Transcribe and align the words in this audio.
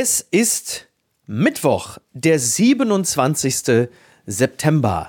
Es 0.00 0.24
ist 0.30 0.86
Mittwoch, 1.26 1.98
der 2.12 2.38
27. 2.38 3.88
September. 4.26 5.08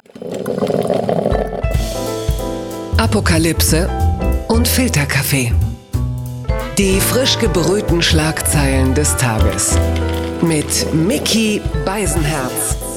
Apokalypse 2.97 3.87
und 4.47 4.67
Filterkaffee. 4.67 5.53
Die 6.79 6.99
frisch 6.99 7.37
gebrühten 7.37 8.01
Schlagzeilen 8.01 8.95
des 8.95 9.15
Tages. 9.17 9.77
Mit 10.41 10.91
Mickey 10.91 11.61
Beisenherz. 11.85 12.88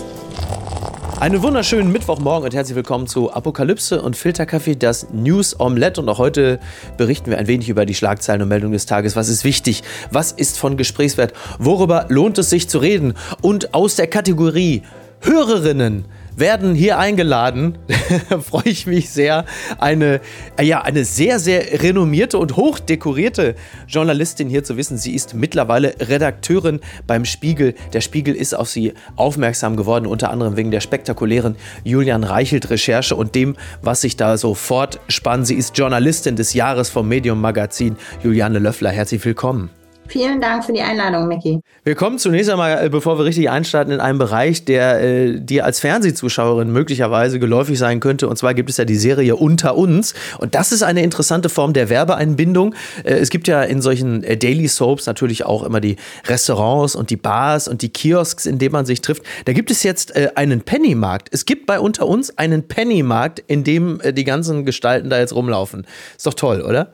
Einen 1.23 1.41
wunderschönen 1.41 1.93
Mittwochmorgen 1.93 2.47
und 2.47 2.53
herzlich 2.53 2.75
willkommen 2.75 3.07
zu 3.07 3.33
Apokalypse 3.33 4.03
und 4.03 4.17
Filterkaffee, 4.17 4.75
das 4.75 5.07
News 5.13 5.61
Omelette. 5.61 6.01
Und 6.01 6.09
auch 6.09 6.19
heute 6.19 6.59
berichten 6.97 7.31
wir 7.31 7.39
ein 7.39 7.47
wenig 7.47 7.69
über 7.69 7.87
die 7.87 7.95
Schlagzeilen 7.95 8.43
und 8.43 8.49
Meldungen 8.49 8.73
des 8.73 8.87
Tages. 8.87 9.15
Was 9.15 9.29
ist 9.29 9.45
wichtig? 9.45 9.85
Was 10.11 10.33
ist 10.33 10.59
von 10.59 10.77
Gesprächswert? 10.77 11.33
Worüber 11.61 12.07
lohnt 12.09 12.39
es 12.39 12.51
sich 12.51 12.69
zu 12.69 12.79
reden? 12.79 13.15
Und 13.41 13.73
aus 13.73 13.95
der 13.95 14.09
Kategorie 14.09 14.83
Hörerinnen 15.23 16.05
werden 16.37 16.75
hier 16.75 16.99
eingeladen, 16.99 17.79
freue 18.43 18.67
ich 18.67 18.87
mich 18.87 19.11
sehr, 19.11 19.45
eine, 19.79 20.21
äh, 20.57 20.65
ja, 20.65 20.83
eine 20.83 21.05
sehr, 21.05 21.39
sehr 21.39 21.83
renommierte 21.83 22.39
und 22.39 22.57
hochdekorierte 22.57 23.55
Journalistin 23.87 24.49
hier 24.49 24.65
zu 24.65 24.77
wissen. 24.77 24.99
Sie 24.99 25.15
ist 25.15 25.35
mittlerweile 25.35 25.95
Redakteurin 26.01 26.81
beim 27.07 27.25
Spiegel. 27.25 27.75
Der 27.93 28.01
Spiegel 28.01 28.35
ist 28.35 28.55
auf 28.55 28.69
sie 28.69 28.95
aufmerksam 29.17 29.77
geworden, 29.77 30.07
unter 30.07 30.31
anderem 30.31 30.57
wegen 30.57 30.71
der 30.71 30.81
spektakulären 30.81 31.57
Julian 31.85 32.25
Reichelt-Recherche 32.25 33.15
und 33.15 33.35
dem, 33.35 33.57
was 33.83 34.01
sich 34.01 34.17
da 34.17 34.37
so 34.37 34.55
fortspannt. 34.55 35.47
Sie 35.47 35.55
ist 35.55 35.77
Journalistin 35.79 36.37
des 36.37 36.55
Jahres 36.55 36.89
vom 36.89 37.09
Medium 37.09 37.41
Magazin. 37.41 37.97
Juliane 38.23 38.59
Löffler, 38.59 38.91
herzlich 38.91 39.25
willkommen. 39.25 39.71
Vielen 40.13 40.43
Dank 40.43 40.63
für 40.63 40.75
die 40.75 40.83
Einladung, 40.83 41.27
Micky. 41.27 41.63
Wir 41.85 41.95
kommen 41.95 42.19
zunächst 42.19 42.51
einmal, 42.51 42.85
äh, 42.85 42.91
bevor 42.91 43.17
wir 43.19 43.25
richtig 43.25 43.49
einstarten, 43.49 43.95
in 43.95 43.99
einen 43.99 44.19
Bereich, 44.19 44.67
der 44.67 45.01
äh, 45.01 45.41
dir 45.41 45.65
als 45.65 45.81
Fernsehzuschauerin 45.81 46.71
möglicherweise 46.71 47.39
geläufig 47.39 47.79
sein 47.79 47.99
könnte. 47.99 48.29
Und 48.29 48.37
zwar 48.37 48.53
gibt 48.53 48.69
es 48.69 48.77
ja 48.77 48.85
die 48.85 48.97
Serie 48.97 49.37
Unter 49.37 49.75
uns. 49.75 50.13
Und 50.37 50.55
das 50.55 50.71
ist 50.71 50.83
eine 50.83 51.03
interessante 51.03 51.49
Form 51.49 51.73
der 51.73 51.89
Werbeeinbindung. 51.89 52.75
Äh, 53.05 53.15
es 53.15 53.31
gibt 53.31 53.49
ja 53.49 53.63
in 53.63 53.81
solchen 53.81 54.23
äh, 54.23 54.37
Daily 54.37 54.69
Soaps 54.69 55.07
natürlich 55.07 55.47
auch 55.47 55.63
immer 55.63 55.81
die 55.81 55.97
Restaurants 56.27 56.95
und 56.95 57.09
die 57.09 57.17
Bars 57.17 57.67
und 57.67 57.81
die 57.81 57.89
Kiosks, 57.89 58.45
in 58.45 58.59
denen 58.59 58.73
man 58.73 58.85
sich 58.85 59.01
trifft. 59.01 59.23
Da 59.47 59.55
gibt 59.55 59.71
es 59.71 59.83
jetzt 59.83 60.15
äh, 60.15 60.33
einen 60.35 60.61
Pennymarkt. 60.61 61.31
Es 61.33 61.47
gibt 61.47 61.65
bei 61.65 61.81
Unter 61.81 62.07
uns 62.07 62.37
einen 62.37 62.69
Pennymarkt, 62.69 63.39
in 63.47 63.65
dem 63.65 63.99
äh, 64.03 64.13
die 64.13 64.25
ganzen 64.25 64.67
Gestalten 64.67 65.09
da 65.09 65.19
jetzt 65.19 65.35
rumlaufen. 65.35 65.87
Ist 66.15 66.27
doch 66.27 66.35
toll, 66.35 66.61
oder? 66.61 66.93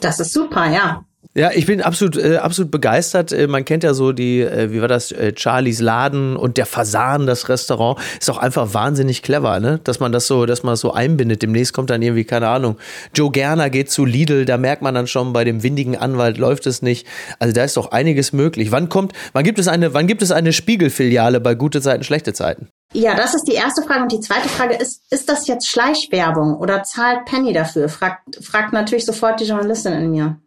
Das 0.00 0.18
ist 0.18 0.32
super, 0.32 0.68
ja. 0.68 1.05
Ja, 1.36 1.50
ich 1.52 1.66
bin 1.66 1.82
absolut, 1.82 2.16
äh, 2.16 2.38
absolut 2.38 2.70
begeistert. 2.70 3.30
Äh, 3.30 3.46
man 3.46 3.66
kennt 3.66 3.84
ja 3.84 3.92
so 3.92 4.12
die, 4.12 4.40
äh, 4.40 4.72
wie 4.72 4.80
war 4.80 4.88
das, 4.88 5.12
äh, 5.12 5.34
Charlies 5.36 5.80
Laden 5.80 6.34
und 6.34 6.56
der 6.56 6.64
Fasan, 6.64 7.26
das 7.26 7.50
Restaurant. 7.50 7.98
Ist 8.18 8.30
auch 8.30 8.38
einfach 8.38 8.72
wahnsinnig 8.72 9.22
clever, 9.22 9.60
ne? 9.60 9.78
Dass 9.84 10.00
man 10.00 10.12
das 10.12 10.26
so, 10.26 10.46
dass 10.46 10.62
man 10.62 10.72
das 10.72 10.80
so 10.80 10.94
einbindet. 10.94 11.42
Demnächst 11.42 11.74
kommt 11.74 11.90
dann 11.90 12.00
irgendwie, 12.00 12.24
keine 12.24 12.48
Ahnung, 12.48 12.78
Joe 13.14 13.30
Gerner 13.30 13.68
geht 13.68 13.90
zu 13.90 14.06
Lidl, 14.06 14.46
da 14.46 14.56
merkt 14.56 14.80
man 14.80 14.94
dann 14.94 15.06
schon, 15.06 15.34
bei 15.34 15.44
dem 15.44 15.62
windigen 15.62 15.94
Anwalt 15.94 16.38
läuft 16.38 16.66
es 16.66 16.80
nicht. 16.80 17.06
Also 17.38 17.52
da 17.52 17.64
ist 17.64 17.76
doch 17.76 17.92
einiges 17.92 18.32
möglich. 18.32 18.72
Wann 18.72 18.88
kommt, 18.88 19.12
wann 19.34 19.44
gibt 19.44 19.58
es 19.58 19.68
eine, 19.68 19.92
wann 19.92 20.06
gibt 20.06 20.22
es 20.22 20.30
eine 20.30 20.54
Spiegelfiliale 20.54 21.40
bei 21.40 21.54
gute 21.54 21.82
Zeiten, 21.82 22.02
schlechte 22.02 22.32
Zeiten? 22.32 22.68
Ja, 22.94 23.14
das 23.14 23.34
ist 23.34 23.44
die 23.46 23.54
erste 23.54 23.82
Frage. 23.82 24.04
Und 24.04 24.12
die 24.12 24.20
zweite 24.20 24.48
Frage 24.48 24.74
ist, 24.76 25.02
ist 25.10 25.28
das 25.28 25.46
jetzt 25.48 25.68
Schleichwerbung 25.68 26.54
oder 26.54 26.82
zahlt 26.82 27.26
Penny 27.26 27.52
dafür? 27.52 27.90
Fragt, 27.90 28.42
fragt 28.42 28.72
natürlich 28.72 29.04
sofort 29.04 29.38
die 29.38 29.44
Journalistin 29.44 29.92
in 29.92 30.10
mir. 30.10 30.40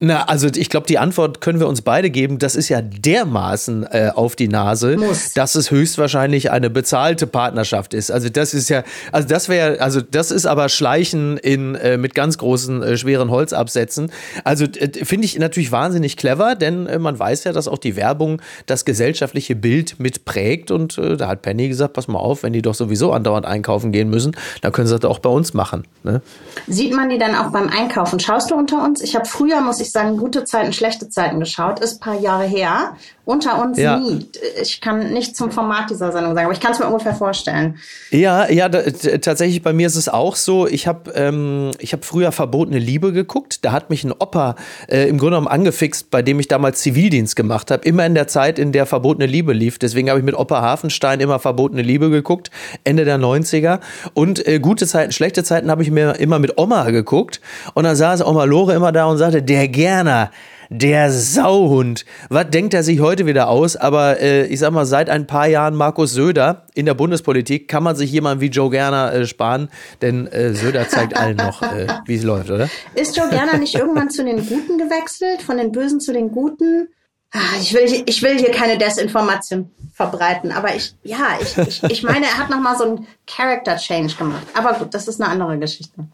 Na, 0.00 0.26
also 0.26 0.46
ich 0.46 0.70
glaube, 0.70 0.86
die 0.86 0.96
Antwort 0.96 1.40
können 1.40 1.58
wir 1.58 1.66
uns 1.66 1.82
beide 1.82 2.08
geben. 2.10 2.38
Das 2.38 2.54
ist 2.54 2.68
ja 2.68 2.80
dermaßen 2.80 3.82
äh, 3.82 4.12
auf 4.14 4.36
die 4.36 4.46
Nase, 4.46 4.96
Muss. 4.96 5.32
dass 5.32 5.56
es 5.56 5.72
höchstwahrscheinlich 5.72 6.52
eine 6.52 6.70
bezahlte 6.70 7.26
Partnerschaft 7.26 7.94
ist. 7.94 8.12
Also 8.12 8.28
das 8.28 8.54
ist 8.54 8.68
ja, 8.68 8.84
also 9.10 9.26
das 9.26 9.48
wäre, 9.48 9.80
also 9.80 10.00
das 10.00 10.30
ist 10.30 10.46
aber 10.46 10.68
Schleichen 10.68 11.36
in 11.36 11.74
äh, 11.74 11.96
mit 11.96 12.14
ganz 12.14 12.38
großen 12.38 12.80
äh, 12.80 12.96
schweren 12.96 13.32
Holzabsätzen. 13.32 14.12
Also 14.44 14.66
äh, 14.66 15.04
finde 15.04 15.24
ich 15.24 15.36
natürlich 15.36 15.72
wahnsinnig 15.72 16.16
clever, 16.16 16.54
denn 16.54 16.86
äh, 16.86 17.00
man 17.00 17.18
weiß 17.18 17.42
ja, 17.42 17.52
dass 17.52 17.66
auch 17.66 17.78
die 17.78 17.96
Werbung 17.96 18.40
das 18.66 18.84
gesellschaftliche 18.84 19.56
Bild 19.56 19.98
mitprägt. 19.98 20.70
Und 20.70 20.96
äh, 20.98 21.16
da 21.16 21.26
hat 21.26 21.42
Penny 21.42 21.66
gesagt, 21.66 21.94
pass 21.94 22.06
mal 22.06 22.20
auf, 22.20 22.44
wenn 22.44 22.52
die 22.52 22.62
doch 22.62 22.74
sowieso 22.74 23.12
andauernd 23.12 23.46
einkaufen 23.46 23.90
gehen 23.90 24.10
müssen, 24.10 24.36
dann 24.60 24.70
können 24.70 24.86
sie 24.86 24.96
das 24.96 25.10
auch 25.10 25.18
bei 25.18 25.30
uns 25.30 25.54
machen. 25.54 25.88
Ne? 26.04 26.22
Sieht 26.68 26.94
man 26.94 27.08
die 27.08 27.18
dann 27.18 27.34
auch 27.34 27.50
beim 27.50 27.68
Einkaufen? 27.68 28.20
Schaust 28.20 28.52
du 28.52 28.54
unter 28.54 28.84
uns? 28.84 29.00
Ich 29.00 29.16
habe 29.16 29.26
früher 29.26 29.60
muss 29.60 29.80
ich 29.80 29.87
ich 29.88 29.92
sagen, 29.92 30.16
gute 30.18 30.44
Zeiten, 30.44 30.72
schlechte 30.72 31.08
Zeiten 31.08 31.40
geschaut. 31.40 31.80
Ist 31.80 31.96
ein 31.96 32.00
paar 32.00 32.20
Jahre 32.20 32.44
her. 32.44 32.96
Unter 33.28 33.62
uns 33.62 33.76
ja. 33.76 33.98
nie. 33.98 34.26
Ich 34.62 34.80
kann 34.80 35.12
nicht 35.12 35.36
zum 35.36 35.50
Format 35.50 35.90
dieser 35.90 36.12
Sendung 36.12 36.32
sagen, 36.32 36.46
aber 36.46 36.54
ich 36.54 36.60
kann 36.60 36.72
es 36.72 36.78
mir 36.78 36.86
ungefähr 36.86 37.14
vorstellen. 37.14 37.76
Ja, 38.10 38.50
ja, 38.50 38.70
da, 38.70 38.80
tatsächlich 39.20 39.62
bei 39.62 39.74
mir 39.74 39.86
ist 39.86 39.96
es 39.96 40.08
auch 40.08 40.34
so. 40.34 40.66
Ich 40.66 40.86
habe 40.86 41.10
ähm, 41.10 41.72
ich 41.78 41.92
hab 41.92 42.06
früher 42.06 42.32
Verbotene 42.32 42.78
Liebe 42.78 43.12
geguckt. 43.12 43.66
Da 43.66 43.72
hat 43.72 43.90
mich 43.90 44.02
ein 44.02 44.12
Opa 44.12 44.54
äh, 44.88 45.06
im 45.10 45.18
Grunde 45.18 45.32
genommen 45.32 45.48
angefixt, 45.48 46.10
bei 46.10 46.22
dem 46.22 46.40
ich 46.40 46.48
damals 46.48 46.80
Zivildienst 46.80 47.36
gemacht 47.36 47.70
habe. 47.70 47.84
Immer 47.84 48.06
in 48.06 48.14
der 48.14 48.28
Zeit, 48.28 48.58
in 48.58 48.72
der 48.72 48.86
Verbotene 48.86 49.26
Liebe 49.26 49.52
lief. 49.52 49.78
Deswegen 49.78 50.08
habe 50.08 50.20
ich 50.20 50.24
mit 50.24 50.34
Opa 50.34 50.62
Hafenstein 50.62 51.20
immer 51.20 51.38
Verbotene 51.38 51.82
Liebe 51.82 52.08
geguckt. 52.08 52.50
Ende 52.84 53.04
der 53.04 53.18
90er. 53.18 53.80
Und 54.14 54.48
äh, 54.48 54.58
gute 54.58 54.86
Zeiten, 54.86 55.12
schlechte 55.12 55.44
Zeiten 55.44 55.70
habe 55.70 55.82
ich 55.82 55.90
mir 55.90 56.12
immer 56.18 56.38
mit 56.38 56.56
Oma 56.56 56.88
geguckt. 56.92 57.42
Und 57.74 57.84
dann 57.84 57.94
saß 57.94 58.24
Oma 58.24 58.44
Lore 58.44 58.72
immer 58.72 58.90
da 58.90 59.04
und 59.04 59.18
sagte, 59.18 59.42
der 59.42 59.68
Gerner, 59.68 60.30
der 60.68 61.10
Sauhund. 61.10 62.04
Was 62.28 62.50
denkt 62.50 62.74
er 62.74 62.82
sich 62.82 63.00
heute 63.00 63.26
wieder 63.26 63.48
aus? 63.48 63.76
Aber 63.76 64.20
äh, 64.20 64.46
ich 64.46 64.60
sag 64.60 64.72
mal, 64.72 64.86
seit 64.86 65.10
ein 65.10 65.26
paar 65.26 65.46
Jahren 65.46 65.74
Markus 65.74 66.12
Söder 66.12 66.66
in 66.74 66.86
der 66.86 66.94
Bundespolitik 66.94 67.68
kann 67.68 67.82
man 67.82 67.96
sich 67.96 68.12
jemanden 68.12 68.40
wie 68.40 68.48
Joe 68.48 68.70
Gerner 68.70 69.12
äh, 69.12 69.26
sparen, 69.26 69.68
denn 70.02 70.26
äh, 70.28 70.54
Söder 70.54 70.88
zeigt 70.88 71.16
allen 71.16 71.36
noch, 71.36 71.62
äh, 71.62 71.86
wie 72.06 72.16
es 72.16 72.22
läuft, 72.22 72.50
oder? 72.50 72.68
Ist 72.94 73.16
Joe 73.16 73.28
Gerner 73.28 73.58
nicht 73.58 73.74
irgendwann 73.74 74.10
zu 74.10 74.24
den 74.24 74.46
Guten 74.46 74.78
gewechselt, 74.78 75.42
von 75.42 75.56
den 75.56 75.72
Bösen 75.72 76.00
zu 76.00 76.12
den 76.12 76.30
Guten? 76.30 76.88
Ah, 77.30 77.60
ich 77.60 77.74
will, 77.74 78.04
ich 78.06 78.22
will 78.22 78.38
hier 78.38 78.50
keine 78.50 78.78
Desinformation 78.78 79.70
verbreiten, 79.92 80.50
aber 80.50 80.74
ich, 80.74 80.94
ja, 81.02 81.38
ich, 81.40 81.58
ich, 81.58 81.82
ich 81.82 82.02
meine, 82.02 82.24
er 82.24 82.38
hat 82.38 82.48
nochmal 82.48 82.78
so 82.78 82.84
einen 82.84 83.06
Character 83.26 83.76
Change 83.76 84.14
gemacht. 84.14 84.46
Aber 84.54 84.72
gut, 84.74 84.94
das 84.94 85.08
ist 85.08 85.20
eine 85.20 85.30
andere 85.30 85.58
Geschichte. 85.58 86.08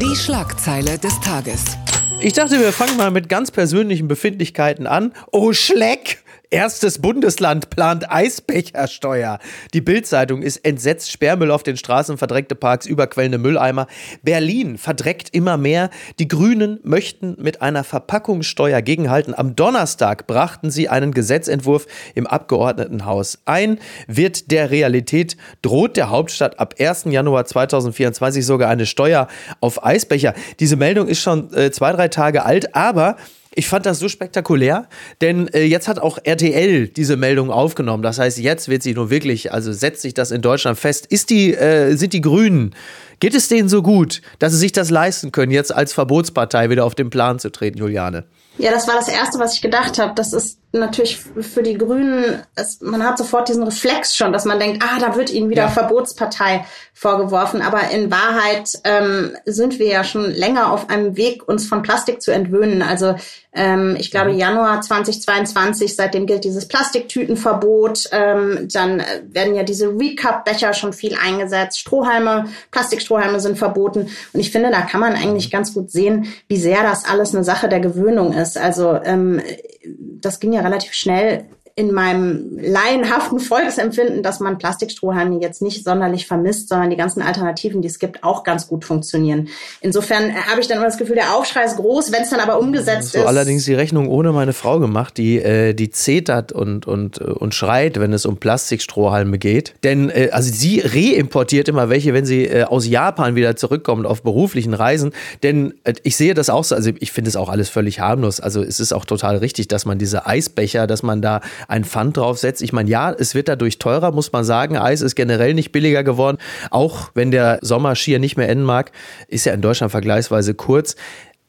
Die 0.00 0.14
Schlagzeile 0.14 0.96
des 0.98 1.18
Tages. 1.20 1.76
Ich 2.24 2.32
dachte, 2.32 2.58
wir 2.58 2.72
fangen 2.72 2.96
mal 2.96 3.10
mit 3.10 3.28
ganz 3.28 3.50
persönlichen 3.50 4.08
Befindlichkeiten 4.08 4.86
an. 4.86 5.12
Oh, 5.30 5.52
Schleck! 5.52 6.23
Erstes 6.50 7.00
Bundesland 7.00 7.70
plant 7.70 8.10
Eisbechersteuer. 8.10 9.38
Die 9.72 9.80
Bildzeitung 9.80 10.42
ist 10.42 10.58
entsetzt. 10.58 11.10
Sperrmüll 11.10 11.50
auf 11.50 11.62
den 11.62 11.76
Straßen, 11.76 12.18
verdreckte 12.18 12.54
Parks, 12.54 12.86
überquellende 12.86 13.38
Mülleimer. 13.38 13.86
Berlin 14.22 14.78
verdreckt 14.78 15.30
immer 15.32 15.56
mehr. 15.56 15.90
Die 16.18 16.28
Grünen 16.28 16.80
möchten 16.82 17.36
mit 17.38 17.62
einer 17.62 17.82
Verpackungssteuer 17.82 18.82
gegenhalten. 18.82 19.34
Am 19.34 19.56
Donnerstag 19.56 20.26
brachten 20.26 20.70
sie 20.70 20.88
einen 20.88 21.12
Gesetzentwurf 21.12 21.86
im 22.14 22.26
Abgeordnetenhaus 22.26 23.38
ein. 23.46 23.78
Wird 24.06 24.50
der 24.50 24.70
Realität 24.70 25.36
droht 25.62 25.96
der 25.96 26.10
Hauptstadt 26.10 26.60
ab 26.60 26.74
1. 26.78 27.06
Januar 27.06 27.46
2024 27.46 28.44
sogar 28.44 28.70
eine 28.70 28.86
Steuer 28.86 29.28
auf 29.60 29.84
Eisbecher. 29.84 30.34
Diese 30.60 30.76
Meldung 30.76 31.08
ist 31.08 31.20
schon 31.20 31.52
äh, 31.54 31.70
zwei, 31.70 31.92
drei 31.92 32.08
Tage 32.08 32.44
alt, 32.44 32.74
aber 32.76 33.16
ich 33.54 33.68
fand 33.68 33.86
das 33.86 33.98
so 33.98 34.08
spektakulär, 34.08 34.88
denn 35.20 35.48
äh, 35.48 35.64
jetzt 35.64 35.88
hat 35.88 35.98
auch 35.98 36.18
RTL 36.22 36.88
diese 36.88 37.16
Meldung 37.16 37.50
aufgenommen. 37.50 38.02
Das 38.02 38.18
heißt, 38.18 38.38
jetzt 38.38 38.68
wird 38.68 38.82
sie 38.82 38.94
nur 38.94 39.10
wirklich, 39.10 39.52
also 39.52 39.72
setzt 39.72 40.02
sich 40.02 40.14
das 40.14 40.30
in 40.30 40.42
Deutschland 40.42 40.78
fest. 40.78 41.06
Ist 41.06 41.30
die, 41.30 41.54
äh, 41.54 41.96
sind 41.96 42.12
die 42.12 42.20
Grünen, 42.20 42.74
geht 43.20 43.34
es 43.34 43.48
denen 43.48 43.68
so 43.68 43.82
gut, 43.82 44.22
dass 44.38 44.52
sie 44.52 44.58
sich 44.58 44.72
das 44.72 44.90
leisten 44.90 45.32
können, 45.32 45.52
jetzt 45.52 45.74
als 45.74 45.92
Verbotspartei 45.92 46.70
wieder 46.70 46.84
auf 46.84 46.94
den 46.94 47.10
Plan 47.10 47.38
zu 47.38 47.50
treten, 47.50 47.78
Juliane? 47.78 48.24
Ja, 48.58 48.70
das 48.70 48.86
war 48.86 48.94
das 48.94 49.08
Erste, 49.08 49.38
was 49.38 49.54
ich 49.54 49.62
gedacht 49.62 49.98
habe. 49.98 50.12
Das 50.14 50.32
ist 50.32 50.58
natürlich 50.78 51.18
für 51.18 51.62
die 51.62 51.78
Grünen, 51.78 52.42
es, 52.56 52.80
man 52.80 53.04
hat 53.04 53.18
sofort 53.18 53.48
diesen 53.48 53.62
Reflex 53.62 54.16
schon, 54.16 54.32
dass 54.32 54.44
man 54.44 54.58
denkt, 54.58 54.82
ah, 54.84 54.98
da 54.98 55.16
wird 55.16 55.30
ihnen 55.30 55.48
wieder 55.48 55.64
ja. 55.64 55.68
Verbotspartei 55.68 56.64
vorgeworfen. 56.92 57.62
Aber 57.62 57.90
in 57.90 58.10
Wahrheit 58.10 58.70
ähm, 58.84 59.36
sind 59.44 59.78
wir 59.78 59.88
ja 59.88 60.04
schon 60.04 60.30
länger 60.30 60.72
auf 60.72 60.90
einem 60.90 61.16
Weg, 61.16 61.48
uns 61.48 61.66
von 61.66 61.82
Plastik 61.82 62.22
zu 62.22 62.32
entwöhnen. 62.32 62.82
Also 62.82 63.14
ähm, 63.52 63.96
ich 63.98 64.10
glaube, 64.10 64.32
mhm. 64.32 64.38
Januar 64.38 64.80
2022, 64.80 65.94
seitdem 65.94 66.26
gilt 66.26 66.44
dieses 66.44 66.66
Plastiktütenverbot. 66.66 68.10
Ähm, 68.12 68.68
dann 68.72 69.02
werden 69.28 69.54
ja 69.54 69.62
diese 69.62 69.88
Recap-Becher 69.88 70.74
schon 70.74 70.92
viel 70.92 71.16
eingesetzt. 71.16 71.78
Strohhalme, 71.78 72.46
Plastikstrohhalme 72.70 73.38
sind 73.38 73.58
verboten. 73.58 74.08
Und 74.32 74.40
ich 74.40 74.50
finde, 74.50 74.70
da 74.70 74.82
kann 74.82 75.00
man 75.00 75.14
eigentlich 75.14 75.48
mhm. 75.48 75.52
ganz 75.52 75.74
gut 75.74 75.90
sehen, 75.90 76.32
wie 76.48 76.56
sehr 76.56 76.82
das 76.82 77.04
alles 77.04 77.34
eine 77.34 77.44
Sache 77.44 77.68
der 77.68 77.80
Gewöhnung 77.80 78.32
ist. 78.32 78.58
Also 78.58 78.98
ähm, 79.04 79.40
das 79.86 80.40
ging 80.40 80.52
ja 80.52 80.62
relativ 80.64 80.92
schnell 80.92 81.46
in 81.76 81.92
meinem 81.92 82.56
laienhaften 82.56 83.40
Volksempfinden, 83.40 84.22
dass 84.22 84.38
man 84.38 84.58
Plastikstrohhalme 84.58 85.40
jetzt 85.40 85.60
nicht 85.60 85.82
sonderlich 85.82 86.26
vermisst, 86.26 86.68
sondern 86.68 86.90
die 86.90 86.96
ganzen 86.96 87.20
Alternativen, 87.20 87.82
die 87.82 87.88
es 87.88 87.98
gibt, 87.98 88.22
auch 88.22 88.44
ganz 88.44 88.68
gut 88.68 88.84
funktionieren. 88.84 89.48
Insofern 89.80 90.34
habe 90.46 90.60
ich 90.60 90.68
dann 90.68 90.76
immer 90.78 90.86
das 90.86 90.98
Gefühl, 90.98 91.16
der 91.16 91.34
Aufschrei 91.34 91.64
ist 91.64 91.76
groß, 91.76 92.12
wenn 92.12 92.22
es 92.22 92.30
dann 92.30 92.38
aber 92.38 92.60
umgesetzt 92.60 93.12
so 93.12 93.18
ist. 93.18 93.26
allerdings 93.26 93.64
die 93.64 93.74
Rechnung 93.74 94.08
ohne 94.08 94.30
meine 94.32 94.52
Frau 94.52 94.78
gemacht, 94.78 95.18
die, 95.18 95.38
äh, 95.38 95.74
die 95.74 95.90
zetert 95.90 96.52
und, 96.52 96.86
und, 96.86 97.20
äh, 97.20 97.24
und 97.24 97.54
schreit, 97.56 97.98
wenn 97.98 98.12
es 98.12 98.24
um 98.24 98.36
Plastikstrohhalme 98.36 99.38
geht. 99.38 99.74
Denn 99.82 100.10
äh, 100.10 100.28
also 100.30 100.52
sie 100.52 100.80
reimportiert 100.80 101.68
immer 101.68 101.88
welche, 101.88 102.14
wenn 102.14 102.24
sie 102.24 102.44
äh, 102.44 102.64
aus 102.64 102.86
Japan 102.86 103.34
wieder 103.34 103.56
zurückkommt 103.56 104.06
auf 104.06 104.22
beruflichen 104.22 104.74
Reisen. 104.74 105.12
Denn 105.42 105.74
äh, 105.82 105.94
ich 106.04 106.16
sehe 106.16 106.34
das 106.34 106.50
auch 106.50 106.62
so, 106.62 106.76
also 106.76 106.92
ich 107.00 107.10
finde 107.10 107.30
es 107.30 107.36
auch 107.36 107.48
alles 107.48 107.68
völlig 107.68 107.98
harmlos. 107.98 108.38
Also 108.38 108.62
es 108.62 108.78
ist 108.78 108.92
auch 108.92 109.04
total 109.04 109.38
richtig, 109.38 109.66
dass 109.66 109.86
man 109.86 109.98
diese 109.98 110.26
Eisbecher, 110.26 110.86
dass 110.86 111.02
man 111.02 111.20
da 111.20 111.40
ein 111.68 111.84
Pfand 111.84 112.16
draufsetzt. 112.16 112.62
Ich 112.62 112.72
meine, 112.72 112.90
ja, 112.90 113.12
es 113.12 113.34
wird 113.34 113.48
dadurch 113.48 113.78
teurer, 113.78 114.12
muss 114.12 114.32
man 114.32 114.44
sagen. 114.44 114.76
Eis 114.76 115.00
ist 115.00 115.14
generell 115.14 115.54
nicht 115.54 115.72
billiger 115.72 116.04
geworden. 116.04 116.38
Auch 116.70 117.10
wenn 117.14 117.30
der 117.30 117.58
Sommer 117.62 117.94
schier 117.94 118.18
nicht 118.18 118.36
mehr 118.36 118.48
enden 118.48 118.64
mag, 118.64 118.92
ist 119.28 119.46
ja 119.46 119.52
in 119.52 119.60
Deutschland 119.60 119.90
vergleichsweise 119.90 120.54
kurz. 120.54 120.96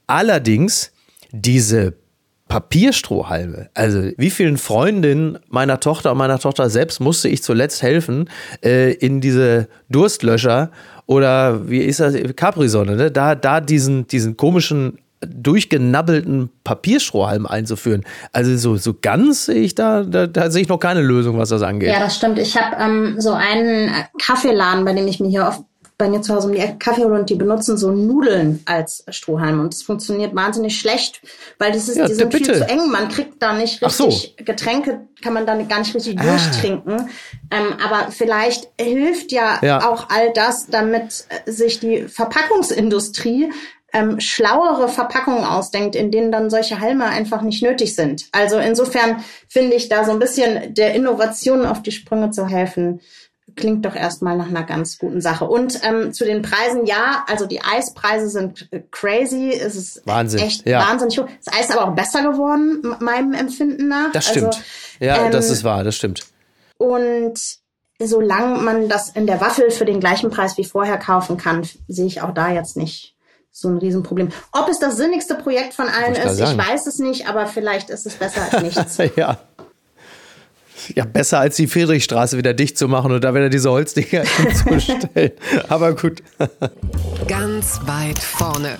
Allerdings 0.07 0.91
diese 1.31 1.93
Papierstrohhalme. 2.47 3.69
Also 3.73 4.11
wie 4.17 4.29
vielen 4.29 4.57
Freundinnen 4.57 5.39
meiner 5.49 5.79
Tochter 5.79 6.11
und 6.11 6.19
meiner 6.19 6.37
Tochter 6.37 6.69
selbst 6.69 6.99
musste 6.99 7.27
ich 7.27 7.41
zuletzt 7.41 7.81
helfen 7.81 8.29
äh, 8.63 8.93
in 8.93 9.19
diese 9.19 9.67
Durstlöscher 9.89 10.69
oder 11.07 11.67
wie 11.67 11.79
ist 11.79 11.99
das 11.99 12.15
Capri-Sonne, 12.35 12.95
ne? 12.95 13.11
da 13.11 13.33
da 13.33 13.61
diesen 13.61 14.05
diesen 14.07 14.37
komischen 14.37 14.99
durchgenabbelten 15.21 16.49
Papierstrohhalm 16.63 17.45
einzuführen. 17.45 18.03
Also 18.31 18.55
so, 18.57 18.75
so 18.77 18.93
ganz 18.99 19.45
sehe 19.45 19.61
ich 19.61 19.75
da, 19.75 20.03
da, 20.03 20.27
da 20.27 20.51
sehe 20.51 20.61
ich 20.63 20.67
noch 20.67 20.79
keine 20.79 21.01
Lösung, 21.01 21.37
was 21.37 21.49
das 21.49 21.61
angeht. 21.61 21.89
Ja, 21.89 21.99
das 21.99 22.15
stimmt. 22.15 22.37
Ich 22.39 22.57
habe 22.59 22.75
ähm, 22.81 23.15
so 23.19 23.31
einen 23.33 23.91
Kaffeeladen, 24.21 24.85
bei 24.85 24.93
dem 24.93 25.07
ich 25.07 25.19
mir 25.19 25.29
hier 25.29 25.45
oft 25.47 25.61
bei 25.97 26.09
mir 26.09 26.21
zu 26.21 26.35
Hause 26.35 26.47
um 26.49 26.53
die 26.53 26.59
Ecke 26.59 26.75
Kaffee 26.77 27.05
hole 27.05 27.17
und 27.17 27.29
die 27.29 27.35
benutzen 27.35 27.77
so 27.77 27.89
Nudeln 27.89 28.61
als 28.65 29.05
Strohhalm 29.07 29.61
und 29.61 29.73
das 29.73 29.81
funktioniert 29.81 30.35
wahnsinnig 30.35 30.77
schlecht, 30.77 31.21
weil 31.57 31.71
das 31.71 31.87
ist, 31.87 31.95
Ja, 31.95 32.05
die 32.05 32.13
sind 32.15 32.31
bitte. 32.31 32.53
viel 32.53 32.55
zu 32.63 32.67
eng. 32.69 32.91
Man 32.91 33.07
kriegt 33.07 33.41
da 33.41 33.53
nicht 33.53 33.81
Ach 33.81 33.89
so. 33.89 34.07
richtig 34.07 34.35
Getränke, 34.45 35.07
kann 35.23 35.31
man 35.33 35.45
da 35.45 35.55
gar 35.63 35.79
nicht 35.79 35.95
richtig 35.95 36.19
Ah. 36.19 36.23
durchtrinken. 36.23 37.07
Ähm, 37.49 37.77
aber 37.81 38.11
vielleicht 38.11 38.67
hilft 38.77 39.31
ja, 39.31 39.59
Ja. 39.63 39.89
auch 39.89 40.09
all 40.09 40.33
das, 40.33 40.67
damit 40.67 41.27
äh, 41.45 41.49
sich 41.49 41.79
die 41.79 42.09
Verpackungsindustrie 42.09 43.51
ähm, 43.95 44.19
schlauere 44.19 44.89
Verpackungen 44.89 45.45
ausdenkt, 45.45 45.95
in 45.95 46.11
denen 46.11 46.29
dann 46.29 46.49
solche 46.49 46.81
Halme 46.81 47.05
einfach 47.05 47.41
nicht 47.41 47.63
nötig 47.63 47.95
sind. 47.95 48.27
Also 48.33 48.57
insofern 48.57 49.23
finde 49.47 49.77
ich 49.77 49.87
da 49.87 50.03
so 50.03 50.11
ein 50.11 50.19
bisschen 50.19 50.73
der 50.73 50.93
Innovation 50.95 51.65
auf 51.65 51.81
die 51.81 51.93
Sprünge 51.93 52.31
zu 52.31 52.45
helfen, 52.45 52.99
klingt 53.55 53.85
doch 53.85 53.95
erstmal 53.95 54.35
nach 54.35 54.47
einer 54.47 54.63
ganz 54.63 54.97
guten 54.97 55.21
Sache. 55.21 55.45
Und 55.45 55.79
ähm, 55.83 56.11
zu 56.11 56.25
den 56.25 56.41
Preisen, 56.41 56.85
ja, 56.85 57.23
also 57.27 57.45
die 57.45 57.61
Eispreise 57.61 58.27
sind 58.27 58.67
äh, 58.71 58.81
crazy. 58.91 59.51
Es 59.51 59.77
ist 59.77 60.05
Wahnsinn, 60.05 60.41
echt 60.41 60.65
ja. 60.65 60.79
wahnsinnig 60.85 61.17
hoch. 61.17 61.27
Das 61.45 61.53
Eis 61.53 61.69
ist 61.69 61.77
aber 61.77 61.89
auch 61.89 61.95
besser 61.95 62.21
geworden, 62.21 62.95
meinem 62.99 63.33
Empfinden 63.33 63.87
nach. 63.87 64.11
Das 64.11 64.27
stimmt. 64.27 64.47
Also, 64.47 64.59
ja, 64.99 65.25
ähm, 65.25 65.31
das 65.31 65.49
ist 65.49 65.63
wahr, 65.63 65.85
das 65.85 65.95
stimmt. 65.95 66.25
und 66.77 67.39
solange 67.97 68.57
man 68.61 68.89
das 68.89 69.11
in 69.11 69.25
der 69.25 69.39
Waffel 69.39 69.71
für 69.71 69.85
den 69.85 70.01
gleichen 70.01 70.29
Preis 70.29 70.57
wie 70.57 70.65
vorher 70.65 70.97
kaufen 70.97 71.37
kann, 71.37 71.65
sehe 71.87 72.07
ich 72.07 72.21
auch 72.21 72.33
da 72.33 72.51
jetzt 72.51 72.75
nicht 72.75 73.14
so 73.57 73.69
ein 73.69 73.77
Riesenproblem. 73.77 74.29
Ob 74.51 74.67
es 74.67 74.79
das 74.79 74.97
sinnigste 74.97 75.35
Projekt 75.35 75.73
von 75.73 75.87
allen 75.87 76.13
ich 76.13 76.19
ist, 76.19 76.41
ich 76.41 76.57
weiß 76.57 76.87
es 76.87 76.99
nicht, 76.99 77.29
aber 77.29 77.47
vielleicht 77.47 77.89
ist 77.89 78.05
es 78.05 78.15
besser 78.15 78.41
als 78.51 78.61
nichts. 78.61 78.97
ja. 79.15 79.37
Ja, 80.93 81.05
besser 81.05 81.39
als 81.39 81.55
die 81.55 81.67
Friedrichstraße 81.67 82.37
wieder 82.37 82.53
dicht 82.53 82.77
zu 82.77 82.89
machen 82.89 83.13
und 83.13 83.23
da 83.23 83.33
wieder 83.33 83.49
diese 83.49 83.71
Holzdinger 83.71 84.23
hinzustellen. 84.37 85.31
Aber 85.69 85.95
gut. 85.95 86.21
Ganz 87.27 87.79
weit 87.85 88.19
vorne. 88.19 88.77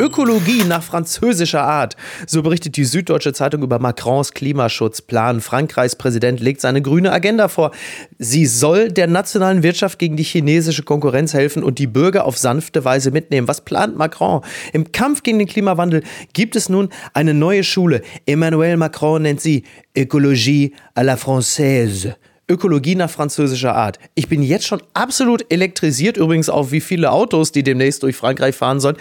Ökologie 0.00 0.62
nach 0.64 0.82
französischer 0.82 1.62
Art. 1.62 1.96
So 2.26 2.42
berichtet 2.42 2.76
die 2.76 2.84
Süddeutsche 2.84 3.32
Zeitung 3.32 3.62
über 3.62 3.80
Macrons 3.80 4.32
Klimaschutzplan. 4.32 5.40
Frankreichs 5.40 5.96
Präsident 5.96 6.38
legt 6.38 6.60
seine 6.60 6.82
grüne 6.82 7.10
Agenda 7.10 7.48
vor. 7.48 7.72
Sie 8.18 8.46
soll 8.46 8.92
der 8.92 9.08
nationalen 9.08 9.62
Wirtschaft 9.62 9.98
gegen 9.98 10.16
die 10.16 10.22
chinesische 10.22 10.84
Konkurrenz 10.84 11.34
helfen 11.34 11.64
und 11.64 11.78
die 11.80 11.88
Bürger 11.88 12.26
auf 12.26 12.38
sanfte 12.38 12.84
Weise 12.84 13.10
mitnehmen. 13.10 13.48
Was 13.48 13.62
plant 13.62 13.96
Macron? 13.96 14.42
Im 14.72 14.92
Kampf 14.92 15.24
gegen 15.24 15.40
den 15.40 15.48
Klimawandel 15.48 16.04
gibt 16.32 16.54
es 16.54 16.68
nun 16.68 16.90
eine 17.12 17.34
neue 17.34 17.64
Schule. 17.64 18.02
Emmanuel 18.24 18.76
Macron 18.76 19.22
nennt 19.22 19.40
sie 19.40 19.64
Ökologie 19.96 20.74
à 20.94 21.02
la 21.02 21.16
Française. 21.16 22.14
Ökologie 22.48 22.94
nach 22.94 23.10
französischer 23.10 23.74
Art. 23.74 23.98
Ich 24.14 24.28
bin 24.28 24.42
jetzt 24.42 24.66
schon 24.66 24.82
absolut 24.94 25.44
elektrisiert, 25.52 26.16
übrigens 26.16 26.48
auf 26.48 26.72
wie 26.72 26.80
viele 26.80 27.10
Autos, 27.10 27.52
die 27.52 27.62
demnächst 27.62 28.02
durch 28.02 28.16
Frankreich 28.16 28.54
fahren 28.54 28.80
sollen. 28.80 28.96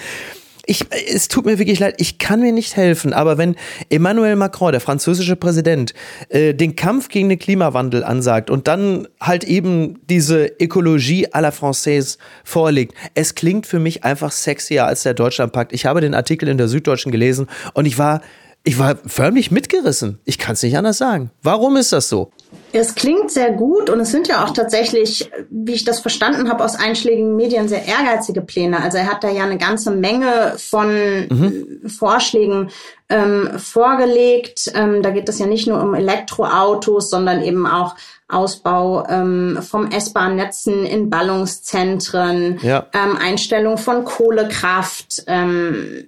Ich, 0.69 0.85
es 0.91 1.29
tut 1.29 1.45
mir 1.45 1.59
wirklich 1.59 1.79
leid, 1.79 1.95
ich 1.97 2.17
kann 2.17 2.41
mir 2.41 2.51
nicht 2.51 2.75
helfen, 2.75 3.13
aber 3.13 3.37
wenn 3.37 3.55
Emmanuel 3.89 4.35
Macron, 4.35 4.73
der 4.73 4.81
französische 4.81 5.37
Präsident, 5.37 5.93
äh, 6.27 6.53
den 6.53 6.75
Kampf 6.75 7.07
gegen 7.07 7.29
den 7.29 7.39
Klimawandel 7.39 8.03
ansagt 8.03 8.49
und 8.49 8.67
dann 8.67 9.07
halt 9.21 9.45
eben 9.45 9.99
diese 10.09 10.45
Ökologie 10.59 11.27
à 11.29 11.39
la 11.39 11.49
Française 11.49 12.17
vorlegt, 12.43 12.93
es 13.15 13.33
klingt 13.33 13.65
für 13.65 13.79
mich 13.79 14.03
einfach 14.03 14.31
sexier 14.31 14.85
als 14.85 15.03
der 15.03 15.13
Deutschlandpakt. 15.13 15.71
Ich 15.71 15.85
habe 15.85 16.01
den 16.01 16.13
Artikel 16.13 16.49
in 16.49 16.57
der 16.57 16.67
Süddeutschen 16.67 17.11
gelesen 17.11 17.47
und 17.73 17.85
ich 17.85 17.97
war, 17.97 18.21
ich 18.67 18.77
war 18.79 18.97
förmlich 19.05 19.49
mitgerissen. 19.49 20.19
Ich 20.25 20.37
kann 20.37 20.53
es 20.53 20.61
nicht 20.63 20.77
anders 20.77 20.97
sagen. 20.97 21.31
Warum 21.41 21.77
ist 21.77 21.93
das 21.93 22.09
so? 22.09 22.31
Es 22.73 22.95
klingt 22.95 23.31
sehr 23.31 23.51
gut 23.53 23.89
und 23.89 24.01
es 24.01 24.11
sind 24.11 24.27
ja 24.27 24.43
auch 24.43 24.51
tatsächlich, 24.51 25.31
wie 25.49 25.71
ich 25.73 25.85
das 25.85 26.01
verstanden 26.01 26.49
habe, 26.49 26.65
aus 26.65 26.75
einschlägigen 26.75 27.37
Medien 27.37 27.69
sehr 27.69 27.85
ehrgeizige 27.85 28.41
Pläne. 28.41 28.81
Also 28.83 28.97
er 28.97 29.07
hat 29.09 29.23
da 29.23 29.29
ja 29.29 29.43
eine 29.45 29.57
ganze 29.57 29.91
Menge 29.91 30.55
von 30.57 30.89
äh, 30.89 31.87
Vorschlägen 31.87 32.69
ähm, 33.07 33.51
vorgelegt. 33.57 34.69
Ähm, 34.75 35.01
da 35.01 35.11
geht 35.11 35.29
es 35.29 35.39
ja 35.39 35.45
nicht 35.45 35.65
nur 35.67 35.81
um 35.81 35.93
Elektroautos, 35.93 37.09
sondern 37.09 37.41
eben 37.43 37.65
auch 37.65 37.95
Ausbau 38.27 39.07
ähm, 39.07 39.59
vom 39.61 39.89
S-Bahn-Netzen 39.89 40.85
in 40.85 41.09
Ballungszentren, 41.09 42.59
Ja. 42.61 42.87
ähm, 42.93 43.15
Einstellung 43.17 43.77
von 43.77 44.03
Kohlekraft, 44.03 45.23
ähm, 45.27 46.05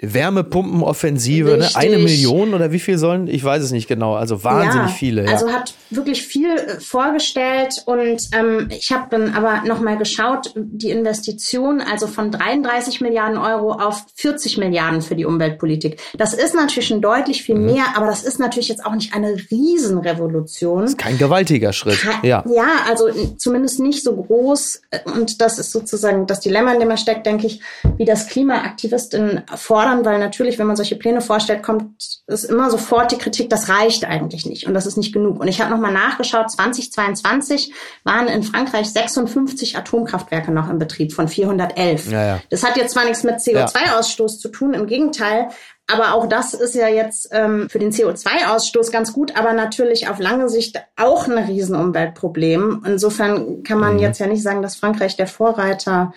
Wärmepumpenoffensive, 0.00 1.56
ne? 1.56 1.68
Eine 1.74 1.98
Million 1.98 2.54
oder 2.54 2.72
wie 2.72 2.78
viel 2.78 2.98
sollen? 2.98 3.28
Ich 3.28 3.42
weiß 3.42 3.62
es 3.62 3.70
nicht 3.72 3.88
genau. 3.88 4.14
Also 4.14 4.44
wahnsinnig 4.44 4.90
viele. 4.92 5.24
Ja. 5.24 5.32
Also 5.32 5.50
hat 5.50 5.74
wirklich 5.90 6.22
viel 6.22 6.50
äh, 6.50 6.80
vorgestellt 6.80 7.82
und 7.86 8.28
ähm, 8.32 8.68
ich 8.70 8.90
habe 8.92 9.06
dann 9.10 9.34
aber 9.34 9.62
nochmal 9.66 9.96
geschaut, 9.96 10.52
die 10.56 10.90
Investition 10.90 11.80
also 11.80 12.06
von 12.06 12.30
33 12.30 13.00
Milliarden 13.00 13.38
Euro 13.38 13.72
auf 13.72 14.04
40 14.16 14.58
Milliarden 14.58 15.02
für 15.02 15.14
die 15.16 15.24
Umweltpolitik. 15.24 16.00
Das 16.16 16.34
ist 16.34 16.54
natürlich 16.54 16.88
schon 16.88 17.00
deutlich 17.00 17.42
viel 17.42 17.54
Mhm. 17.56 17.66
mehr, 17.66 17.84
aber 17.96 18.06
das 18.06 18.22
ist 18.24 18.38
natürlich 18.38 18.68
jetzt 18.68 18.84
auch 18.84 18.94
nicht 18.94 19.14
eine 19.14 19.34
Riesenrevolution. 19.50 20.96
Kein 20.96 21.18
gewaltiger 21.18 21.72
Schritt. 21.72 22.00
Ke- 22.00 22.26
Ja. 22.26 22.44
ja, 22.52 22.66
also 22.88 23.08
zumindest 23.36 23.80
nicht 23.80 24.02
so 24.02 24.14
groß. 24.14 24.82
äh, 24.90 24.98
Und 25.10 25.40
das 25.40 25.58
ist 25.58 25.72
sozusagen 25.72 26.26
das 26.26 26.40
Dilemma, 26.40 26.72
in 26.74 26.80
dem 26.80 26.90
er 26.90 26.96
steckt, 26.96 27.26
denke 27.26 27.46
ich, 27.46 27.60
wie 27.96 28.04
das 28.04 28.26
Klimaaktivistinnen 28.28 29.42
fordern, 29.86 30.04
weil 30.04 30.18
natürlich, 30.18 30.58
wenn 30.58 30.66
man 30.66 30.76
solche 30.76 30.96
Pläne 30.96 31.20
vorstellt, 31.20 31.62
kommt 31.62 32.20
es 32.26 32.44
immer 32.44 32.70
sofort 32.70 33.12
die 33.12 33.18
Kritik, 33.18 33.50
das 33.50 33.68
reicht 33.68 34.04
eigentlich 34.04 34.46
nicht 34.46 34.66
und 34.66 34.74
das 34.74 34.86
ist 34.86 34.96
nicht 34.96 35.12
genug. 35.12 35.40
Und 35.40 35.48
ich 35.48 35.60
habe 35.60 35.70
nochmal 35.70 35.92
nachgeschaut, 35.92 36.50
2022 36.50 37.72
waren 38.04 38.28
in 38.28 38.42
Frankreich 38.42 38.90
56 38.90 39.76
Atomkraftwerke 39.76 40.50
noch 40.50 40.68
im 40.68 40.78
Betrieb 40.78 41.12
von 41.12 41.28
411. 41.28 42.10
Ja, 42.10 42.26
ja. 42.26 42.40
Das 42.50 42.64
hat 42.64 42.76
jetzt 42.76 42.92
zwar 42.92 43.04
nichts 43.04 43.22
mit 43.22 43.36
CO2-Ausstoß 43.36 44.38
zu 44.38 44.48
tun, 44.48 44.74
im 44.74 44.86
Gegenteil, 44.86 45.48
aber 45.88 46.14
auch 46.14 46.26
das 46.26 46.52
ist 46.52 46.74
ja 46.74 46.88
jetzt 46.88 47.28
ähm, 47.30 47.68
für 47.70 47.78
den 47.78 47.92
CO2-Ausstoß 47.92 48.90
ganz 48.90 49.12
gut, 49.12 49.36
aber 49.36 49.52
natürlich 49.52 50.08
auf 50.08 50.18
lange 50.18 50.48
Sicht 50.48 50.82
auch 50.96 51.28
ein 51.28 51.38
Riesenumweltproblem. 51.38 52.82
Insofern 52.84 53.62
kann 53.62 53.78
man 53.78 54.00
jetzt 54.00 54.18
ja 54.18 54.26
nicht 54.26 54.42
sagen, 54.42 54.62
dass 54.62 54.74
Frankreich 54.76 55.16
der 55.16 55.28
Vorreiter 55.28 56.12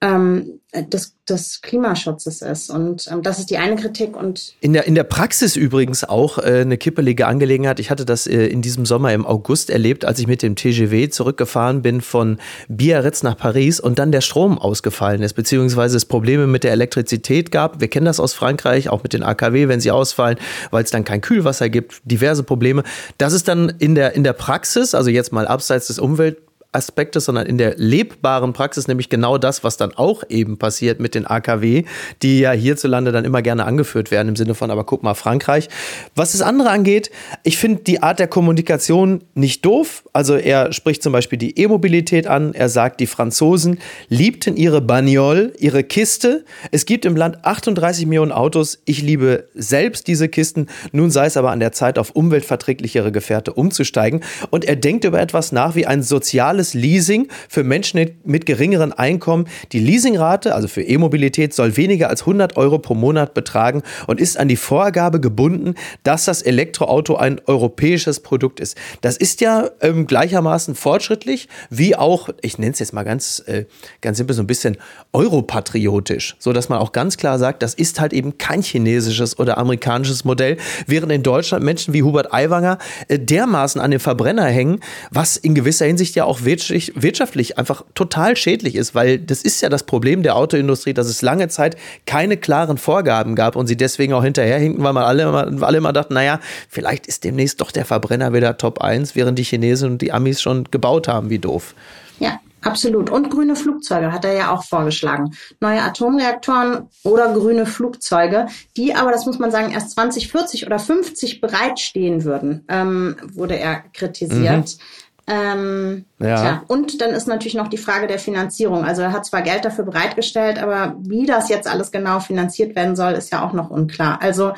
ähm, 0.00 0.60
des, 0.74 1.14
des 1.28 1.62
Klimaschutzes 1.62 2.42
ist. 2.42 2.68
Und 2.68 3.08
ähm, 3.10 3.22
das 3.22 3.38
ist 3.38 3.50
die 3.50 3.58
eine 3.58 3.76
Kritik. 3.76 4.16
Und 4.16 4.54
In 4.60 4.72
der, 4.72 4.86
in 4.86 4.94
der 4.94 5.04
Praxis 5.04 5.56
übrigens 5.56 6.04
auch 6.04 6.38
äh, 6.38 6.60
eine 6.60 6.76
kippelige 6.76 7.26
Angelegenheit. 7.26 7.80
Ich 7.80 7.90
hatte 7.90 8.04
das 8.04 8.26
äh, 8.26 8.46
in 8.46 8.60
diesem 8.60 8.84
Sommer 8.84 9.12
im 9.12 9.24
August 9.24 9.70
erlebt, 9.70 10.04
als 10.04 10.18
ich 10.18 10.26
mit 10.26 10.42
dem 10.42 10.56
TGV 10.56 11.10
zurückgefahren 11.10 11.82
bin 11.82 12.00
von 12.00 12.38
Biarritz 12.68 13.22
nach 13.22 13.36
Paris 13.36 13.80
und 13.80 13.98
dann 13.98 14.12
der 14.12 14.20
Strom 14.20 14.58
ausgefallen 14.58 15.22
ist, 15.22 15.34
beziehungsweise 15.34 15.96
es 15.96 16.04
Probleme 16.04 16.46
mit 16.46 16.64
der 16.64 16.72
Elektrizität 16.72 17.50
gab. 17.50 17.80
Wir 17.80 17.88
kennen 17.88 18.06
das 18.06 18.20
aus 18.20 18.34
Frankreich, 18.34 18.88
auch 18.88 19.02
mit 19.02 19.12
den 19.12 19.22
AKW, 19.22 19.68
wenn 19.68 19.80
sie 19.80 19.90
ausfallen, 19.90 20.38
weil 20.70 20.84
es 20.84 20.90
dann 20.90 21.04
kein 21.04 21.20
Kühlwasser 21.20 21.70
gibt, 21.70 22.02
diverse 22.04 22.42
Probleme. 22.42 22.82
Das 23.16 23.32
ist 23.32 23.48
dann 23.48 23.72
in 23.78 23.94
der, 23.94 24.14
in 24.14 24.24
der 24.24 24.32
Praxis, 24.32 24.94
also 24.94 25.08
jetzt 25.08 25.32
mal 25.32 25.46
abseits 25.46 25.86
des 25.86 25.98
Umwelt 25.98 26.38
Aspektes, 26.74 27.24
sondern 27.24 27.46
in 27.46 27.58
der 27.58 27.74
lebbaren 27.76 28.52
Praxis, 28.52 28.88
nämlich 28.88 29.08
genau 29.08 29.38
das, 29.38 29.64
was 29.64 29.76
dann 29.76 29.92
auch 29.92 30.24
eben 30.28 30.58
passiert 30.58 31.00
mit 31.00 31.14
den 31.14 31.26
AKW, 31.26 31.84
die 32.22 32.40
ja 32.40 32.52
hierzulande 32.52 33.12
dann 33.12 33.24
immer 33.24 33.42
gerne 33.42 33.64
angeführt 33.64 34.10
werden, 34.10 34.28
im 34.28 34.36
Sinne 34.36 34.54
von, 34.54 34.70
aber 34.70 34.84
guck 34.84 35.02
mal, 35.02 35.14
Frankreich. 35.14 35.68
Was 36.14 36.32
das 36.32 36.42
andere 36.42 36.70
angeht, 36.70 37.10
ich 37.42 37.58
finde 37.58 37.82
die 37.82 38.02
Art 38.02 38.18
der 38.18 38.28
Kommunikation 38.28 39.22
nicht 39.34 39.64
doof. 39.64 40.04
Also 40.12 40.34
er 40.36 40.72
spricht 40.72 41.02
zum 41.02 41.12
Beispiel 41.12 41.38
die 41.38 41.58
E-Mobilität 41.58 42.26
an. 42.26 42.54
Er 42.54 42.68
sagt, 42.68 43.00
die 43.00 43.06
Franzosen 43.06 43.78
liebten 44.08 44.56
ihre 44.56 44.80
Bagnole, 44.80 45.52
ihre 45.58 45.84
Kiste. 45.84 46.44
Es 46.70 46.86
gibt 46.86 47.04
im 47.04 47.16
Land 47.16 47.44
38 47.44 48.06
Millionen 48.06 48.32
Autos. 48.32 48.78
Ich 48.84 49.02
liebe 49.02 49.48
selbst 49.54 50.06
diese 50.08 50.28
Kisten. 50.28 50.66
Nun 50.92 51.10
sei 51.10 51.26
es 51.26 51.36
aber 51.36 51.50
an 51.50 51.60
der 51.60 51.72
Zeit, 51.72 51.98
auf 51.98 52.10
umweltverträglichere 52.10 53.12
Gefährte 53.12 53.52
umzusteigen. 53.52 54.20
Und 54.50 54.64
er 54.64 54.76
denkt 54.76 55.04
über 55.04 55.20
etwas 55.20 55.52
nach 55.52 55.74
wie 55.74 55.86
ein 55.86 56.02
soziales 56.02 56.63
Leasing 56.72 57.28
für 57.50 57.64
Menschen 57.64 58.18
mit 58.24 58.46
geringeren 58.46 58.92
Einkommen. 58.92 59.46
Die 59.72 59.80
Leasingrate, 59.80 60.54
also 60.54 60.68
für 60.68 60.82
E-Mobilität, 60.82 61.52
soll 61.52 61.76
weniger 61.76 62.08
als 62.08 62.22
100 62.22 62.56
Euro 62.56 62.78
pro 62.78 62.94
Monat 62.94 63.34
betragen 63.34 63.82
und 64.06 64.20
ist 64.20 64.38
an 64.38 64.48
die 64.48 64.56
Vorgabe 64.56 65.20
gebunden, 65.20 65.74
dass 66.04 66.24
das 66.24 66.40
Elektroauto 66.40 67.16
ein 67.16 67.40
europäisches 67.46 68.20
Produkt 68.20 68.60
ist. 68.60 68.78
Das 69.00 69.16
ist 69.16 69.40
ja 69.40 69.68
ähm, 69.80 70.06
gleichermaßen 70.06 70.74
fortschrittlich, 70.74 71.48
wie 71.70 71.96
auch, 71.96 72.28
ich 72.40 72.58
nenne 72.58 72.72
es 72.72 72.78
jetzt 72.78 72.92
mal 72.92 73.02
ganz, 73.02 73.42
äh, 73.46 73.66
ganz 74.00 74.16
simpel, 74.16 74.34
so 74.34 74.42
ein 74.42 74.46
bisschen 74.46 74.76
europatriotisch, 75.12 76.36
so 76.38 76.52
dass 76.52 76.68
man 76.68 76.78
auch 76.78 76.92
ganz 76.92 77.16
klar 77.16 77.38
sagt, 77.38 77.62
das 77.62 77.74
ist 77.74 78.00
halt 78.00 78.12
eben 78.12 78.38
kein 78.38 78.62
chinesisches 78.62 79.38
oder 79.38 79.58
amerikanisches 79.58 80.24
Modell, 80.24 80.56
während 80.86 81.12
in 81.12 81.22
Deutschland 81.22 81.64
Menschen 81.64 81.94
wie 81.94 82.02
Hubert 82.02 82.32
Aiwanger 82.32 82.78
äh, 83.08 83.18
dermaßen 83.18 83.80
an 83.80 83.90
den 83.90 84.00
Verbrenner 84.00 84.46
hängen, 84.46 84.80
was 85.10 85.36
in 85.36 85.54
gewisser 85.54 85.86
Hinsicht 85.86 86.14
ja 86.14 86.24
auch 86.24 86.44
wirtschaftlich, 86.44 86.53
wirtschaftlich 86.56 87.58
einfach 87.58 87.84
total 87.94 88.36
schädlich 88.36 88.74
ist, 88.74 88.94
weil 88.94 89.18
das 89.18 89.42
ist 89.42 89.60
ja 89.60 89.68
das 89.68 89.84
Problem 89.84 90.22
der 90.22 90.36
Autoindustrie, 90.36 90.94
dass 90.94 91.06
es 91.06 91.22
lange 91.22 91.48
Zeit 91.48 91.76
keine 92.06 92.36
klaren 92.36 92.78
Vorgaben 92.78 93.34
gab 93.34 93.56
und 93.56 93.66
sie 93.66 93.76
deswegen 93.76 94.12
auch 94.12 94.24
hinterherhinken, 94.24 94.82
weil 94.82 94.92
man 94.92 95.04
alle, 95.04 95.26
alle 95.60 95.78
immer 95.78 95.92
dachten, 95.92 96.14
naja, 96.14 96.40
vielleicht 96.68 97.06
ist 97.06 97.24
demnächst 97.24 97.60
doch 97.60 97.70
der 97.70 97.84
Verbrenner 97.84 98.32
wieder 98.32 98.56
Top 98.56 98.80
1, 98.80 99.14
während 99.14 99.38
die 99.38 99.44
Chinesen 99.44 99.92
und 99.92 100.02
die 100.02 100.12
Amis 100.12 100.40
schon 100.40 100.64
gebaut 100.70 101.08
haben, 101.08 101.30
wie 101.30 101.38
doof. 101.38 101.74
Ja, 102.18 102.40
Absolut. 102.64 103.10
Und 103.10 103.30
grüne 103.30 103.56
Flugzeuge 103.56 104.10
hat 104.10 104.24
er 104.24 104.32
ja 104.32 104.50
auch 104.50 104.64
vorgeschlagen. 104.64 105.34
Neue 105.60 105.82
Atomreaktoren 105.82 106.88
oder 107.02 107.32
grüne 107.32 107.66
Flugzeuge, 107.66 108.46
die 108.76 108.94
aber, 108.94 109.12
das 109.12 109.26
muss 109.26 109.38
man 109.38 109.50
sagen, 109.50 109.72
erst 109.72 109.90
2040 109.90 110.66
oder 110.66 110.78
50 110.78 111.40
bereitstehen 111.40 112.24
würden, 112.24 112.64
ähm, 112.68 113.16
wurde 113.34 113.58
er 113.58 113.84
kritisiert. 113.92 114.66
Mhm. 114.66 114.82
Ähm, 115.26 116.04
ja. 116.18 116.36
Tja. 116.36 116.62
Und 116.68 117.00
dann 117.00 117.10
ist 117.10 117.26
natürlich 117.26 117.54
noch 117.54 117.68
die 117.68 117.78
Frage 117.78 118.06
der 118.06 118.18
Finanzierung. 118.18 118.84
Also 118.84 119.02
er 119.02 119.12
hat 119.12 119.24
zwar 119.24 119.42
Geld 119.42 119.64
dafür 119.64 119.84
bereitgestellt, 119.84 120.62
aber 120.62 120.96
wie 120.98 121.26
das 121.26 121.48
jetzt 121.48 121.66
alles 121.66 121.90
genau 121.92 122.20
finanziert 122.20 122.76
werden 122.76 122.94
soll, 122.94 123.12
ist 123.12 123.32
ja 123.32 123.44
auch 123.44 123.52
noch 123.52 123.70
unklar. 123.70 124.20
Also 124.20 124.52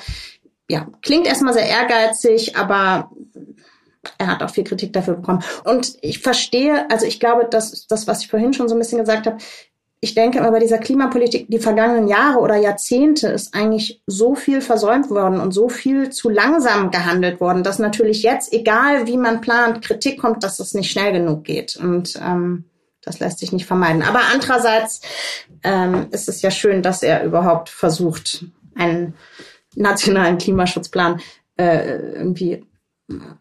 ja, 0.69 0.87
klingt 1.03 1.27
erstmal 1.27 1.55
sehr 1.55 1.69
ehrgeizig, 1.69 2.57
aber 2.57 3.11
er 4.19 4.27
hat 4.29 4.43
auch 4.43 4.51
viel 4.51 4.65
Kritik 4.65 4.93
dafür 4.93 5.15
bekommen. 5.15 5.43
Und 5.65 5.97
ich 6.01 6.21
verstehe, 6.21 6.91
also 6.91 7.07
ich 7.07 7.21
glaube, 7.21 7.47
dass 7.49 7.87
das, 7.87 8.07
was 8.07 8.23
ich 8.23 8.29
vorhin 8.29 8.53
schon 8.53 8.69
so 8.69 8.75
ein 8.75 8.79
bisschen 8.79 8.99
gesagt 8.99 9.27
habe, 9.27 9.39
ich 10.01 10.15
denke 10.15 10.39
immer 10.39 10.51
bei 10.51 10.59
dieser 10.59 10.79
Klimapolitik, 10.79 11.47
die 11.49 11.59
vergangenen 11.59 12.07
Jahre 12.07 12.41
oder 12.41 12.57
Jahrzehnte 12.57 13.29
ist 13.29 13.55
eigentlich 13.55 14.03
so 14.07 14.35
viel 14.35 14.61
versäumt 14.61 15.09
worden 15.11 15.41
und 15.41 15.53
so 15.53 15.69
viel 15.69 16.11
zu 16.11 16.29
langsam 16.29 16.91
gehandelt 16.91 17.41
worden, 17.41 17.63
dass 17.63 17.79
natürlich 17.79 18.23
jetzt, 18.23 18.53
egal 18.53 19.07
wie 19.07 19.17
man 19.17 19.41
plant, 19.41 19.83
Kritik 19.83 20.21
kommt, 20.21 20.45
dass 20.45 20.61
es 20.61 20.75
nicht 20.75 20.91
schnell 20.91 21.13
genug 21.13 21.45
geht. 21.45 21.77
Und 21.77 22.21
ähm, 22.23 22.65
das 23.03 23.21
lässt 23.21 23.39
sich 23.39 23.53
nicht 23.53 23.67
vermeiden. 23.67 24.03
Aber 24.03 24.21
andererseits 24.33 25.01
ähm, 25.63 26.09
ist 26.11 26.29
es 26.29 26.43
ja 26.43 26.51
schön, 26.51 26.83
dass 26.83 27.03
er 27.03 27.25
überhaupt 27.25 27.71
versucht, 27.71 28.45
einen 28.75 29.15
nationalen 29.75 30.37
Klimaschutzplan 30.39 31.21
äh, 31.57 31.97
irgendwie 32.15 32.65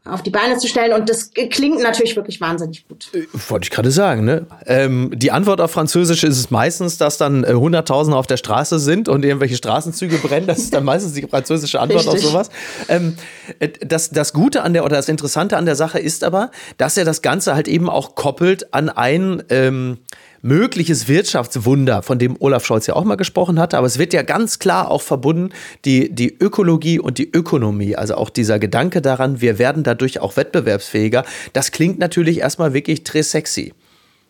auf 0.04 0.22
die 0.22 0.30
Beine 0.30 0.58
zu 0.58 0.68
stellen. 0.68 0.94
Und 0.94 1.10
das 1.10 1.32
klingt 1.34 1.82
natürlich 1.82 2.16
wirklich 2.16 2.40
wahnsinnig 2.40 2.88
gut. 2.88 3.10
Äh, 3.14 3.26
wollte 3.50 3.66
ich 3.66 3.72
gerade 3.72 3.90
sagen. 3.90 4.24
Ne? 4.24 4.46
Ähm, 4.68 5.12
die 5.16 5.32
Antwort 5.32 5.60
auf 5.60 5.72
Französisch 5.72 6.24
ist 6.24 6.38
es 6.38 6.52
meistens, 6.52 7.00
dass 7.00 7.18
dann 7.18 7.44
äh, 7.44 7.54
Hunderttausende 7.54 8.16
auf 8.16 8.28
der 8.28 8.38
Straße 8.38 8.78
sind 8.78 9.10
und 9.10 9.26
irgendwelche 9.26 9.56
Straßenzüge 9.56 10.18
brennen. 10.20 10.46
Das 10.46 10.60
ist 10.60 10.74
dann 10.74 10.84
meistens 10.84 11.14
die 11.14 11.24
französische 11.24 11.80
Antwort 11.80 12.06
Richtig. 12.06 12.26
auf 12.26 12.32
sowas. 12.32 12.50
Ähm, 12.90 13.18
äh, 13.58 13.70
das, 13.84 14.12
das 14.12 14.34
Gute 14.34 14.62
an 14.62 14.74
der 14.74 14.86
oder 14.86 14.98
das 14.98 15.10
Interessante 15.10 15.58
an 15.58 15.66
der 15.66 15.76
Sache 15.76 15.98
ist 15.98 16.24
aber, 16.24 16.52
dass 16.78 16.96
er 16.96 17.06
das 17.06 17.24
Ganze 17.24 17.56
halt 17.56 17.68
eben 17.68 17.90
auch 17.90 18.14
koppelt 18.14 18.72
an 18.72 18.90
ein 18.90 19.42
ähm, 19.50 19.98
mögliches 20.46 21.08
Wirtschaftswunder, 21.08 22.04
von 22.04 22.20
dem 22.20 22.38
Olaf 22.40 22.66
Scholz 22.66 22.86
ja 22.86 22.96
auch 22.96 23.04
mal 23.04 23.16
gesprochen 23.16 23.60
hatte. 23.60 23.78
Aber 23.78 23.88
es 23.88 23.98
wird 23.98 24.14
ja 24.14 24.22
ganz 24.22 24.60
klar 24.60 24.92
auch 24.92 25.02
verbunden, 25.02 25.50
die, 25.86 26.14
die 26.14 26.38
Ökologie 26.40 27.00
und 27.00 27.18
die 27.18 27.30
Ökonomie. 27.30 27.96
Also 27.96 28.16
auch 28.16 28.30
dieser 28.30 28.60
Gedanke 28.60 29.02
daran, 29.02 29.42
wir 29.42 29.58
werden 29.58 29.84
dadurch 29.84 30.20
auch 30.20 30.38
wettbewerbsfähiger. 30.38 31.26
Das 31.54 31.72
klingt 31.72 31.98
natürlich 31.98 32.40
erstmal 32.40 32.74
wirklich 32.74 33.02
très 33.02 33.24
sexy. 33.24 33.74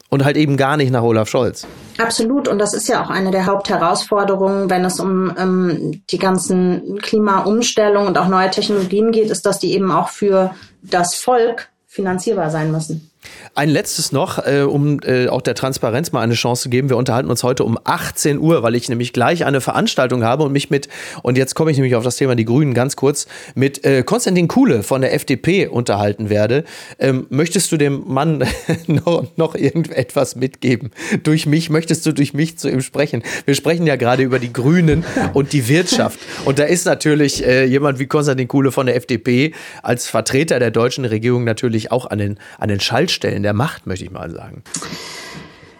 Und 0.10 0.24
halt 0.24 0.38
eben 0.38 0.56
gar 0.56 0.78
nicht 0.78 0.92
nach 0.92 1.02
Olaf 1.02 1.28
Scholz. 1.28 1.68
Absolut. 1.98 2.48
Und 2.48 2.60
das 2.60 2.74
ist 2.74 2.88
ja 2.88 3.04
auch 3.04 3.10
eine 3.10 3.32
der 3.32 3.48
Hauptherausforderungen, 3.48 4.70
wenn 4.70 4.86
es 4.86 5.00
um 5.00 5.34
ähm, 5.38 6.04
die 6.10 6.20
ganzen 6.20 7.00
Klimaumstellungen 7.02 8.08
und 8.08 8.18
auch 8.18 8.28
neue 8.28 8.52
Technologien 8.52 9.12
geht, 9.12 9.32
ist, 9.32 9.46
dass 9.46 9.60
die 9.60 9.74
eben 9.74 9.92
auch 9.92 10.10
für 10.10 10.56
das 10.82 11.16
Volk 11.16 11.70
finanzierbar 11.88 12.52
sein 12.52 12.72
müssen. 12.72 13.10
Ein 13.58 13.70
letztes 13.70 14.12
noch, 14.12 14.46
äh, 14.46 14.62
um 14.62 15.00
äh, 15.05 15.29
auch 15.29 15.41
der 15.41 15.55
Transparenz 15.55 16.12
mal 16.12 16.22
eine 16.22 16.34
Chance 16.34 16.63
zu 16.63 16.70
geben. 16.70 16.89
Wir 16.89 16.98
unterhalten 16.98 17.29
uns 17.29 17.44
heute 17.44 17.63
um 17.63 17.79
18 17.84 18.39
Uhr, 18.39 18.63
weil 18.63 18.75
ich 18.75 18.89
nämlich 18.89 19.13
gleich 19.13 19.46
eine 19.46 19.62
Veranstaltung 19.62 20.24
habe 20.24 20.44
und 20.44 20.51
mich 20.51 20.70
mit, 20.70 20.89
und 21.24 21.38
jetzt 21.38 21.55
komme 21.55 21.72
ich 21.72 21.77
nämlich 21.77 21.96
auf 21.96 22.03
das 22.03 22.17
Thema 22.17 22.36
die 22.36 22.46
Grünen 22.46 22.74
ganz 22.74 22.96
kurz, 22.96 23.27
mit 23.55 23.86
äh, 23.86 24.03
Konstantin 24.03 24.48
Kuhle 24.48 24.84
von 24.84 25.01
der 25.01 25.13
FDP 25.13 25.67
unterhalten 25.67 26.29
werde. 26.29 26.65
Ähm, 27.00 27.27
möchtest 27.29 27.72
du 27.72 27.77
dem 27.77 28.03
Mann 28.08 28.44
noch, 28.88 29.25
noch 29.38 29.55
irgendetwas 29.55 30.36
mitgeben? 30.36 30.91
Durch 31.24 31.46
mich, 31.46 31.70
möchtest 31.70 32.05
du 32.05 32.13
durch 32.13 32.34
mich 32.34 32.58
zu 32.58 32.70
ihm 32.70 32.82
sprechen? 32.82 33.24
Wir 33.46 33.55
sprechen 33.55 33.88
ja 33.88 33.96
gerade 33.96 34.24
über 34.24 34.39
die 34.39 34.51
Grünen 34.51 35.05
und 35.34 35.53
die 35.53 35.70
Wirtschaft. 35.70 36.20
Und 36.44 36.60
da 36.60 36.63
ist 36.63 36.86
natürlich 36.86 37.46
äh, 37.46 37.63
jemand 37.65 38.00
wie 38.00 38.08
Konstantin 38.08 38.48
Kuhle 38.48 38.74
von 38.74 38.86
der 38.86 38.98
FDP 38.98 39.53
als 39.82 40.10
Vertreter 40.10 40.60
der 40.60 40.72
deutschen 40.72 41.05
Regierung 41.05 41.46
natürlich 41.46 41.91
auch 41.91 42.05
an 42.08 42.17
den, 42.17 42.38
an 42.60 42.67
den 42.67 42.82
Schaltstellen 42.82 43.15
Schwachstellen 43.16 43.44
der 43.44 43.54
Macht, 43.54 43.88
möchte 43.88 44.06
ich 44.06 44.12
mal 44.12 44.30
sagen. 44.30 44.64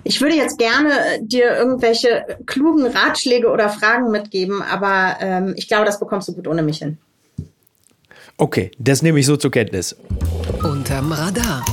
Ich 0.04 0.22
würde 0.22 0.36
jetzt 0.36 0.58
gerne 0.58 0.92
dir 1.22 1.56
irgendwelche 1.56 2.38
klugen 2.46 2.86
Ratschläge 2.86 3.50
oder 3.50 3.70
Fragen 3.70 4.12
mitgeben, 4.12 4.62
aber 4.62 5.18
ähm, 5.20 5.54
ich 5.58 5.68
glaube, 5.68 5.86
das 5.86 6.00
bekommst 6.00 6.28
du 6.28 6.34
gut 6.34 6.48
ohne 6.48 6.64
mich 6.64 6.78
hin. 6.78 6.98
Okay, 8.38 8.72
das 8.78 9.02
nehme 9.02 9.20
ich 9.20 9.26
so 9.26 9.36
zur 9.36 9.52
Kenntnis. 9.52 9.96
Unterm 10.64 11.12
Radar 11.12 11.66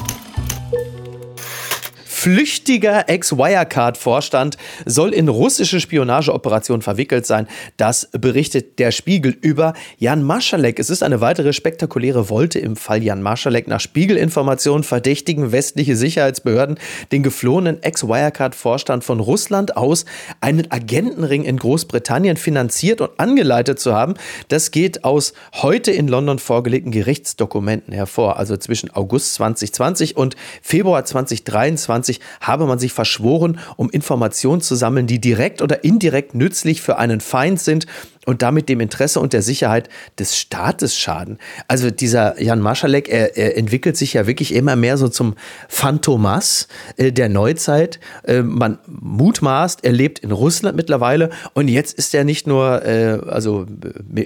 flüchtiger 2.22 3.08
Ex-Wirecard-Vorstand 3.08 4.56
soll 4.86 5.12
in 5.12 5.26
russische 5.26 5.80
Spionageoperationen 5.80 6.80
verwickelt 6.80 7.26
sein. 7.26 7.48
Das 7.78 8.10
berichtet 8.12 8.78
der 8.78 8.92
Spiegel 8.92 9.36
über 9.40 9.72
Jan 9.98 10.22
Marschalek. 10.22 10.78
Es 10.78 10.88
ist 10.88 11.02
eine 11.02 11.20
weitere 11.20 11.52
spektakuläre 11.52 12.30
Wolte 12.30 12.60
im 12.60 12.76
Fall 12.76 13.02
Jan 13.02 13.22
Marschalek. 13.22 13.66
Nach 13.66 13.80
Spiegelinformationen 13.80 14.84
verdächtigen 14.84 15.50
westliche 15.50 15.96
Sicherheitsbehörden 15.96 16.78
den 17.10 17.24
geflohenen 17.24 17.82
Ex-Wirecard-Vorstand 17.82 19.02
von 19.02 19.18
Russland 19.18 19.76
aus, 19.76 20.04
einen 20.40 20.70
Agentenring 20.70 21.42
in 21.42 21.56
Großbritannien 21.56 22.36
finanziert 22.36 23.00
und 23.00 23.18
angeleitet 23.18 23.80
zu 23.80 23.94
haben. 23.94 24.14
Das 24.46 24.70
geht 24.70 25.02
aus 25.02 25.32
heute 25.54 25.90
in 25.90 26.06
London 26.06 26.38
vorgelegten 26.38 26.92
Gerichtsdokumenten 26.92 27.92
hervor. 27.92 28.36
Also 28.36 28.56
zwischen 28.58 28.94
August 28.94 29.34
2020 29.34 30.16
und 30.16 30.36
Februar 30.62 31.04
2023 31.04 32.11
1990 32.12 32.20
habe 32.40 32.66
man 32.66 32.78
sich 32.78 32.92
verschworen, 32.92 33.58
um 33.76 33.90
Informationen 33.90 34.60
zu 34.60 34.74
sammeln, 34.74 35.06
die 35.06 35.20
direkt 35.20 35.62
oder 35.62 35.84
indirekt 35.84 36.34
nützlich 36.34 36.82
für 36.82 36.98
einen 36.98 37.20
Feind 37.20 37.60
sind 37.60 37.86
und 38.24 38.42
damit 38.42 38.68
dem 38.68 38.80
Interesse 38.80 39.18
und 39.18 39.32
der 39.32 39.42
Sicherheit 39.42 39.88
des 40.18 40.36
Staates 40.36 40.96
schaden. 40.96 41.38
Also 41.66 41.90
dieser 41.90 42.40
Jan 42.40 42.60
Marschalek, 42.60 43.08
er, 43.08 43.36
er 43.36 43.56
entwickelt 43.56 43.96
sich 43.96 44.12
ja 44.12 44.26
wirklich 44.26 44.54
immer 44.54 44.76
mehr 44.76 44.96
so 44.96 45.08
zum 45.08 45.34
Phantomas 45.68 46.68
äh, 46.96 47.10
der 47.10 47.28
Neuzeit. 47.28 47.98
Äh, 48.22 48.42
man 48.42 48.78
mutmaßt, 48.86 49.84
er 49.84 49.92
lebt 49.92 50.20
in 50.20 50.30
Russland 50.30 50.76
mittlerweile 50.76 51.30
und 51.54 51.68
jetzt 51.68 51.98
ist 51.98 52.14
er 52.14 52.22
nicht 52.22 52.46
nur 52.46 52.84
äh, 52.84 53.18
also 53.26 53.66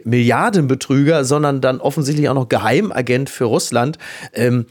Milliardenbetrüger, 0.04 1.24
sondern 1.24 1.60
dann 1.62 1.80
offensichtlich 1.80 2.28
auch 2.28 2.34
noch 2.34 2.48
Geheimagent 2.48 3.30
für 3.30 3.44
Russland. 3.44 3.98
Ähm, 4.34 4.66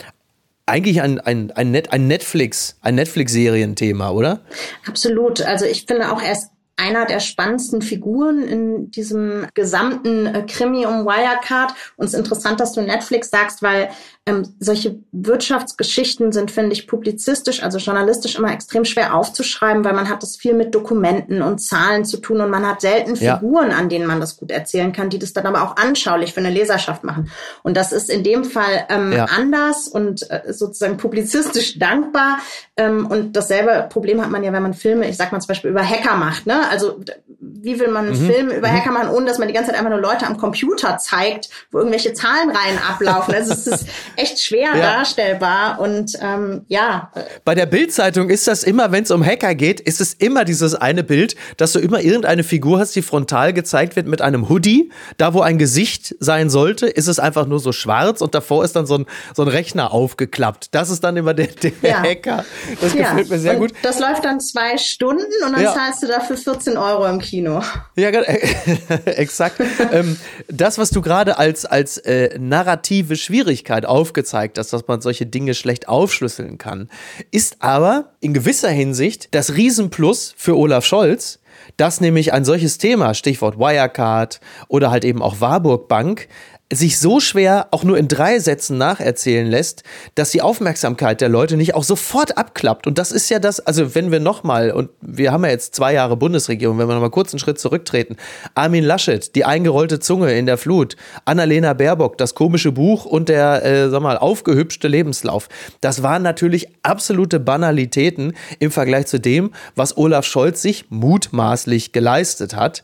eigentlich 0.66 1.02
ein, 1.02 1.20
ein, 1.20 1.52
ein, 1.52 1.72
Net, 1.72 1.94
ein 1.94 2.08
Netflix, 2.08 2.78
ein 2.82 2.96
Netflix-Serienthema, 2.96 4.10
oder? 4.10 4.42
Absolut. 4.88 5.42
Also 5.42 5.66
ich 5.66 5.86
finde 5.86 6.12
auch, 6.12 6.22
er 6.22 6.32
ist 6.32 6.50
einer 6.78 7.06
der 7.06 7.20
spannendsten 7.20 7.82
Figuren 7.82 8.44
in 8.44 8.92
diesem 8.92 9.48
gesamten 9.54 10.26
äh, 10.26 10.46
Krimi 10.46 10.86
um 10.86 11.06
Wirecard. 11.06 11.74
Und 11.96 12.06
es 12.06 12.14
ist 12.14 12.20
interessant, 12.20 12.60
dass 12.60 12.74
du 12.74 12.82
Netflix 12.82 13.30
sagst, 13.30 13.62
weil 13.62 13.90
ähm, 14.28 14.56
solche 14.60 14.98
Wirtschaftsgeschichten 15.12 16.32
sind, 16.32 16.50
finde 16.50 16.74
ich, 16.74 16.88
publizistisch, 16.88 17.62
also 17.62 17.78
journalistisch 17.78 18.36
immer 18.36 18.52
extrem 18.52 18.84
schwer 18.84 19.14
aufzuschreiben, 19.14 19.86
weil 19.86 19.94
man 19.94 20.10
hat 20.10 20.24
das 20.24 20.36
viel 20.36 20.56
mit 20.56 20.74
Dokumenten 20.74 21.44
und 21.44 21.60
Zahlen 21.60 22.06
zu 22.06 22.18
tun 22.18 22.42
und 22.42 22.50
man 22.50 22.68
hat 22.68 22.82
selten 22.82 23.14
ja. 23.16 23.38
Figuren, 23.38 23.70
an 23.70 23.88
denen 23.88 24.08
man 24.08 24.20
das 24.20 24.38
gut 24.38 24.50
erzählen 24.50 24.92
kann, 24.94 25.12
die 25.12 25.20
das 25.20 25.34
dann 25.34 25.46
aber 25.46 25.62
auch 25.62 25.76
anschaulich 25.78 26.34
für 26.34 26.40
eine 26.40 26.50
Leserschaft 26.50 27.04
machen. 27.04 27.30
Und 27.62 27.78
das 27.78 27.92
ist 27.92 28.10
in 28.10 28.24
dem 28.24 28.46
Fall 28.46 28.88
ähm, 28.90 29.12
ja. 29.12 29.26
anders 29.26 29.88
und 29.88 30.28
äh, 30.32 30.52
sozusagen 30.52 30.98
publizistisch 30.98 31.78
dankbar. 31.80 32.40
Ähm, 32.78 33.06
und 33.06 33.36
dasselbe 33.36 33.88
Problem 33.92 34.22
hat 34.22 34.32
man 34.32 34.44
ja, 34.44 34.52
wenn 34.54 34.64
man 34.64 34.74
Filme, 34.74 35.08
ich 35.08 35.18
sag 35.18 35.32
mal 35.32 35.40
zum 35.40 35.50
Beispiel 35.50 35.70
über 35.70 35.88
Hacker 35.88 36.16
macht. 36.16 36.48
Ne? 36.48 36.68
Also 36.68 37.00
wie 37.40 37.80
will 37.80 37.90
man 37.90 38.08
einen 38.08 38.20
mhm. 38.24 38.28
Film 38.28 38.50
über 38.50 38.70
mhm. 38.70 38.74
Hacker 38.74 38.92
machen, 38.92 39.10
ohne 39.10 39.28
dass 39.28 39.38
man 39.38 39.48
die 39.48 39.54
ganze 39.54 39.70
Zeit 39.70 39.80
einfach 39.80 39.92
nur 39.92 40.02
Leute 40.02 40.26
am 40.26 40.38
Computer 40.38 40.98
zeigt, 40.98 41.50
wo 41.72 41.78
irgendwelche 41.78 42.14
Zahlenreihen 42.14 42.80
ablaufen. 42.90 43.36
Also 43.36 43.54
es 43.54 43.68
ist 43.68 43.88
echt 44.18 44.40
schwer 44.40 44.70
ja. 44.76 44.98
darstellbar 44.98 45.80
und 45.80 46.14
ähm, 46.22 46.66
ja. 46.68 47.12
Bei 47.44 47.56
der 47.56 47.66
Bildzeitung 47.66 48.30
ist 48.30 48.48
das 48.48 48.64
immer, 48.64 48.92
wenn 48.92 49.04
es 49.04 49.12
um 49.12 49.24
Hacker 49.26 49.56
geht, 49.56 49.80
ist 49.80 50.02
es 50.02 50.14
immer 50.14 50.46
dieses 50.46 50.76
eine 50.76 51.04
Bild, 51.04 51.36
dass 51.58 51.74
du 51.74 51.80
immer 51.80 52.02
irgendeine 52.02 52.44
Figur 52.44 52.80
hast, 52.80 52.96
die 52.96 53.02
frontal 53.02 53.54
gezeigt 53.54 53.96
wird 53.96 54.08
mit 54.08 54.22
einem 54.22 54.50
Hoodie. 54.50 54.92
Da, 55.18 55.34
wo 55.34 55.42
ein 55.42 55.58
Gesicht 55.58 56.16
sein 56.20 56.50
sollte, 56.50 56.88
ist 56.88 57.08
es 57.08 57.20
einfach 57.20 57.46
nur 57.46 57.60
so 57.60 57.72
schwarz 57.72 58.22
und 58.22 58.36
davor 58.36 58.64
ist 58.64 58.76
dann 58.76 58.86
so 58.86 59.00
ein, 59.00 59.06
so 59.36 59.44
ein 59.44 59.48
Rechner 59.48 59.92
aufgeklappt. 59.92 60.70
Das 60.72 60.90
ist 60.90 61.04
dann 61.04 61.18
immer 61.18 61.34
der, 61.34 61.48
der 61.48 61.72
ja. 61.82 62.04
Hacker. 62.04 62.46
Das 62.82 62.94
ja. 62.94 63.10
gefällt 63.10 63.30
mir 63.30 63.40
sehr 63.40 63.54
und 63.54 63.60
gut. 63.60 63.74
Das 63.82 64.00
läuft 64.00 64.26
dann 64.26 64.40
zwei 64.40 64.78
Stunden 64.78 65.24
und 65.46 65.54
dann 65.54 65.66
zahlst 65.66 66.04
du 66.04 66.08
dafür 66.08 66.38
14 66.38 66.78
Euro 66.78 67.06
im 67.08 67.20
Kino. 67.20 67.62
Ja, 67.96 68.10
exakt. 69.06 69.62
ähm, 69.92 70.18
das, 70.48 70.78
was 70.78 70.90
du 70.90 71.02
gerade 71.02 71.38
als, 71.38 71.66
als 71.66 71.98
äh, 71.98 72.38
narrative 72.40 73.16
Schwierigkeit 73.16 73.86
aufgezeigt 74.06 74.60
hast, 74.60 74.72
dass 74.72 74.88
man 74.88 75.02
solche 75.02 75.26
Dinge 75.26 75.56
schlecht 75.56 75.88
aufschlüsseln 75.88 76.60
kann, 76.60 76.90
ist 77.32 77.64
aber 77.64 78.12
in 78.20 78.36
gewisser 78.36 78.70
Hinsicht 78.70 79.30
das 79.32 79.56
Riesenplus 79.56 80.36
für 80.38 80.56
Olaf 80.56 80.86
Scholz, 80.86 81.40
dass 81.78 82.02
nämlich 82.02 82.34
ein 82.34 82.46
solches 82.46 82.78
Thema, 82.78 83.16
Stichwort 83.16 83.58
Wirecard 83.58 84.40
oder 84.68 84.92
halt 84.92 85.06
eben 85.06 85.24
auch 85.24 85.42
Warburg 85.42 85.88
Bank, 85.88 86.28
sich 86.74 86.98
so 86.98 87.20
schwer 87.20 87.68
auch 87.70 87.84
nur 87.84 87.98
in 87.98 88.08
drei 88.08 88.40
Sätzen 88.40 88.80
nacherzählen 88.80 89.46
lässt, 89.46 89.84
dass 90.16 90.32
die 90.32 90.42
Aufmerksamkeit 90.42 91.22
der 91.22 91.30
Leute 91.30 91.58
nicht 91.58 91.76
auch 91.76 91.84
sofort 91.84 92.40
abklappt. 92.40 92.88
Und 92.88 92.98
das 92.98 93.12
ist 93.12 93.30
ja 93.30 93.38
das, 93.38 93.60
also 93.60 93.94
wenn 93.94 94.12
wir 94.12 94.20
nochmal, 94.20 94.72
und 94.72 94.90
wir 95.00 95.32
haben 95.32 95.46
ja 95.46 95.52
jetzt 95.52 95.76
zwei 95.76 95.94
Jahre 95.94 96.18
Bundesregierung, 96.18 96.80
wenn 96.80 96.88
wir 96.88 96.96
nochmal 96.96 97.12
kurz 97.12 97.32
einen 97.34 97.40
Schritt 97.40 97.60
zurücktreten, 97.60 98.18
Armin 98.56 98.84
Laschet, 98.84 99.36
die 99.36 99.46
eingerollte 99.46 100.00
Zunge 100.00 100.36
in 100.36 100.48
der 100.48 100.58
Flut, 100.58 100.96
Annalena 101.24 101.74
Baerbock, 101.74 102.18
das 102.18 102.34
komische 102.34 102.72
Buch 102.72 103.06
und 103.06 103.30
der, 103.30 103.64
äh, 103.64 103.90
sag 103.90 104.02
mal, 104.02 104.18
aufgehübschte 104.18 104.88
Lebenslauf. 104.88 105.50
Das 105.82 106.02
waren 106.02 106.24
natürlich 106.24 106.70
absolute 106.82 107.40
Banalitäten 107.40 108.34
im 108.58 108.72
Vergleich 108.72 109.06
zu 109.06 109.20
dem, 109.20 109.52
was 109.76 109.98
Olaf 109.98 110.26
Scholz 110.26 110.64
sich 110.64 110.86
mutmaßlich 110.90 111.92
geleistet 111.92 112.56
hat. 112.56 112.82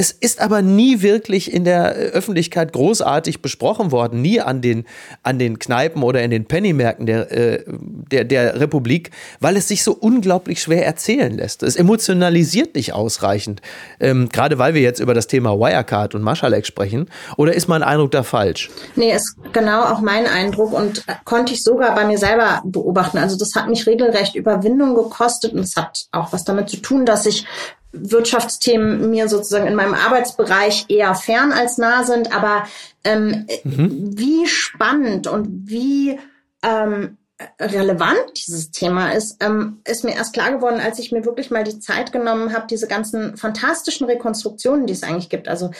Es 0.00 0.12
ist 0.12 0.40
aber 0.40 0.62
nie 0.62 1.02
wirklich 1.02 1.52
in 1.52 1.64
der 1.64 1.92
Öffentlichkeit 1.92 2.72
großartig 2.72 3.42
besprochen 3.42 3.92
worden, 3.92 4.22
nie 4.22 4.40
an 4.40 4.62
den, 4.62 4.86
an 5.22 5.38
den 5.38 5.58
Kneipen 5.58 6.02
oder 6.02 6.22
in 6.22 6.30
den 6.30 6.46
Pennymärkten 6.46 7.04
der, 7.04 7.30
äh, 7.30 7.64
der, 7.66 8.24
der 8.24 8.58
Republik, 8.58 9.10
weil 9.40 9.58
es 9.58 9.68
sich 9.68 9.84
so 9.84 9.92
unglaublich 9.92 10.62
schwer 10.62 10.86
erzählen 10.86 11.36
lässt. 11.36 11.62
Es 11.62 11.76
emotionalisiert 11.76 12.76
nicht 12.76 12.94
ausreichend, 12.94 13.60
ähm, 14.00 14.30
gerade 14.30 14.56
weil 14.56 14.72
wir 14.72 14.80
jetzt 14.80 15.00
über 15.00 15.12
das 15.12 15.26
Thema 15.26 15.58
Wirecard 15.60 16.14
und 16.14 16.22
Maschalek 16.22 16.64
sprechen. 16.64 17.10
Oder 17.36 17.52
ist 17.52 17.68
mein 17.68 17.82
Eindruck 17.82 18.12
da 18.12 18.22
falsch? 18.22 18.70
Nee, 18.96 19.12
ist 19.12 19.36
genau 19.52 19.82
auch 19.82 20.00
mein 20.00 20.26
Eindruck 20.26 20.72
und 20.72 21.04
konnte 21.26 21.52
ich 21.52 21.62
sogar 21.62 21.94
bei 21.94 22.06
mir 22.06 22.16
selber 22.16 22.62
beobachten. 22.64 23.18
Also 23.18 23.36
das 23.36 23.50
hat 23.54 23.68
mich 23.68 23.86
regelrecht 23.86 24.34
Überwindung 24.34 24.94
gekostet 24.94 25.52
und 25.52 25.58
es 25.58 25.76
hat 25.76 26.06
auch 26.10 26.32
was 26.32 26.44
damit 26.44 26.70
zu 26.70 26.78
tun, 26.78 27.04
dass 27.04 27.26
ich 27.26 27.44
Wirtschaftsthemen 27.92 29.10
mir 29.10 29.28
sozusagen 29.28 29.66
in 29.66 29.74
meinem 29.74 29.94
Arbeitsbereich 29.94 30.86
eher 30.88 31.14
fern 31.14 31.52
als 31.52 31.78
nah 31.78 32.04
sind, 32.04 32.34
aber 32.34 32.64
ähm, 33.04 33.46
mhm. 33.64 34.16
wie 34.16 34.46
spannend 34.46 35.26
und 35.26 35.68
wie 35.68 36.18
ähm, 36.62 37.16
relevant 37.58 38.20
dieses 38.36 38.70
Thema 38.70 39.12
ist, 39.12 39.42
ähm, 39.42 39.80
ist 39.84 40.04
mir 40.04 40.14
erst 40.14 40.34
klar 40.34 40.52
geworden, 40.52 40.80
als 40.80 40.98
ich 40.98 41.10
mir 41.10 41.24
wirklich 41.24 41.50
mal 41.50 41.64
die 41.64 41.78
Zeit 41.78 42.12
genommen 42.12 42.52
habe, 42.52 42.66
diese 42.68 42.86
ganzen 42.86 43.36
fantastischen 43.36 44.06
Rekonstruktionen, 44.06 44.86
die 44.86 44.92
es 44.92 45.02
eigentlich 45.02 45.30
gibt. 45.30 45.48
Also 45.48 45.70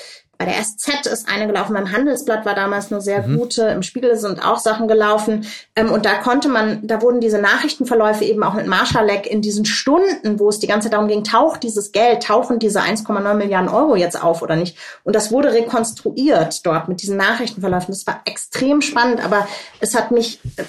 bei 0.40 0.47
der 0.47 0.54
SZ 0.54 1.04
ist 1.04 1.28
eine 1.28 1.47
gelaufen, 1.47 1.75
beim 1.75 1.92
Handelsblatt 1.92 2.47
war 2.47 2.54
damals 2.54 2.90
eine 2.90 3.02
sehr 3.02 3.20
mhm. 3.26 3.37
gute, 3.37 3.64
im 3.64 3.82
Spiegel 3.82 4.16
sind 4.16 4.42
auch 4.42 4.59
Sachen 4.59 4.88
gelaufen. 4.88 5.44
Ähm, 5.76 5.92
und 5.92 6.06
da 6.06 6.14
konnte 6.14 6.49
man, 6.49 6.80
da 6.82 7.02
wurden 7.02 7.20
diese 7.20 7.37
Nachrichtenverläufe 7.37 8.25
eben 8.25 8.43
auch 8.43 8.54
mit 8.54 8.67
Marschalek 8.67 9.26
in 9.26 9.43
diesen 9.43 9.67
Stunden, 9.67 10.41
wo 10.41 10.49
es 10.49 10.58
die 10.58 10.67
ganze 10.67 10.86
Zeit 10.86 10.95
darum 10.95 11.08
ging, 11.08 11.25
taucht 11.25 11.62
dieses 11.62 11.93
Geld, 11.93 12.23
tauchen 12.23 12.58
diese 12.58 12.80
1,9 12.80 13.34
Milliarden 13.34 13.69
Euro 13.69 13.97
jetzt 13.97 14.19
auf 14.23 14.41
oder 14.41 14.56
nicht? 14.56 14.78
Und 15.04 15.14
das 15.14 15.30
wurde 15.30 15.52
rekonstruiert 15.52 16.64
dort 16.64 16.88
mit 16.88 17.02
diesen 17.02 17.19
Nachrichtenverläufen. 17.19 17.93
Das 17.93 18.06
war 18.06 18.23
extrem 18.25 18.80
spannend, 18.80 19.23
aber 19.23 19.47
es 19.80 19.95
hat 19.95 20.10
mich, 20.10 20.41
äh, 20.56 20.62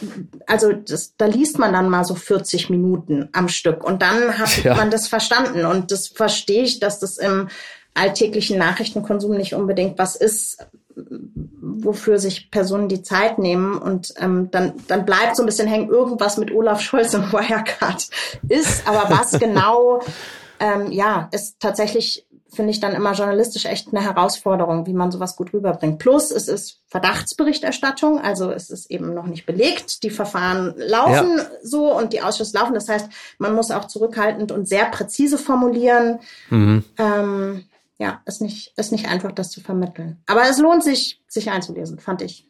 also 0.47 0.73
das, 0.73 1.13
da 1.15 1.27
liest 1.27 1.59
man 1.59 1.71
dann 1.71 1.87
mal 1.87 2.03
so 2.03 2.15
40 2.15 2.69
Minuten 2.69 3.29
am 3.31 3.47
Stück 3.47 3.85
und 3.85 4.01
dann 4.01 4.37
hat 4.37 4.65
ja. 4.65 4.75
man 4.75 4.91
das 4.91 5.07
verstanden. 5.07 5.63
Und 5.63 5.91
das 5.93 6.09
verstehe 6.09 6.63
ich, 6.63 6.81
dass 6.81 6.99
das 6.99 7.17
im 7.17 7.47
alltäglichen 7.93 8.57
Nachrichtenkonsum 8.57 9.35
nicht 9.35 9.53
unbedingt 9.53 9.97
was 9.97 10.15
ist, 10.15 10.65
wofür 11.61 12.19
sich 12.19 12.51
Personen 12.51 12.87
die 12.87 13.03
Zeit 13.03 13.39
nehmen 13.39 13.77
und 13.77 14.13
ähm, 14.17 14.49
dann, 14.51 14.73
dann 14.87 15.05
bleibt 15.05 15.35
so 15.35 15.43
ein 15.43 15.45
bisschen 15.45 15.67
hängen, 15.67 15.89
irgendwas 15.89 16.37
mit 16.37 16.51
Olaf 16.51 16.81
Scholz 16.81 17.13
und 17.13 17.31
Wirecard 17.31 18.09
ist, 18.47 18.87
aber 18.87 19.09
was 19.09 19.31
genau, 19.39 20.01
ähm, 20.59 20.91
ja, 20.91 21.29
ist 21.31 21.59
tatsächlich, 21.59 22.25
finde 22.53 22.71
ich 22.71 22.79
dann 22.79 22.93
immer 22.93 23.13
journalistisch 23.13 23.65
echt 23.65 23.93
eine 23.93 24.03
Herausforderung, 24.03 24.85
wie 24.85 24.93
man 24.93 25.11
sowas 25.11 25.35
gut 25.35 25.53
rüberbringt. 25.53 25.99
Plus, 25.99 26.31
es 26.31 26.47
ist 26.47 26.81
Verdachtsberichterstattung, 26.87 28.19
also 28.19 28.51
es 28.51 28.69
ist 28.69 28.91
eben 28.91 29.13
noch 29.13 29.25
nicht 29.25 29.45
belegt, 29.45 30.03
die 30.03 30.09
Verfahren 30.09 30.73
laufen 30.77 31.37
ja. 31.37 31.45
so 31.63 31.95
und 31.95 32.13
die 32.13 32.21
Ausschüsse 32.21 32.57
laufen, 32.57 32.73
das 32.73 32.89
heißt, 32.89 33.09
man 33.37 33.55
muss 33.55 33.71
auch 33.71 33.85
zurückhaltend 33.85 34.51
und 34.51 34.67
sehr 34.67 34.85
präzise 34.85 35.37
formulieren. 35.37 36.19
Mhm. 36.49 36.83
Ähm, 36.97 37.63
ja, 38.01 38.21
ist 38.25 38.41
nicht, 38.41 38.73
ist 38.77 38.91
nicht 38.91 39.07
einfach, 39.07 39.31
das 39.31 39.51
zu 39.51 39.61
vermitteln. 39.61 40.23
Aber 40.25 40.49
es 40.49 40.57
lohnt 40.57 40.83
sich, 40.83 41.21
sich 41.27 41.51
einzulesen, 41.51 41.99
fand 41.99 42.23
ich. 42.23 42.49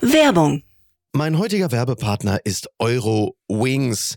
Werbung. 0.00 0.64
Mein 1.12 1.38
heutiger 1.38 1.70
Werbepartner 1.70 2.40
ist 2.42 2.68
Euro 2.80 3.36
Wings. 3.46 4.16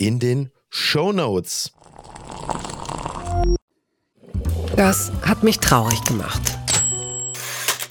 in 0.00 0.18
den 0.18 0.50
Show 0.70 1.12
Notes. 1.12 1.72
Das 4.76 5.12
hat 5.22 5.42
mich 5.42 5.58
traurig 5.58 6.02
gemacht. 6.04 6.59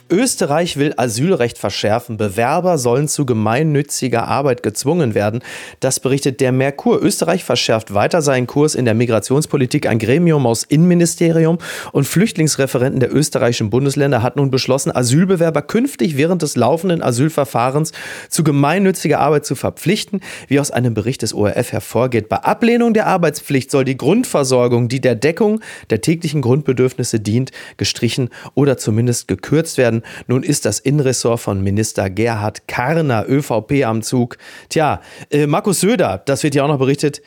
Österreich 0.10 0.78
will 0.78 0.94
Asylrecht 0.98 1.58
verschärfen. 1.58 2.18
Bewerber 2.18 2.78
sollen 2.78 3.08
zu 3.08 3.26
gemeinnütziger 3.26 4.28
Arbeit 4.28 4.64
gezwungen 4.64 5.14
werden. 5.14 5.42
Das 5.80 6.00
berichtet 6.00 6.42
der 6.42 6.52
Merkur. 6.52 7.02
Österreich 7.02 7.44
verschärft 7.44 7.94
weiter 7.94 8.22
seinen 8.22 8.48
Kurs 8.48 8.76
in 8.76 8.86
der 8.86 8.94
Migrationspolitik. 8.94 9.88
Ein 9.88 10.00
Gremium 10.00 10.46
aus 10.46 10.64
Innenministerium 10.64 11.60
und 11.92 12.08
Flüchtlingsreferenten 12.08 13.00
der 13.00 13.14
österreichischen 13.14 13.70
Bundesländer 13.70 14.24
hat 14.24 14.36
nun 14.36 14.52
beschlossen, 14.52 14.96
Asylbewerber 14.96 15.62
künftig 15.62 16.18
während 16.18 16.42
des 16.42 16.56
laufenden 16.56 17.04
Asylverfahrens 17.04 17.92
zu 18.30 18.44
gemeinnütziger 18.44 19.20
Arbeit 19.20 19.46
zu 19.46 19.56
verpflichten. 19.56 20.22
Wie 20.48 20.60
aus 20.60 20.72
einem 20.72 20.94
Bericht 20.94 21.22
des 21.22 21.34
ORF 21.34 21.72
hervorgeht, 21.72 22.30
bei 22.30 22.38
Ablehnung 22.38 22.94
der 22.94 23.08
Arbeitspflicht 23.08 23.72
soll 23.72 23.86
die 23.86 23.98
Grundversorgung, 23.98 24.88
die 24.88 25.02
der 25.02 25.16
Deckung 25.16 25.62
der 25.90 26.02
täglichen 26.02 26.42
Grundbedürfnisse 26.42 27.20
dient, 27.20 27.52
gestrichen 27.78 28.30
oder 28.56 28.78
zumindest 28.78 29.28
gekürzt 29.28 29.78
werden. 29.78 29.99
Nun 30.28 30.44
ist 30.44 30.66
das 30.66 30.80
Innenressort 30.80 31.40
von 31.40 31.62
Minister 31.62 32.10
Gerhard 32.10 32.68
Karner, 32.68 33.26
ÖVP, 33.28 33.86
am 33.86 34.02
Zug. 34.02 34.38
Tja, 34.70 35.02
äh, 35.30 35.48
Markus 35.48 35.80
Söder, 35.80 36.22
das 36.26 36.44
wird 36.44 36.56
ja 36.56 36.64
auch 36.64 36.68
noch 36.68 36.80
berichtet, 36.80 37.22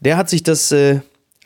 der 0.00 0.16
hat 0.16 0.28
sich 0.28 0.42
das 0.42 0.72
äh, 0.72 1.00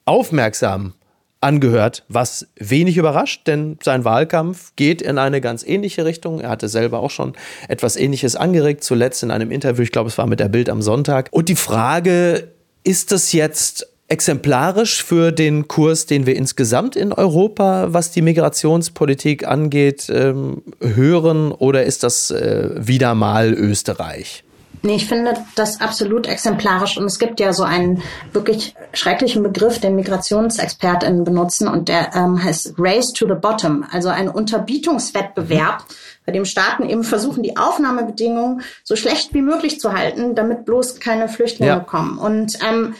aufmerksam 0.04 0.94
angehört, 1.40 2.04
was 2.08 2.48
wenig 2.56 2.96
überrascht, 2.96 3.46
denn 3.46 3.78
sein 3.82 4.04
Wahlkampf 4.04 4.72
geht 4.76 5.02
in 5.02 5.18
eine 5.18 5.40
ganz 5.40 5.62
ähnliche 5.62 6.04
Richtung. 6.04 6.40
Er 6.40 6.48
hatte 6.48 6.68
selber 6.68 7.00
auch 7.00 7.10
schon 7.10 7.34
etwas 7.68 7.96
Ähnliches 7.96 8.34
angeregt, 8.34 8.82
zuletzt 8.82 9.22
in 9.22 9.30
einem 9.30 9.50
Interview, 9.50 9.82
ich 9.82 9.92
glaube, 9.92 10.08
es 10.08 10.16
war 10.16 10.26
mit 10.26 10.40
der 10.40 10.48
Bild 10.48 10.70
am 10.70 10.80
Sonntag. 10.80 11.28
Und 11.32 11.50
die 11.50 11.56
Frage, 11.56 12.48
ist 12.82 13.12
das 13.12 13.32
jetzt 13.32 13.93
exemplarisch 14.08 15.02
für 15.02 15.32
den 15.32 15.66
Kurs, 15.66 16.06
den 16.06 16.26
wir 16.26 16.36
insgesamt 16.36 16.94
in 16.94 17.12
Europa, 17.12 17.88
was 17.92 18.10
die 18.10 18.22
Migrationspolitik 18.22 19.46
angeht, 19.46 20.10
ähm, 20.10 20.62
hören 20.80 21.52
oder 21.52 21.84
ist 21.84 22.02
das 22.02 22.30
äh, 22.30 22.70
wieder 22.76 23.14
mal 23.14 23.52
Österreich? 23.54 24.44
Nee, 24.84 24.96
ich 24.96 25.06
finde 25.06 25.32
das 25.54 25.80
absolut 25.80 26.26
exemplarisch 26.26 26.98
und 26.98 27.06
es 27.06 27.18
gibt 27.18 27.40
ja 27.40 27.54
so 27.54 27.62
einen 27.62 28.02
wirklich 28.32 28.74
schrecklichen 28.92 29.42
Begriff, 29.42 29.78
den 29.78 29.96
MigrationsexpertInnen 29.96 31.24
benutzen 31.24 31.68
und 31.68 31.88
der 31.88 32.14
ähm, 32.14 32.44
heißt 32.44 32.74
Race 32.76 33.14
to 33.14 33.26
the 33.26 33.34
Bottom, 33.34 33.86
also 33.90 34.10
ein 34.10 34.28
Unterbietungswettbewerb, 34.28 35.84
bei 36.26 36.32
dem 36.32 36.44
Staaten 36.44 36.86
eben 36.86 37.02
versuchen, 37.02 37.42
die 37.42 37.56
Aufnahmebedingungen 37.56 38.60
so 38.82 38.94
schlecht 38.94 39.32
wie 39.32 39.40
möglich 39.40 39.80
zu 39.80 39.94
halten, 39.94 40.34
damit 40.34 40.66
bloß 40.66 41.00
keine 41.00 41.28
Flüchtlinge 41.28 41.72
ja. 41.72 41.80
kommen. 41.80 42.18
Und 42.18 42.58
ähm, 42.62 42.94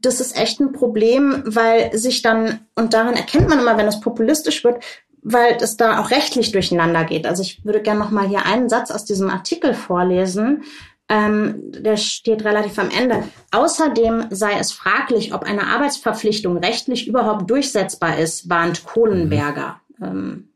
das 0.00 0.20
ist 0.20 0.36
echt 0.36 0.60
ein 0.60 0.72
Problem, 0.72 1.42
weil 1.46 1.96
sich 1.96 2.22
dann, 2.22 2.60
und 2.74 2.94
daran 2.94 3.14
erkennt 3.14 3.48
man 3.48 3.60
immer, 3.60 3.76
wenn 3.76 3.86
es 3.86 4.00
populistisch 4.00 4.64
wird, 4.64 4.82
weil 5.22 5.56
es 5.60 5.76
da 5.76 6.00
auch 6.00 6.10
rechtlich 6.10 6.52
durcheinander 6.52 7.04
geht. 7.04 7.26
Also 7.26 7.42
ich 7.42 7.64
würde 7.64 7.82
gerne 7.82 8.00
noch 8.00 8.10
mal 8.10 8.26
hier 8.26 8.46
einen 8.46 8.68
Satz 8.68 8.90
aus 8.90 9.04
diesem 9.04 9.28
Artikel 9.28 9.74
vorlesen. 9.74 10.64
Ähm, 11.08 11.72
der 11.72 11.96
steht 11.96 12.44
relativ 12.44 12.78
am 12.78 12.88
Ende. 12.90 13.24
Außerdem 13.50 14.26
sei 14.30 14.58
es 14.58 14.72
fraglich, 14.72 15.34
ob 15.34 15.42
eine 15.42 15.66
Arbeitsverpflichtung 15.66 16.56
rechtlich 16.58 17.08
überhaupt 17.08 17.50
durchsetzbar 17.50 18.18
ist, 18.18 18.48
warnt 18.48 18.84
Kohlenberger. 18.84 19.80
Mhm. 19.98 20.06
Ähm, 20.06 20.49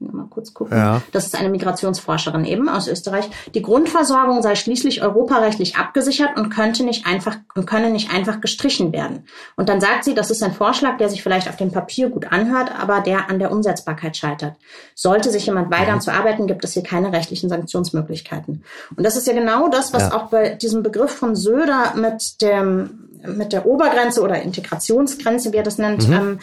Mal 0.00 0.26
kurz 0.30 0.54
gucken. 0.54 0.78
Ja. 0.78 1.02
Das 1.10 1.26
ist 1.26 1.34
eine 1.34 1.48
Migrationsforscherin 1.48 2.44
eben 2.44 2.68
aus 2.68 2.86
Österreich. 2.86 3.28
Die 3.54 3.62
Grundversorgung 3.62 4.42
sei 4.42 4.54
schließlich 4.54 5.02
europarechtlich 5.02 5.76
abgesichert 5.76 6.36
und 6.36 6.50
könnte 6.50 6.84
nicht 6.84 7.04
einfach 7.04 7.36
und 7.56 7.66
könne 7.66 7.90
nicht 7.90 8.14
einfach 8.14 8.40
gestrichen 8.40 8.92
werden. 8.92 9.24
Und 9.56 9.68
dann 9.68 9.80
sagt 9.80 10.04
sie, 10.04 10.14
das 10.14 10.30
ist 10.30 10.40
ein 10.44 10.52
Vorschlag, 10.52 10.98
der 10.98 11.08
sich 11.08 11.24
vielleicht 11.24 11.48
auf 11.48 11.56
dem 11.56 11.72
Papier 11.72 12.10
gut 12.10 12.30
anhört, 12.30 12.70
aber 12.78 13.00
der 13.00 13.28
an 13.28 13.40
der 13.40 13.50
Umsetzbarkeit 13.50 14.16
scheitert. 14.16 14.54
Sollte 14.94 15.30
sich 15.30 15.46
jemand 15.46 15.68
weigern 15.72 15.96
ja. 15.96 16.00
zu 16.00 16.12
arbeiten, 16.12 16.46
gibt 16.46 16.64
es 16.64 16.74
hier 16.74 16.84
keine 16.84 17.12
rechtlichen 17.12 17.48
Sanktionsmöglichkeiten. 17.48 18.62
Und 18.96 19.04
das 19.04 19.16
ist 19.16 19.26
ja 19.26 19.32
genau 19.32 19.68
das, 19.68 19.92
was 19.92 20.10
ja. 20.10 20.14
auch 20.14 20.26
bei 20.26 20.50
diesem 20.50 20.84
Begriff 20.84 21.10
von 21.10 21.34
Söder 21.34 21.94
mit 21.96 22.40
dem 22.40 23.08
mit 23.26 23.52
der 23.52 23.66
Obergrenze 23.66 24.22
oder 24.22 24.40
Integrationsgrenze, 24.40 25.52
wie 25.52 25.56
er 25.56 25.64
das 25.64 25.78
nennt, 25.78 26.06
mhm. 26.08 26.14
ähm, 26.14 26.38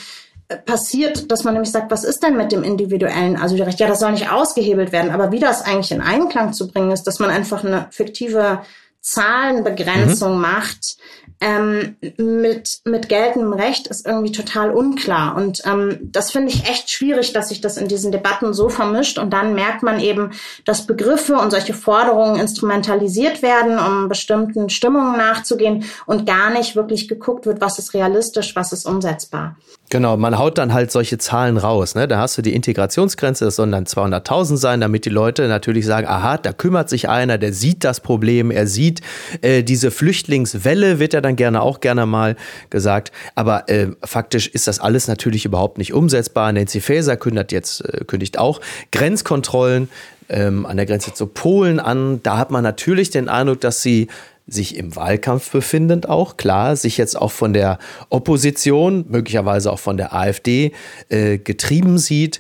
passiert, 0.66 1.32
dass 1.32 1.44
man 1.44 1.54
nämlich 1.54 1.72
sagt, 1.72 1.92
was 1.92 2.04
ist 2.04 2.22
denn 2.22 2.38
mit 2.38 2.52
dem 2.52 2.64
individuellen 2.64 3.36
Asylrecht? 3.36 3.80
Ja, 3.80 3.88
das 3.88 4.00
soll 4.00 4.12
nicht 4.12 4.32
ausgehebelt 4.32 4.92
werden. 4.92 5.12
Aber 5.12 5.32
wie 5.32 5.40
das 5.40 5.64
eigentlich 5.64 5.92
in 5.92 6.02
Einklang 6.02 6.54
zu 6.54 6.68
bringen 6.68 6.92
ist, 6.92 7.04
dass 7.04 7.20
man 7.20 7.30
einfach 7.30 7.64
eine 7.64 7.88
fiktive 7.90 8.62
Zahlenbegrenzung 9.02 10.36
mhm. 10.36 10.42
macht, 10.42 10.98
ähm, 11.40 11.96
mit, 12.18 12.80
mit 12.86 13.10
geltendem 13.10 13.54
Recht 13.54 13.88
ist 13.88 14.06
irgendwie 14.06 14.32
total 14.32 14.72
unklar. 14.72 15.36
Und 15.36 15.62
ähm, 15.66 16.00
das 16.02 16.32
finde 16.32 16.52
ich 16.52 16.68
echt 16.68 16.90
schwierig, 16.90 17.34
dass 17.34 17.50
sich 17.50 17.62
das 17.62 17.78
in 17.78 17.88
diesen 17.88 18.12
Debatten 18.12 18.54
so 18.54 18.70
vermischt. 18.70 19.20
Und 19.20 19.32
dann 19.32 19.54
merkt 19.54 19.84
man 19.84 20.00
eben, 20.00 20.32
dass 20.64 20.88
Begriffe 20.88 21.36
und 21.36 21.52
solche 21.52 21.74
Forderungen 21.74 22.40
instrumentalisiert 22.40 23.42
werden, 23.42 23.78
um 23.78 24.10
bestimmten 24.10 24.70
Stimmungen 24.70 25.18
nachzugehen 25.18 25.86
und 26.08 26.26
gar 26.26 26.50
nicht 26.50 26.76
wirklich 26.76 27.08
geguckt 27.08 27.46
wird, 27.46 27.62
was 27.62 27.78
ist 27.78 27.94
realistisch, 27.94 28.56
was 28.56 28.72
ist 28.72 28.88
umsetzbar. 28.88 29.56
Genau, 29.96 30.18
man 30.18 30.38
haut 30.38 30.58
dann 30.58 30.74
halt 30.74 30.92
solche 30.92 31.18
Zahlen 31.18 31.56
raus. 31.56 31.96
Ne? 31.96 32.06
Da 32.06 32.18
hast 32.18 32.38
du 32.38 32.42
die 32.42 32.54
Integrationsgrenze, 32.54 33.46
das 33.46 33.56
sollen 33.56 33.72
dann 33.72 33.86
200.000 33.86 34.58
sein, 34.58 34.82
damit 34.82 35.06
die 35.06 35.10
Leute 35.10 35.48
natürlich 35.48 35.86
sagen, 35.86 36.06
aha, 36.06 36.38
da 36.38 36.52
kümmert 36.52 36.90
sich 36.90 37.08
einer, 37.08 37.38
der 37.38 37.54
sieht 37.54 37.86
das 37.86 38.02
Problem, 38.02 38.52
er 38.52 38.68
sieht 38.68 39.00
äh, 39.42 39.64
diese 39.64 39.92
Flüchtlingswelle, 39.92 41.00
wird 41.00 41.14
ja 41.14 41.22
dann 41.22 41.38
gerne 41.38 41.62
auch 41.62 41.80
gerne 41.80 42.06
mal 42.06 42.36
gesagt. 42.70 43.14
Aber 43.36 43.70
äh, 43.70 43.88
faktisch 44.04 44.50
ist 44.50 44.68
das 44.68 44.82
alles 44.82 45.08
natürlich 45.08 45.46
überhaupt 45.46 45.78
nicht 45.78 45.94
umsetzbar. 45.94 46.52
Nancy 46.52 46.82
Faeser 46.82 47.16
kündigt 47.16 47.54
jetzt, 47.54 47.80
äh, 47.86 48.04
kündigt 48.04 48.38
auch 48.38 48.60
Grenzkontrollen 48.92 49.88
ähm, 50.28 50.66
an 50.66 50.76
der 50.76 50.88
Grenze 50.88 51.14
zu 51.14 51.26
Polen 51.26 51.80
an. 51.80 52.22
Da 52.22 52.38
hat 52.38 52.52
man 52.52 52.64
natürlich 52.64 53.12
den 53.12 53.30
Eindruck, 53.30 53.62
dass 53.62 53.82
sie 53.82 54.10
sich 54.48 54.78
im 54.78 54.96
Wahlkampf 54.96 55.50
befindend 55.52 56.08
auch, 56.08 56.38
klar, 56.38 56.76
sich 56.76 56.98
jetzt 56.98 57.20
auch 57.20 57.32
von 57.32 57.54
der 57.54 57.80
Opposition, 58.10 59.06
möglicherweise 59.10 59.72
auch 59.72 59.80
von 59.80 59.98
der 59.98 60.14
AfD 60.14 60.72
äh, 61.10 61.38
getrieben 61.38 61.98
sieht. 61.98 62.40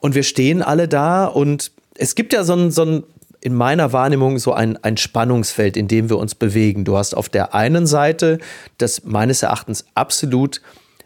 Und 0.00 0.14
wir 0.14 0.24
stehen 0.24 0.62
alle 0.62 0.88
da 0.88 1.26
und 1.26 1.70
es 1.96 2.14
gibt 2.14 2.32
ja 2.32 2.44
so 2.44 2.54
ein, 2.54 2.70
so 2.70 2.84
ein 2.84 3.02
in 3.40 3.54
meiner 3.54 3.92
Wahrnehmung 3.92 4.38
so 4.38 4.52
ein, 4.52 4.76
ein 4.82 4.96
Spannungsfeld, 4.96 5.76
in 5.76 5.86
dem 5.86 6.10
wir 6.10 6.18
uns 6.18 6.34
bewegen. 6.34 6.84
Du 6.84 6.96
hast 6.96 7.14
auf 7.14 7.28
der 7.28 7.54
einen 7.54 7.86
Seite 7.86 8.38
das 8.78 9.04
meines 9.04 9.42
Erachtens 9.42 9.86
absolut 9.94 10.60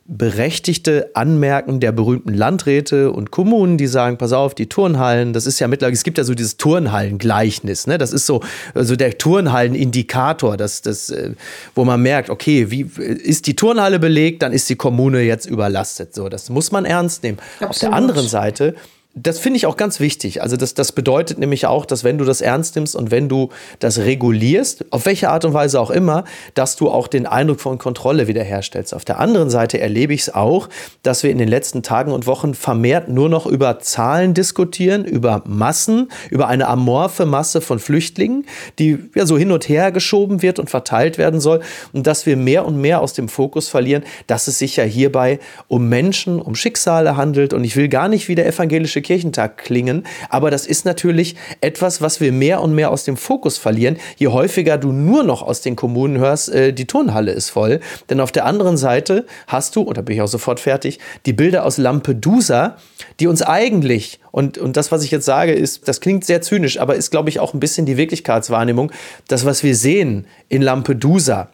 berechtigte 0.05 1.11
Anmerken 1.15 1.79
der 1.79 1.93
berühmten 1.93 2.35
Landräte 2.35 3.13
und 3.13 3.31
Kommunen, 3.31 3.79
die 3.79 3.87
sagen, 3.87 4.19
pass 4.19 4.33
auf, 4.33 4.55
die 4.55 4.69
Turnhallen, 4.69 5.33
das 5.33 5.47
ist 5.47 5.61
ja 5.61 5.69
mittlerweile, 5.69 5.95
es 5.95 6.03
gibt 6.03 6.19
ja 6.19 6.25
so 6.25 6.35
dieses 6.35 6.57
Turnhallengleichnis, 6.57 7.87
ne? 7.87 7.99
Das 7.99 8.13
ist 8.13 8.27
so, 8.27 8.43
so 8.75 8.97
der 8.97 9.17
Turnhallenindikator, 9.17 10.57
das, 10.57 10.83
das, 10.83 11.11
äh, 11.11 11.31
wo 11.75 11.85
man 11.85 12.03
merkt, 12.03 12.31
okay, 12.31 12.71
wie 12.71 12.83
ist 12.83 13.47
die 13.47 13.55
Turnhalle 13.55 13.99
belegt, 13.99 14.43
dann 14.43 14.53
ist 14.53 14.69
die 14.69 14.77
Kommune 14.77 15.21
jetzt 15.23 15.47
überlastet. 15.47 16.15
So, 16.15 16.29
das 16.29 16.51
muss 16.51 16.73
man 16.73 16.85
ernst 16.85 17.23
nehmen. 17.23 17.39
Absolut. 17.61 17.71
Auf 17.71 17.79
der 17.79 17.93
anderen 17.93 18.29
Seite 18.29 18.75
das 19.15 19.39
finde 19.39 19.59
ich 19.59 19.67
auch 19.67 19.77
ganz 19.77 20.01
wichtig. 20.01 20.41
Also 20.41 20.57
das, 20.57 20.73
das 20.73 20.93
bedeutet 20.93 21.39
nämlich 21.39 21.67
auch, 21.67 21.85
dass 21.85 22.03
wenn 22.03 22.17
du 22.17 22.25
das 22.25 22.41
ernst 22.41 22.77
nimmst 22.77 22.97
und 22.97 23.11
wenn 23.11 23.29
du 23.29 23.51
das 23.79 23.99
regulierst, 23.99 24.87
auf 24.91 25.05
welche 25.05 25.29
Art 25.29 25.45
und 25.45 25.53
Weise 25.53 25.79
auch 25.81 25.91
immer, 25.91 26.25
dass 26.55 26.77
du 26.77 26.89
auch 26.89 27.09
den 27.09 27.27
Eindruck 27.27 27.61
von 27.61 27.77
Kontrolle 27.77 28.27
wiederherstellst. 28.27 28.95
Auf 28.95 29.05
der 29.05 29.21
anderen 29.21 29.51
Seite 29.51 29.79
erlebe 29.81 30.15
ich 30.15 30.23
es 30.23 30.35
auch, 30.35 30.71
dass 31.03 31.23
wir 31.23 31.31
in 31.31 31.37
den 31.37 31.49
letzten 31.49 31.83
Tagen 31.83 32.11
und 32.11 32.27
Wochen 32.27 32.55
vermehrt 32.55 33.09
nur 33.09 33.29
noch 33.29 33.45
über 33.45 33.81
Zahlen 33.81 34.33
diskutieren, 34.33 35.05
über 35.05 35.43
Massen, 35.45 36.11
über 36.31 36.49
eine 36.49 36.67
amorphe 36.69 37.27
Masse 37.27 37.61
von 37.61 37.81
Flüchtlingen, 37.81 38.47
die 38.79 38.99
ja 39.15 39.27
so 39.27 39.37
hin 39.37 39.53
und 39.53 39.69
her 39.69 39.93
geschoben 39.93 40.41
wird 40.41 40.59
und 40.59 40.71
verteilt 40.71 41.19
werden 41.19 41.39
soll 41.39 41.61
und 41.93 42.07
dass 42.07 42.25
wir 42.25 42.39
mehr 42.39 42.65
und 42.65 42.81
mehr 42.81 43.03
aus 43.03 43.13
dem 43.13 43.29
Fokus 43.29 43.69
verlieren, 43.69 44.05
dass 44.27 44.49
es 44.49 44.59
sich 44.59 44.77
ja 44.77 44.85
hierbei 44.85 45.39
um 45.69 45.91
Menschen, 45.91 46.41
um 46.41 46.55
Schicksale 46.55 47.19
handelt 47.19 47.53
und 47.53 47.65
ich 47.65 47.77
will 47.77 47.89
gar 47.89 48.09
nicht 48.09 48.29
wie 48.29 48.35
der 48.35 48.47
evangelische 48.47 49.02
Kirchentag 49.03 49.59
klingen. 49.59 50.05
Aber 50.29 50.51
das 50.51 50.67
ist 50.67 50.85
natürlich 50.85 51.37
etwas, 51.61 52.01
was 52.01 52.21
wir 52.21 52.33
mehr 52.33 52.61
und 52.61 52.75
mehr 52.75 52.91
aus 52.91 53.05
dem 53.05 53.17
Fokus 53.17 53.59
verlieren. 53.59 53.97
Je 54.17 54.29
häufiger 54.29 54.79
du 54.79 54.93
nur 54.93 55.23
noch 55.23 55.43
aus 55.43 55.61
den 55.61 55.77
Kommunen 55.77 56.19
hörst, 56.19 56.49
äh, 56.49 56.73
die 56.73 56.87
Turnhalle 56.87 57.33
ist 57.33 57.51
voll. 57.51 57.81
Denn 58.11 58.21
auf 58.21 58.33
der 58.33 58.47
anderen 58.47 58.77
Seite 58.77 59.27
hast 59.47 59.77
du, 59.77 59.83
und 59.83 59.97
da 59.97 60.03
bin 60.03 60.17
ich 60.17 60.23
auch 60.23 60.29
sofort 60.29 60.61
fertig, 60.61 60.99
die 61.27 61.33
Bilder 61.33 61.65
aus 61.65 61.79
Lampedusa, 61.79 62.77
die 63.21 63.27
uns 63.27 63.43
eigentlich, 63.43 64.21
und, 64.31 64.59
und 64.59 64.77
das, 64.77 64.91
was 64.91 65.05
ich 65.05 65.11
jetzt 65.11 65.27
sage, 65.27 65.53
ist, 65.53 65.87
das 65.87 66.01
klingt 66.01 66.25
sehr 66.25 66.41
zynisch, 66.41 66.81
aber 66.81 66.95
ist, 66.95 67.11
glaube 67.11 67.29
ich, 67.29 67.41
auch 67.41 67.55
ein 67.55 67.61
bisschen 67.61 67.87
die 67.87 67.97
Wirklichkeitswahrnehmung. 67.97 68.93
Das, 69.29 69.45
was 69.45 69.63
wir 69.63 69.77
sehen 69.77 70.27
in 70.49 70.63
Lampedusa, 70.63 71.49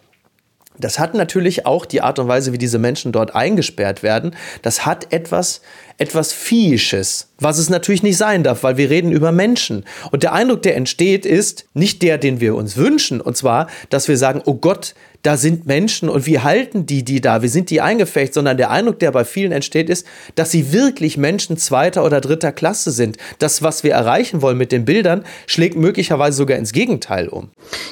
das 0.78 0.98
hat 0.98 1.14
natürlich 1.14 1.66
auch 1.66 1.84
die 1.84 2.00
Art 2.02 2.18
und 2.18 2.28
Weise, 2.28 2.52
wie 2.52 2.58
diese 2.58 2.78
Menschen 2.78 3.12
dort 3.12 3.34
eingesperrt 3.34 4.02
werden. 4.02 4.34
Das 4.62 4.86
hat 4.86 5.12
etwas, 5.12 5.60
etwas 5.98 6.32
Viehisches, 6.32 7.28
was 7.40 7.58
es 7.58 7.68
natürlich 7.68 8.04
nicht 8.04 8.16
sein 8.16 8.44
darf, 8.44 8.62
weil 8.62 8.76
wir 8.76 8.88
reden 8.88 9.10
über 9.10 9.32
Menschen. 9.32 9.84
Und 10.12 10.22
der 10.22 10.32
Eindruck, 10.32 10.62
der 10.62 10.76
entsteht, 10.76 11.26
ist 11.26 11.66
nicht 11.74 12.02
der, 12.02 12.18
den 12.18 12.40
wir 12.40 12.54
uns 12.54 12.76
wünschen. 12.76 13.20
Und 13.20 13.36
zwar, 13.36 13.66
dass 13.90 14.06
wir 14.06 14.16
sagen, 14.16 14.40
oh 14.46 14.54
Gott, 14.54 14.94
da 15.22 15.36
sind 15.36 15.66
Menschen 15.66 16.08
und 16.08 16.26
wie 16.26 16.38
halten 16.38 16.86
die 16.86 17.04
die 17.04 17.20
da? 17.20 17.42
Wie 17.42 17.48
sind 17.48 17.70
die 17.70 17.80
eingefecht? 17.80 18.32
Sondern 18.32 18.56
der 18.56 18.70
Eindruck, 18.70 19.00
der 19.00 19.10
bei 19.10 19.24
vielen 19.24 19.50
entsteht, 19.50 19.90
ist, 19.90 20.06
dass 20.36 20.52
sie 20.52 20.72
wirklich 20.72 21.16
Menschen 21.16 21.56
zweiter 21.56 22.04
oder 22.04 22.20
dritter 22.20 22.52
Klasse 22.52 22.92
sind. 22.92 23.16
Das, 23.40 23.62
was 23.62 23.82
wir 23.82 23.92
erreichen 23.92 24.42
wollen 24.42 24.56
mit 24.56 24.70
den 24.70 24.84
Bildern, 24.84 25.24
schlägt 25.46 25.76
möglicherweise 25.76 26.36
sogar 26.36 26.56
ins 26.56 26.72
Gegenteil 26.72 27.28
um. 27.28 27.50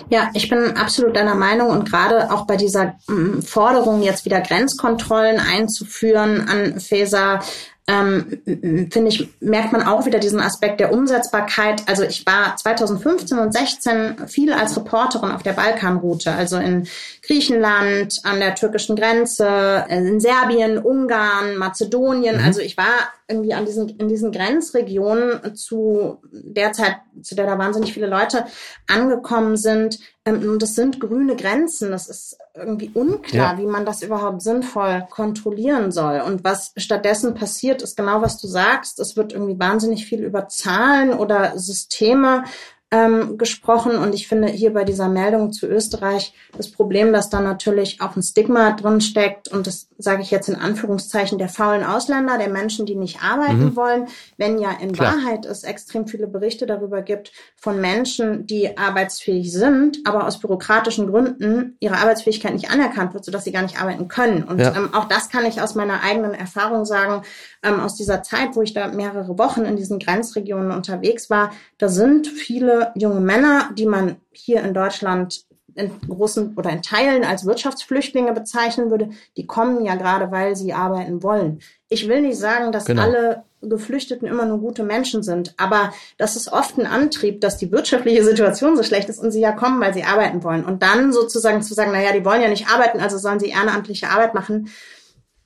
Ja, 0.09 0.31
ich 0.35 0.49
bin 0.49 0.77
absolut 0.77 1.17
deiner 1.17 1.35
Meinung 1.35 1.71
und 1.71 1.91
gerade 1.91 2.31
auch 2.31 2.47
bei 2.47 2.57
dieser 2.57 2.95
mm, 3.09 3.41
Forderung, 3.41 4.03
jetzt 4.03 4.25
wieder 4.25 4.41
Grenzkontrollen 4.41 5.41
einzuführen 5.41 6.49
an 6.49 6.79
Feser, 6.79 7.41
ähm, 7.89 8.43
finde 8.91 9.09
ich, 9.09 9.29
merkt 9.39 9.73
man 9.73 9.83
auch 9.85 10.07
wieder 10.07 10.19
diesen 10.19 10.41
Aspekt 10.41 10.81
der 10.81 10.93
Umsetzbarkeit. 10.93 11.83
Also 11.87 12.03
ich 12.03 12.27
war 12.27 12.57
2015 12.57 13.39
und 13.39 13.53
16 13.53 14.27
viel 14.27 14.53
als 14.53 14.77
Reporterin 14.77 15.31
auf 15.31 15.45
der 15.45 15.53
Balkanroute, 15.53 16.33
also 16.33 16.57
in 16.57 16.89
Griechenland, 17.23 18.19
an 18.25 18.41
der 18.41 18.57
türkischen 18.57 18.97
Grenze, 18.97 19.85
in 19.89 20.19
Serbien, 20.19 20.79
Ungarn, 20.79 21.57
Mazedonien. 21.57 22.39
Mhm. 22.39 22.45
Also 22.45 22.61
ich 22.61 22.77
war 22.77 23.13
irgendwie 23.29 23.55
an 23.55 23.67
diesen, 23.67 23.89
in 23.91 24.09
diesen 24.09 24.33
Grenzregionen 24.33 25.55
zu 25.55 26.21
der 26.33 26.73
Zeit, 26.73 26.97
zu 27.23 27.37
der 27.37 27.47
da 27.47 27.57
wahnsinnig 27.57 27.93
viele 27.93 28.09
Leute 28.09 28.47
angekommen 28.89 29.57
sind. 29.57 30.01
Ähm, 30.27 30.51
und 30.51 30.61
das 30.61 30.75
sind 30.75 31.01
grüne 31.01 31.37
Grenzen. 31.37 31.91
Das 31.93 32.09
ist 32.09 32.37
irgendwie 32.55 32.91
unklar, 32.93 33.55
ja. 33.55 33.59
wie 33.59 33.67
man 33.67 33.87
das 33.87 34.03
überhaupt 34.03 34.43
sinnvoll 34.43 35.07
kontrollieren 35.09 35.93
soll. 35.93 36.21
Und 36.21 36.45
was 36.45 36.73
stattdessen 36.77 37.35
passiert, 37.35 37.81
ist 37.81 37.97
genau, 37.97 38.21
was 38.21 38.39
du 38.39 38.49
sagst. 38.49 39.01
Es 39.01 39.17
wird 39.17 39.33
irgendwie 39.33 39.59
wahnsinnig 39.59 40.05
viel 40.05 40.23
über 40.23 40.49
Zahlen 40.49 41.15
oder 41.15 41.59
Systeme 41.59 42.45
ähm, 42.93 43.37
gesprochen. 43.37 43.97
Und 43.97 44.15
ich 44.15 44.29
finde 44.29 44.49
hier 44.49 44.73
bei 44.73 44.85
dieser 44.85 45.09
Meldung 45.09 45.53
zu 45.53 45.67
Österreich 45.67 46.33
das 46.57 46.71
Problem, 46.71 47.13
dass 47.13 47.31
da 47.31 47.41
natürlich 47.41 48.01
auch 48.01 48.15
ein 48.15 48.23
Stigma 48.23 48.73
drin 48.73 49.01
steckt. 49.01 49.49
Und 49.49 49.67
das 49.67 49.89
sage 49.99 50.23
ich 50.23 50.31
jetzt 50.31 50.49
in 50.49 50.55
Anführungszeichen 50.55 51.39
der 51.39 51.49
faulen 51.49 51.83
Ausländer, 51.83 52.39
der 52.39 52.49
Menschen, 52.49 52.87
die 52.87 52.95
nicht 52.95 53.23
arbeiten 53.23 53.65
mhm. 53.65 53.77
wollen. 53.77 54.07
Wenn 54.37 54.59
ja 54.59 54.71
in 54.81 54.93
Klar. 54.93 55.17
Wahrheit 55.17 55.47
es 55.47 55.65
extrem 55.65 56.07
viele 56.07 56.29
Berichte 56.29 56.67
darüber 56.67 57.03
gibt 57.03 57.33
von 57.57 57.81
Menschen, 57.81 58.47
die 58.47 58.79
arbeitsfähig 58.79 59.53
sind, 59.53 59.99
aber 60.05 60.27
aus 60.27 60.39
bürokratischen 60.39 61.11
Gründen 61.11 61.77
ihre 61.81 61.97
Arbeitsfähigkeit 61.97 62.55
nicht 62.55 62.71
anerkannt 62.71 63.15
wird, 63.15 63.25
sodass 63.25 63.45
sie 63.45 63.53
gar 63.53 63.63
nicht 63.63 63.81
arbeiten 63.81 64.07
können. 64.07 64.45
Und 64.45 64.61
ja. 64.61 64.77
ähm, 64.77 64.95
auch 64.95 65.07
das 65.07 65.29
kann 65.29 65.45
ich 65.45 65.61
aus 65.61 65.75
meiner 65.75 66.03
eigenen 66.03 66.35
Erfahrung 66.35 66.85
sagen, 66.85 67.23
ähm, 67.65 67.81
aus 67.81 67.97
dieser 67.97 68.23
Zeit, 68.23 68.55
wo 68.55 68.63
ich 68.63 68.75
da 68.75 68.89
mehrere 68.89 69.39
Wochen 69.39 69.65
in 69.65 69.77
diesen 69.77 69.99
Grenzregionen 69.99 70.71
unterwegs 70.71 71.31
war. 71.31 71.51
Da 71.79 71.89
sind 71.89 72.29
viele 72.29 72.86
junge 72.95 73.21
Männer, 73.21 73.71
die 73.77 73.87
man 73.87 74.17
hier 74.33 74.63
in 74.63 74.75
Deutschland 74.75 75.47
in 75.77 75.91
großen 76.09 76.55
oder 76.57 76.71
in 76.71 76.83
Teilen 76.83 77.25
als 77.25 77.45
Wirtschaftsflüchtlinge 77.45 78.33
bezeichnen 78.33 78.91
würde, 78.91 79.11
die 79.37 79.47
kommen 79.47 79.85
ja 79.85 79.95
gerade, 79.95 80.31
weil 80.31 80.57
sie 80.57 80.73
arbeiten 80.73 81.23
wollen. 81.23 81.61
Ich 81.89 82.09
will 82.09 82.23
nicht 82.23 82.39
sagen, 82.39 82.73
dass 82.73 82.87
genau. 82.87 83.03
alle 83.03 83.45
Geflüchteten 83.61 84.27
immer 84.27 84.47
nur 84.47 84.59
gute 84.59 84.85
Menschen 84.85 85.23
sind, 85.23 85.55
aber 85.59 85.93
das 86.19 86.37
ist 86.37 86.53
oft 86.53 86.79
ein 86.79 86.87
Antrieb, 86.87 87.41
dass 87.41 87.59
die 87.59 87.71
wirtschaftliche 87.73 88.25
Situation 88.25 88.77
so 88.77 88.83
schlecht 88.83 89.09
ist 89.09 89.19
und 89.19 89.33
sie 89.33 89.41
ja 89.41 89.53
kommen, 89.53 89.81
weil 89.81 89.93
sie 89.93 90.05
arbeiten 90.05 90.43
wollen. 90.43 90.65
Und 90.65 90.83
dann 90.83 91.13
sozusagen 91.13 91.63
zu 91.63 91.75
sagen, 91.75 91.93
naja, 91.93 92.13
die 92.13 92.25
wollen 92.25 92.43
ja 92.43 92.49
nicht 92.49 92.69
arbeiten, 92.69 93.01
also 93.01 93.19
sollen 93.19 93.41
sie 93.41 93.51
ehrenamtliche 93.51 94.09
Arbeit 94.09 94.35
machen, 94.35 94.69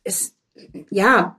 ist 0.05 0.37
ja, 0.91 1.37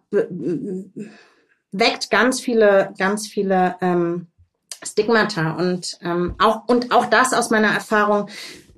weckt 1.71 2.09
ganz 2.09 2.41
viele, 2.41 2.93
ganz 2.97 3.27
viele 3.27 3.75
ähm, 3.81 4.27
Stigmata 4.83 5.51
und 5.51 5.97
ähm, 6.01 6.35
auch 6.39 6.67
und 6.67 6.91
auch 6.91 7.05
das 7.05 7.33
aus 7.33 7.49
meiner 7.49 7.69
Erfahrung. 7.69 8.29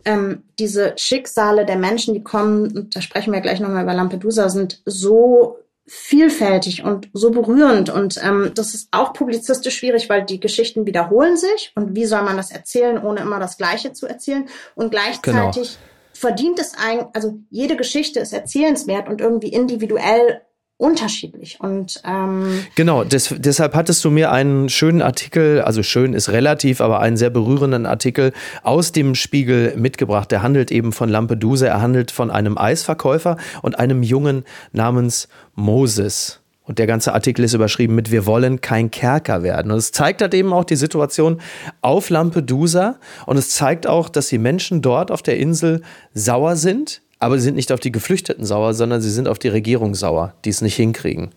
Ähm, 0.06 0.44
diese 0.60 0.94
Schicksale 0.98 1.66
der 1.66 1.78
Menschen, 1.78 2.14
die 2.14 2.24
kommen, 2.24 2.76
und 2.78 2.96
da 2.96 3.02
sprechen 3.02 3.32
wir 3.32 3.40
gleich 3.40 3.62
nochmal 3.62 3.84
über 3.84 3.94
Lampedusa, 3.94 4.50
sind 4.50 4.82
so 4.86 5.60
vielfältig 5.86 6.84
und 6.84 7.10
so 7.14 7.32
berührend. 7.32 7.90
Und 7.90 8.22
ähm, 8.22 8.52
das 8.54 8.74
ist 8.74 8.90
auch 8.92 9.14
publizistisch 9.14 9.78
schwierig, 9.78 10.10
weil 10.10 10.24
die 10.26 10.42
Geschichten 10.42 10.86
wiederholen 10.86 11.38
sich. 11.38 11.72
Und 11.76 11.96
wie 11.96 12.06
soll 12.06 12.22
man 12.24 12.36
das 12.36 12.52
erzählen, 12.52 13.02
ohne 13.02 13.22
immer 13.22 13.40
das 13.40 13.58
Gleiche 13.58 13.94
zu 13.94 14.06
erzählen? 14.06 14.48
Und 14.76 14.92
gleichzeitig 14.92 15.22
genau 15.22 15.94
verdient 16.14 16.60
es 16.60 16.74
ein, 16.78 17.08
also 17.14 17.40
jede 17.50 17.76
Geschichte 17.76 18.20
ist 18.20 18.34
erzählenswert 18.34 19.10
und 19.10 19.20
irgendwie 19.20 19.50
individuell 19.50 20.42
unterschiedlich. 20.78 21.60
Und 21.60 22.02
ähm 22.06 22.66
genau, 22.76 23.04
des, 23.04 23.34
deshalb 23.38 23.76
hattest 23.76 24.04
du 24.04 24.10
mir 24.10 24.32
einen 24.32 24.70
schönen 24.70 25.02
Artikel, 25.02 25.62
also 25.62 25.84
schön 25.84 26.14
ist 26.14 26.30
relativ, 26.30 26.82
aber 26.82 27.00
einen 27.00 27.18
sehr 27.18 27.30
berührenden 27.30 27.86
Artikel 27.86 28.34
aus 28.64 28.92
dem 28.92 29.16
Spiegel 29.16 29.76
mitgebracht. 29.78 30.32
Der 30.32 30.42
handelt 30.42 30.72
eben 30.72 30.92
von 30.92 31.10
Lampedusa, 31.10 31.68
er 31.68 31.82
handelt 31.82 32.12
von 32.12 32.32
einem 32.32 32.58
Eisverkäufer 32.58 33.38
und 33.62 33.80
einem 33.80 34.04
Jungen 34.04 34.44
namens 34.72 35.28
Moses. 35.56 36.40
Und 36.66 36.80
der 36.80 36.88
ganze 36.88 37.14
Artikel 37.14 37.44
ist 37.44 37.54
überschrieben 37.54 37.94
mit 37.94 38.10
Wir 38.10 38.26
wollen 38.26 38.62
kein 38.62 38.90
Kerker 38.90 39.44
werden. 39.44 39.72
Und 39.72 39.78
es 39.78 39.92
zeigt 39.92 40.22
halt 40.22 40.34
eben 40.34 40.54
auch 40.54 40.64
die 40.64 40.78
Situation 40.78 41.42
auf 41.82 42.10
Lampedusa. 42.10 43.00
Und 43.26 43.38
es 43.38 43.50
zeigt 43.50 43.86
auch, 43.86 44.08
dass 44.08 44.30
die 44.30 44.38
Menschen 44.38 44.82
dort 44.82 45.12
auf 45.12 45.22
der 45.22 45.38
Insel 45.38 45.82
sauer 46.14 46.56
sind. 46.56 47.03
Aber 47.24 47.38
sie 47.38 47.46
sind 47.46 47.56
nicht 47.56 47.72
auf 47.72 47.80
die 47.80 47.94
Geflüchteten 47.94 48.44
sauer, 48.44 48.74
sondern 48.74 49.00
sie 49.00 49.10
sind 49.10 49.30
auf 49.30 49.40
die 49.40 49.48
Regierung 49.48 49.96
sauer, 49.96 50.34
die 50.44 50.50
es 50.50 50.62
nicht 50.62 50.76
hinkriegen. 50.76 51.30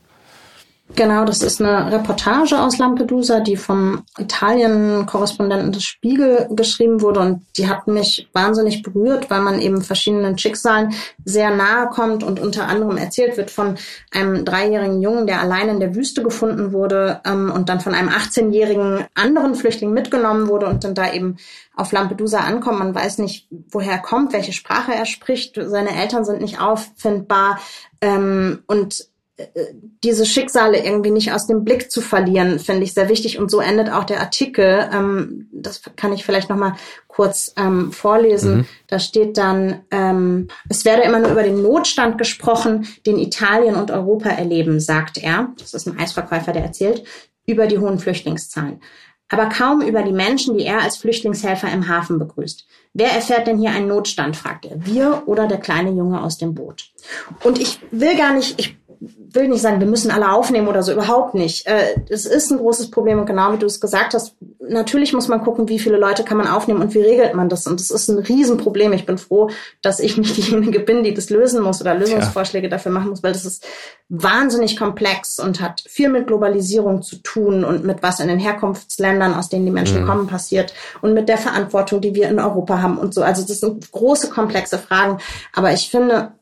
Genau, 0.94 1.24
das 1.24 1.42
ist 1.42 1.60
eine 1.60 1.90
Reportage 1.90 2.60
aus 2.60 2.78
Lampedusa, 2.78 3.40
die 3.40 3.56
vom 3.56 4.04
Italien-Korrespondenten 4.18 5.72
des 5.72 5.82
Spiegel 5.82 6.46
geschrieben 6.50 7.00
wurde 7.00 7.20
und 7.20 7.44
die 7.56 7.68
hat 7.68 7.88
mich 7.88 8.28
wahnsinnig 8.32 8.82
berührt, 8.82 9.28
weil 9.28 9.40
man 9.40 9.60
eben 9.60 9.82
verschiedenen 9.82 10.38
Schicksalen 10.38 10.94
sehr 11.24 11.50
nahe 11.50 11.88
kommt 11.88 12.22
und 12.22 12.38
unter 12.38 12.68
anderem 12.68 12.98
erzählt 12.98 13.36
wird 13.36 13.50
von 13.50 13.74
einem 14.12 14.44
dreijährigen 14.44 15.02
Jungen, 15.02 15.26
der 15.26 15.40
allein 15.40 15.68
in 15.68 15.80
der 15.80 15.96
Wüste 15.96 16.22
gefunden 16.22 16.72
wurde 16.72 17.20
ähm, 17.26 17.50
und 17.50 17.68
dann 17.68 17.80
von 17.80 17.92
einem 17.92 18.08
18-jährigen 18.08 19.06
anderen 19.14 19.56
Flüchtling 19.56 19.92
mitgenommen 19.92 20.46
wurde 20.46 20.66
und 20.66 20.84
dann 20.84 20.94
da 20.94 21.12
eben 21.12 21.36
auf 21.74 21.90
Lampedusa 21.90 22.38
ankommt. 22.38 22.78
Man 22.78 22.94
weiß 22.94 23.18
nicht, 23.18 23.48
woher 23.70 23.92
er 23.92 23.98
kommt, 23.98 24.32
welche 24.32 24.52
Sprache 24.52 24.94
er 24.94 25.04
spricht. 25.04 25.60
Seine 25.60 26.00
Eltern 26.00 26.24
sind 26.24 26.40
nicht 26.40 26.60
auffindbar 26.60 27.58
ähm, 28.00 28.62
und 28.68 29.04
diese 30.02 30.24
Schicksale 30.24 30.82
irgendwie 30.82 31.10
nicht 31.10 31.32
aus 31.32 31.46
dem 31.46 31.62
Blick 31.62 31.90
zu 31.90 32.00
verlieren, 32.00 32.58
finde 32.58 32.84
ich 32.84 32.94
sehr 32.94 33.10
wichtig. 33.10 33.38
Und 33.38 33.50
so 33.50 33.60
endet 33.60 33.90
auch 33.90 34.04
der 34.04 34.20
Artikel. 34.20 34.88
Ähm, 34.92 35.48
das 35.52 35.82
kann 35.96 36.12
ich 36.14 36.24
vielleicht 36.24 36.48
noch 36.48 36.56
mal 36.56 36.76
kurz 37.06 37.52
ähm, 37.56 37.92
vorlesen. 37.92 38.58
Mhm. 38.58 38.66
Da 38.86 38.98
steht 38.98 39.36
dann, 39.36 39.80
ähm, 39.90 40.48
es 40.70 40.86
werde 40.86 41.02
immer 41.02 41.18
nur 41.18 41.30
über 41.30 41.42
den 41.42 41.60
Notstand 41.60 42.16
gesprochen, 42.16 42.86
den 43.04 43.18
Italien 43.18 43.74
und 43.74 43.90
Europa 43.90 44.30
erleben, 44.30 44.80
sagt 44.80 45.18
er. 45.18 45.50
Das 45.58 45.74
ist 45.74 45.86
ein 45.86 45.98
Eisverkäufer, 45.98 46.52
der 46.52 46.62
erzählt, 46.62 47.04
über 47.46 47.66
die 47.66 47.78
hohen 47.78 47.98
Flüchtlingszahlen. 47.98 48.80
Aber 49.28 49.48
kaum 49.48 49.82
über 49.82 50.02
die 50.02 50.12
Menschen, 50.12 50.56
die 50.56 50.64
er 50.64 50.82
als 50.82 50.96
Flüchtlingshelfer 50.96 51.70
im 51.72 51.88
Hafen 51.88 52.18
begrüßt. 52.18 52.66
Wer 52.94 53.10
erfährt 53.10 53.46
denn 53.48 53.58
hier 53.58 53.70
einen 53.70 53.88
Notstand, 53.88 54.36
fragt 54.36 54.64
er. 54.66 54.86
Wir 54.86 55.24
oder 55.26 55.48
der 55.48 55.58
kleine 55.58 55.90
Junge 55.90 56.22
aus 56.22 56.38
dem 56.38 56.54
Boot? 56.54 56.90
Und 57.42 57.60
ich 57.60 57.80
will 57.90 58.16
gar 58.16 58.32
nicht, 58.32 58.58
ich 58.58 58.76
will 59.00 59.48
nicht 59.48 59.62
sagen, 59.62 59.80
wir 59.80 59.86
müssen 59.86 60.10
alle 60.10 60.32
aufnehmen 60.32 60.68
oder 60.68 60.82
so, 60.82 60.92
überhaupt 60.92 61.34
nicht. 61.34 61.66
Äh, 61.66 62.00
es 62.08 62.26
ist 62.26 62.50
ein 62.50 62.58
großes 62.58 62.90
Problem 62.90 63.18
und 63.18 63.26
genau 63.26 63.52
wie 63.52 63.58
du 63.58 63.66
es 63.66 63.80
gesagt 63.80 64.14
hast, 64.14 64.36
natürlich 64.68 65.12
muss 65.12 65.28
man 65.28 65.42
gucken, 65.42 65.68
wie 65.68 65.78
viele 65.78 65.96
Leute 65.96 66.24
kann 66.24 66.38
man 66.38 66.48
aufnehmen 66.48 66.82
und 66.82 66.94
wie 66.94 67.00
regelt 67.00 67.34
man 67.34 67.48
das. 67.48 67.66
Und 67.66 67.80
das 67.80 67.90
ist 67.90 68.08
ein 68.08 68.18
Riesenproblem. 68.18 68.92
Ich 68.92 69.06
bin 69.06 69.18
froh, 69.18 69.50
dass 69.82 70.00
ich 70.00 70.16
nicht 70.16 70.36
diejenige 70.36 70.80
bin, 70.80 71.02
die 71.02 71.14
das 71.14 71.30
lösen 71.30 71.62
muss 71.62 71.80
oder 71.80 71.94
Lösungsvorschläge 71.94 72.66
ja. 72.66 72.70
dafür 72.70 72.92
machen 72.92 73.10
muss, 73.10 73.22
weil 73.22 73.32
das 73.32 73.44
ist 73.44 73.66
wahnsinnig 74.08 74.76
komplex 74.76 75.38
und 75.38 75.60
hat 75.60 75.82
viel 75.86 76.08
mit 76.08 76.26
Globalisierung 76.26 77.02
zu 77.02 77.16
tun 77.16 77.64
und 77.64 77.84
mit 77.84 78.02
was 78.02 78.20
in 78.20 78.28
den 78.28 78.38
Herkunftsländern, 78.38 79.34
aus 79.34 79.48
denen 79.48 79.66
die 79.66 79.72
Menschen 79.72 80.02
mhm. 80.02 80.06
kommen, 80.06 80.26
passiert 80.26 80.72
und 81.02 81.14
mit 81.14 81.28
der 81.28 81.38
Verantwortung, 81.38 82.00
die 82.00 82.14
wir 82.14 82.28
in 82.28 82.38
Europa 82.38 82.80
haben 82.80 82.98
und 82.98 83.14
so. 83.14 83.22
Also 83.22 83.46
das 83.46 83.60
sind 83.60 83.90
große, 83.90 84.30
komplexe 84.30 84.78
Fragen. 84.78 85.18
Aber 85.52 85.72
ich 85.72 85.90
finde, 85.90 86.32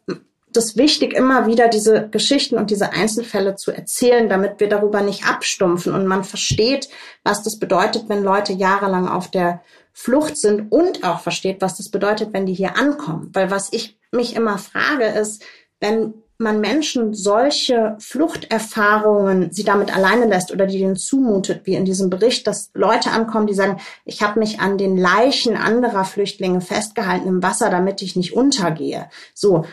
das 0.56 0.76
wichtig, 0.76 1.12
immer 1.12 1.46
wieder 1.46 1.68
diese 1.68 2.08
Geschichten 2.08 2.56
und 2.56 2.70
diese 2.70 2.92
Einzelfälle 2.92 3.56
zu 3.56 3.72
erzählen, 3.72 4.28
damit 4.28 4.60
wir 4.60 4.68
darüber 4.68 5.00
nicht 5.00 5.26
abstumpfen 5.26 5.94
und 5.94 6.06
man 6.06 6.24
versteht, 6.24 6.88
was 7.22 7.42
das 7.42 7.58
bedeutet, 7.58 8.08
wenn 8.08 8.22
Leute 8.22 8.52
jahrelang 8.52 9.08
auf 9.08 9.30
der 9.30 9.62
Flucht 9.92 10.36
sind 10.36 10.72
und 10.72 11.04
auch 11.04 11.20
versteht, 11.20 11.60
was 11.60 11.76
das 11.76 11.88
bedeutet, 11.88 12.32
wenn 12.32 12.46
die 12.46 12.54
hier 12.54 12.76
ankommen. 12.76 13.30
Weil 13.32 13.50
was 13.50 13.72
ich 13.72 13.96
mich 14.10 14.34
immer 14.34 14.58
frage, 14.58 15.04
ist, 15.04 15.44
wenn 15.80 16.14
man 16.36 16.60
Menschen 16.60 17.14
solche 17.14 17.96
Fluchterfahrungen 18.00 19.52
sie 19.52 19.62
damit 19.62 19.94
alleine 19.94 20.26
lässt 20.26 20.52
oder 20.52 20.66
die 20.66 20.78
denen 20.78 20.96
zumutet, 20.96 21.62
wie 21.64 21.74
in 21.74 21.84
diesem 21.84 22.10
Bericht, 22.10 22.46
dass 22.46 22.70
Leute 22.74 23.12
ankommen, 23.12 23.46
die 23.46 23.54
sagen, 23.54 23.80
ich 24.04 24.22
habe 24.22 24.40
mich 24.40 24.58
an 24.58 24.76
den 24.76 24.96
Leichen 24.96 25.56
anderer 25.56 26.04
Flüchtlinge 26.04 26.60
festgehalten 26.60 27.28
im 27.28 27.42
Wasser, 27.42 27.70
damit 27.70 28.02
ich 28.02 28.16
nicht 28.16 28.34
untergehe. 28.34 29.08
So, 29.32 29.64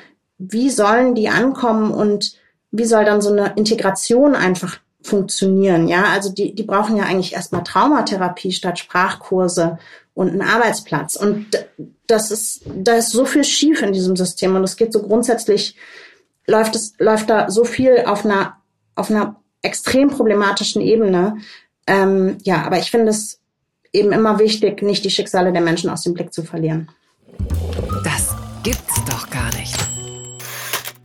wie 0.50 0.70
sollen 0.70 1.14
die 1.14 1.30
ankommen 1.30 1.92
und 1.92 2.34
wie 2.72 2.86
soll 2.86 3.06
dann 3.06 3.22
so 3.22 3.32
eine 3.32 3.54
Integration 3.56 4.36
einfach 4.36 4.80
funktionieren? 5.02 5.88
Ja, 5.88 6.06
also 6.06 6.32
die, 6.32 6.56
die 6.56 6.64
brauchen 6.64 6.98
ja 6.98 7.04
eigentlich 7.04 7.34
erstmal 7.34 7.64
Traumatherapie 7.64 8.52
statt 8.52 8.80
Sprachkurse 8.80 9.78
und 10.14 10.30
einen 10.30 10.42
Arbeitsplatz. 10.42 11.16
Und 11.16 11.48
das 12.08 12.32
ist, 12.32 12.64
da 12.66 12.96
ist 12.96 13.12
so 13.12 13.26
viel 13.26 13.44
schief 13.44 13.82
in 13.82 13.94
diesem 13.94 14.16
System 14.16 14.56
und 14.56 14.64
es 14.64 14.78
geht 14.78 14.94
so 14.94 15.02
grundsätzlich, 15.02 15.76
läuft 16.48 16.76
es, 16.76 16.94
läuft 16.98 17.30
da 17.30 17.50
so 17.50 17.64
viel 17.64 18.04
auf 18.06 18.26
einer, 18.26 18.58
auf 18.96 19.12
einer 19.12 19.36
extrem 19.62 20.10
problematischen 20.10 20.82
Ebene. 20.82 21.38
Ähm, 21.86 22.38
ja, 22.44 22.64
aber 22.64 22.80
ich 22.80 22.90
finde 22.90 23.10
es 23.10 23.40
eben 23.94 24.12
immer 24.12 24.40
wichtig, 24.40 24.82
nicht 24.82 25.06
die 25.06 25.12
Schicksale 25.12 25.52
der 25.52 25.62
Menschen 25.62 25.90
aus 25.90 26.02
dem 26.02 26.14
Blick 26.14 26.34
zu 26.34 26.44
verlieren. 26.44 26.90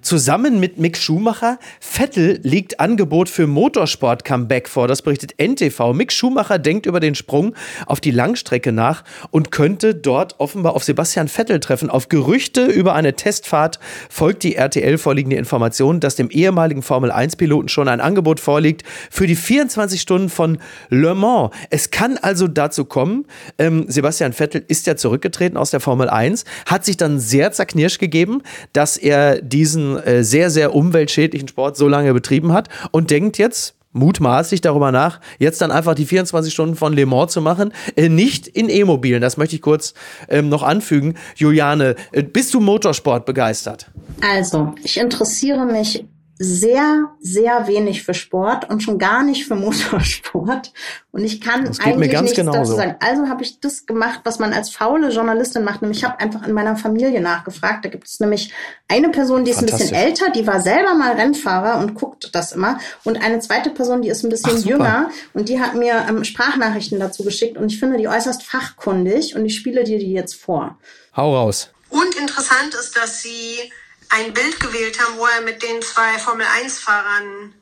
Zusammen 0.07 0.61
mit 0.61 0.79
Mick 0.79 0.97
Schumacher, 0.97 1.59
Vettel 1.81 2.39
liegt 2.45 2.79
Angebot 2.79 3.29
für 3.29 3.49
Motorsport-Comeback 3.49 4.69
vor. 4.69 4.87
Das 4.87 5.03
berichtet 5.03 5.35
NTV. 5.37 5.95
Mick 5.95 6.13
Schumacher 6.13 6.61
denkt 6.61 6.87
über 6.87 7.01
den 7.01 7.17
Sprung 7.17 7.57
auf 7.87 8.01
die 8.01 8.13
Langstrecke 8.13 8.71
nach 8.71 9.03
und 9.33 9.51
könnte 9.51 9.97
dort 9.97 10.39
offenbar 10.39 10.77
auf 10.77 10.85
Sebastian 10.85 11.27
Vettel 11.27 11.59
treffen. 11.59 11.91
Auf 11.91 12.09
Gerüchte 12.09 12.67
über 12.67 12.95
eine 12.95 13.15
Testfahrt 13.15 13.81
folgt 14.09 14.45
die 14.45 14.55
RTL 14.55 14.97
vorliegende 14.97 15.35
Information, 15.39 15.99
dass 15.99 16.15
dem 16.15 16.31
ehemaligen 16.31 16.83
Formel-1-Piloten 16.83 17.69
schon 17.69 17.89
ein 17.89 18.01
Angebot 18.01 18.39
vorliegt 18.39 18.85
für 19.11 19.27
die 19.27 19.35
24 19.35 20.01
Stunden 20.01 20.29
von 20.29 20.59
Le 20.89 21.17
Mans. 21.17 21.51
Es 21.71 21.91
kann 21.91 22.17
also 22.17 22.47
dazu 22.47 22.85
kommen, 22.85 23.27
ähm, 23.59 23.87
Sebastian 23.89 24.33
Vettel 24.33 24.65
ist 24.69 24.87
ja 24.87 24.95
zurückgetreten 24.95 25.57
aus 25.57 25.73
der 25.73 25.81
Formel 25.81 26.09
1, 26.09 26.45
hat 26.67 26.85
sich 26.85 26.97
dann 26.97 27.19
sehr 27.19 27.51
zerknirscht 27.51 27.99
gegeben, 27.99 28.45
dass 28.73 28.97
er 28.97 29.43
diesen 29.43 29.96
äh, 29.97 30.25
sehr, 30.25 30.51
sehr 30.51 30.75
umweltschädlichen 30.75 31.49
Sport 31.49 31.77
so 31.77 31.89
lange 31.89 32.13
betrieben 32.15 32.53
hat 32.53 32.69
und 32.91 33.11
denkt 33.11 33.39
jetzt, 33.39 33.77
mutmaßlich 33.97 34.61
darüber 34.61 34.93
nach, 34.93 35.21
jetzt 35.39 35.61
dann 35.61 35.73
einfach 35.73 35.95
die 35.95 36.05
24 36.05 36.53
Stunden 36.53 36.77
von 36.77 36.93
Le 36.93 37.07
Mans 37.07 37.33
zu 37.33 37.41
machen, 37.41 37.73
äh, 37.97 38.09
nicht 38.09 38.47
in 38.47 38.69
E-Mobilen. 38.69 39.21
Das 39.21 39.37
möchte 39.37 39.57
ich 39.57 39.63
kurz 39.63 39.95
ähm, 40.29 40.49
noch 40.49 40.63
anfügen. 40.63 41.15
Juliane, 41.35 41.97
äh, 42.13 42.23
bist 42.23 42.55
du 42.55 42.61
Motorsport 42.61 43.27
begeistert? 43.27 43.91
Also, 44.21 44.75
ich 44.83 44.99
interessiere 44.99 45.65
mich 45.65 46.05
sehr, 46.39 47.11
sehr 47.21 47.67
wenig 47.67 48.03
für 48.03 48.13
Sport 48.13 48.69
und 48.69 48.83
schon 48.83 48.99
gar 48.99 49.23
nicht 49.23 49.47
für 49.47 49.55
Motorsport. 49.55 50.73
Und 51.11 51.25
ich 51.25 51.41
kann 51.41 51.67
eigentlich 51.79 52.21
nichts 52.21 52.37
genauso. 52.37 52.59
dazu 52.59 52.73
sagen. 52.75 52.97
Also 53.01 53.29
habe 53.29 53.43
ich 53.43 53.59
das 53.61 53.87
gemacht, 53.87 54.21
was 54.25 54.39
man 54.39 54.53
als 54.53 54.71
faule 54.71 55.11
Journalistin 55.11 55.65
macht. 55.65 55.81
Nämlich 55.81 55.99
ich 55.99 56.05
habe 56.05 56.21
einfach 56.21 56.47
in 56.47 56.53
meiner 56.53 56.77
Familie 56.77 57.23
nachgefragt. 57.23 57.87
Da 57.87 57.89
gibt 57.89 58.07
es 58.07 58.21
nämlich 58.21 58.53
eine 58.87 59.09
Person, 59.09 59.45
die 59.45 59.53
ist 59.53 59.61
ein 59.61 59.67
bisschen 59.67 59.95
älter, 59.95 60.31
die 60.31 60.47
war 60.47 60.61
selber 60.61 60.95
mal 60.95 61.13
Rennfahrer 61.13 61.79
und 61.79 61.95
guckt 61.95 62.31
das 62.35 62.53
immer. 62.53 62.79
Und 63.05 63.23
eine 63.23 63.41
zweite 63.41 63.71
Person, 63.71 64.03
die 64.03 64.11
ist 64.11 64.23
ein 64.23 64.29
bisschen 64.29 64.59
Ach, 64.61 64.67
jünger 64.67 65.11
und 65.33 65.49
die 65.49 65.59
hat 65.59 65.75
mir 65.75 66.05
ähm, 66.07 66.23
Sprachnachrichten 66.23 67.01
dazu 67.01 67.25
geschickt. 67.25 67.57
Und 67.57 67.73
ich 67.73 67.81
finde 67.81 67.97
die 67.97 68.09
äußerst 68.09 68.43
fachkundig 68.43 69.35
und 69.35 69.47
ich 69.47 69.57
spiele 69.57 69.85
dir 69.85 69.99
die 69.99 70.13
jetzt 70.13 70.35
vor. 70.35 70.79
Hau 71.17 71.35
raus. 71.35 71.71
Und 71.89 72.15
interessant 72.17 72.75
ist, 72.79 72.95
dass 72.95 73.23
sie 73.23 73.73
ein 74.11 74.33
Bild 74.33 74.61
gewählt 74.61 75.01
haben, 75.01 75.19
wo 75.19 75.27
er 75.27 75.41
mit 75.41 75.63
den 75.63 75.83
zwei 75.83 76.19
Formel-1-Fahrern, 76.19 77.55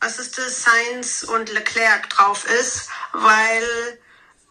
was 0.00 0.18
ist 0.18 0.38
das, 0.38 0.62
Sainz 0.62 1.22
und 1.22 1.50
Leclerc 1.50 2.10
drauf 2.10 2.44
ist, 2.48 2.88
weil 3.12 3.98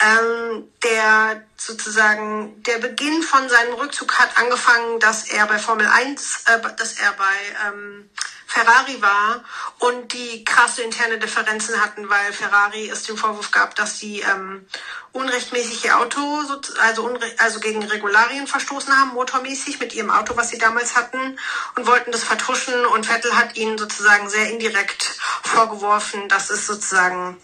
ähm, 0.02 0.68
der 0.84 1.44
sozusagen 1.58 2.62
der 2.64 2.80
Beginn 2.80 3.22
von 3.22 3.48
seinem 3.48 3.74
Rückzug 3.74 4.18
hat 4.18 4.38
angefangen, 4.38 5.00
dass 5.00 5.30
er 5.30 5.46
bei 5.48 5.60
Formel 5.60 5.88
1, 5.88 6.44
äh, 6.46 6.60
dass 6.78 7.00
er 7.00 7.14
bei 7.14 7.68
ähm, 7.68 8.10
Ferrari 8.54 9.02
war 9.02 9.44
und 9.80 10.14
die 10.14 10.46
krasse 10.46 10.84
interne 10.84 11.18
Differenzen 11.18 11.82
hatten, 11.82 12.08
weil 12.08 12.32
Ferrari 12.32 12.88
es 12.88 13.02
den 13.02 13.18
Vorwurf 13.18 13.50
gab, 13.50 13.74
dass 13.74 13.98
sie 13.98 14.20
ähm, 14.22 14.68
unrechtmäßig 15.12 15.86
ihr 15.86 16.00
Auto, 16.00 16.20
also, 16.80 17.18
also 17.40 17.60
gegen 17.60 17.84
Regularien 17.84 18.46
verstoßen 18.46 18.96
haben, 18.96 19.16
motormäßig 19.16 19.80
mit 19.80 19.96
ihrem 19.96 20.12
Auto, 20.12 20.38
was 20.38 20.50
sie 20.50 20.60
damals 20.60 20.96
hatten 20.96 21.40
und 21.76 21.88
wollten 21.88 22.12
das 22.12 22.24
vertuschen. 22.24 22.86
Und 22.86 23.08
Vettel 23.08 23.36
hat 23.36 23.56
ihnen 23.56 23.80
sozusagen 23.80 24.30
sehr 24.30 24.52
indirekt 24.52 25.18
vorgeworfen, 25.42 26.30
dass 26.30 26.52
es 26.52 26.68
sozusagen 26.68 27.38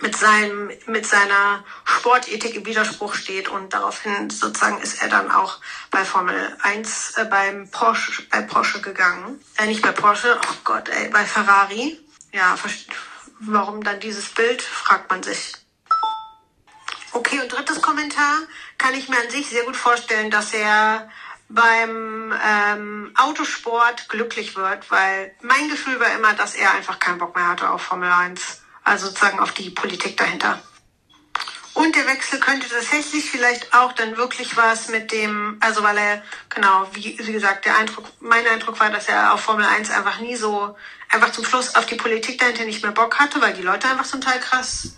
mit 0.00 0.16
seinem, 0.16 0.70
mit 0.86 1.06
seiner 1.06 1.64
Sportethik 1.84 2.56
im 2.56 2.66
Widerspruch 2.66 3.14
steht 3.14 3.48
und 3.48 3.72
daraufhin 3.72 4.28
sozusagen 4.30 4.80
ist 4.80 5.00
er 5.02 5.08
dann 5.08 5.30
auch 5.30 5.60
bei 5.90 6.04
Formel 6.04 6.56
1 6.62 7.16
äh, 7.16 7.24
beim 7.24 7.70
Porsche, 7.70 8.22
bei 8.30 8.42
Porsche 8.42 8.80
gegangen. 8.80 9.40
Äh, 9.56 9.66
nicht 9.66 9.82
bei 9.82 9.92
Porsche, 9.92 10.38
oh 10.42 10.56
Gott, 10.64 10.88
ey, 10.88 11.08
bei 11.08 11.24
Ferrari. 11.24 12.00
Ja, 12.32 12.56
warum 13.40 13.84
dann 13.84 14.00
dieses 14.00 14.28
Bild, 14.30 14.60
fragt 14.62 15.10
man 15.10 15.22
sich. 15.22 15.54
Okay, 17.12 17.40
und 17.40 17.52
drittes 17.52 17.80
Kommentar 17.80 18.38
kann 18.76 18.94
ich 18.94 19.08
mir 19.08 19.20
an 19.20 19.30
sich 19.30 19.48
sehr 19.48 19.62
gut 19.62 19.76
vorstellen, 19.76 20.32
dass 20.32 20.52
er 20.52 21.08
beim 21.48 22.34
ähm, 22.44 23.12
Autosport 23.16 24.08
glücklich 24.08 24.56
wird, 24.56 24.90
weil 24.90 25.32
mein 25.40 25.68
Gefühl 25.68 26.00
war 26.00 26.12
immer, 26.14 26.32
dass 26.32 26.56
er 26.56 26.72
einfach 26.72 26.98
keinen 26.98 27.18
Bock 27.18 27.36
mehr 27.36 27.46
hatte 27.46 27.70
auf 27.70 27.82
Formel 27.82 28.10
1 28.10 28.63
also 28.84 29.06
sozusagen 29.06 29.40
auf 29.40 29.52
die 29.52 29.70
Politik 29.70 30.16
dahinter. 30.16 30.60
Und 31.74 31.94
der 31.96 32.06
Wechsel 32.06 32.38
könnte 32.38 32.68
tatsächlich 32.68 33.28
vielleicht 33.28 33.74
auch 33.74 33.92
dann 33.92 34.16
wirklich 34.16 34.56
was 34.56 34.86
mit 34.88 35.10
dem, 35.10 35.56
also 35.58 35.82
weil 35.82 35.98
er, 35.98 36.22
genau, 36.48 36.86
wie, 36.92 37.18
wie 37.18 37.32
gesagt, 37.32 37.64
der 37.64 37.76
Eindruck, 37.76 38.06
mein 38.20 38.46
Eindruck 38.46 38.78
war, 38.78 38.90
dass 38.90 39.08
er 39.08 39.34
auf 39.34 39.40
Formel 39.40 39.66
1 39.66 39.90
einfach 39.90 40.20
nie 40.20 40.36
so, 40.36 40.76
einfach 41.08 41.32
zum 41.32 41.44
Schluss 41.44 41.74
auf 41.74 41.86
die 41.86 41.96
Politik 41.96 42.38
dahinter 42.38 42.64
nicht 42.64 42.84
mehr 42.84 42.92
Bock 42.92 43.18
hatte, 43.18 43.40
weil 43.40 43.54
die 43.54 43.62
Leute 43.62 43.88
einfach 43.88 44.06
zum 44.06 44.20
Teil 44.20 44.38
krass, 44.38 44.92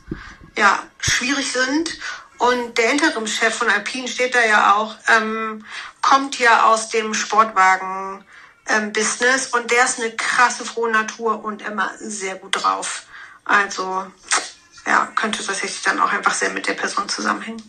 ja, 0.54 0.82
schwierig 0.98 1.50
sind. 1.50 1.98
Und 2.36 2.76
der 2.76 2.90
Interimschef 2.90 3.54
von 3.54 3.70
Alpine 3.70 4.06
steht 4.06 4.34
da 4.34 4.44
ja 4.44 4.74
auch, 4.74 4.96
ähm, 5.08 5.64
kommt 6.02 6.38
ja 6.38 6.64
aus 6.64 6.90
dem 6.90 7.14
Sportwagen-Business 7.14 9.46
ähm, 9.46 9.52
und 9.54 9.70
der 9.70 9.86
ist 9.86 9.98
eine 9.98 10.14
krasse 10.14 10.66
frohe 10.66 10.90
Natur 10.90 11.42
und 11.42 11.62
immer 11.62 11.90
sehr 11.98 12.34
gut 12.34 12.62
drauf. 12.62 13.06
Also 13.46 14.04
ja, 14.86 15.08
könnte 15.16 15.44
tatsächlich 15.44 15.82
dann 15.82 15.98
auch 16.00 16.12
einfach 16.12 16.34
sehr 16.34 16.50
mit 16.50 16.68
der 16.68 16.74
Person 16.74 17.08
zusammenhängen. 17.08 17.62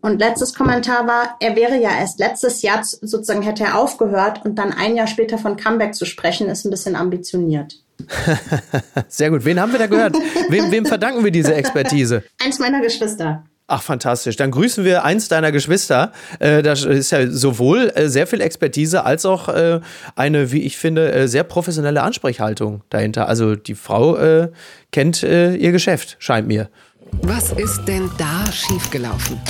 Und 0.00 0.18
letztes 0.18 0.54
Kommentar 0.54 1.06
war, 1.06 1.36
er 1.38 1.54
wäre 1.54 1.76
ja 1.76 1.90
erst 1.90 2.18
letztes 2.18 2.62
Jahr 2.62 2.82
sozusagen 2.82 3.42
hätte 3.42 3.62
er 3.62 3.78
aufgehört 3.78 4.44
und 4.44 4.56
dann 4.56 4.72
ein 4.72 4.96
Jahr 4.96 5.06
später 5.06 5.38
von 5.38 5.56
Comeback 5.56 5.94
zu 5.94 6.06
sprechen, 6.06 6.48
ist 6.48 6.64
ein 6.64 6.70
bisschen 6.70 6.96
ambitioniert. 6.96 7.76
Sehr 9.08 9.30
gut. 9.30 9.44
Wen 9.44 9.60
haben 9.60 9.70
wir 9.70 9.78
da 9.78 9.86
gehört? 9.86 10.16
wem, 10.48 10.72
wem 10.72 10.86
verdanken 10.86 11.22
wir 11.22 11.30
diese 11.30 11.54
Expertise? 11.54 12.24
Eins 12.42 12.58
meiner 12.58 12.80
Geschwister. 12.80 13.44
Ach, 13.74 13.82
fantastisch. 13.82 14.36
Dann 14.36 14.50
grüßen 14.50 14.84
wir 14.84 15.02
eins 15.02 15.28
deiner 15.28 15.50
Geschwister. 15.50 16.12
Äh, 16.40 16.62
das 16.62 16.84
ist 16.84 17.10
ja 17.10 17.30
sowohl 17.30 17.90
äh, 17.94 18.06
sehr 18.08 18.26
viel 18.26 18.42
Expertise 18.42 19.06
als 19.06 19.24
auch 19.24 19.48
äh, 19.48 19.80
eine, 20.14 20.52
wie 20.52 20.60
ich 20.60 20.76
finde, 20.76 21.10
äh, 21.10 21.26
sehr 21.26 21.42
professionelle 21.42 22.02
Ansprechhaltung 22.02 22.82
dahinter. 22.90 23.28
Also 23.28 23.56
die 23.56 23.74
Frau 23.74 24.18
äh, 24.18 24.50
kennt 24.90 25.22
äh, 25.22 25.54
ihr 25.54 25.72
Geschäft, 25.72 26.16
scheint 26.18 26.48
mir. 26.48 26.68
Was 27.22 27.52
ist 27.52 27.86
denn 27.86 28.10
da 28.18 28.44
schiefgelaufen? 28.52 29.40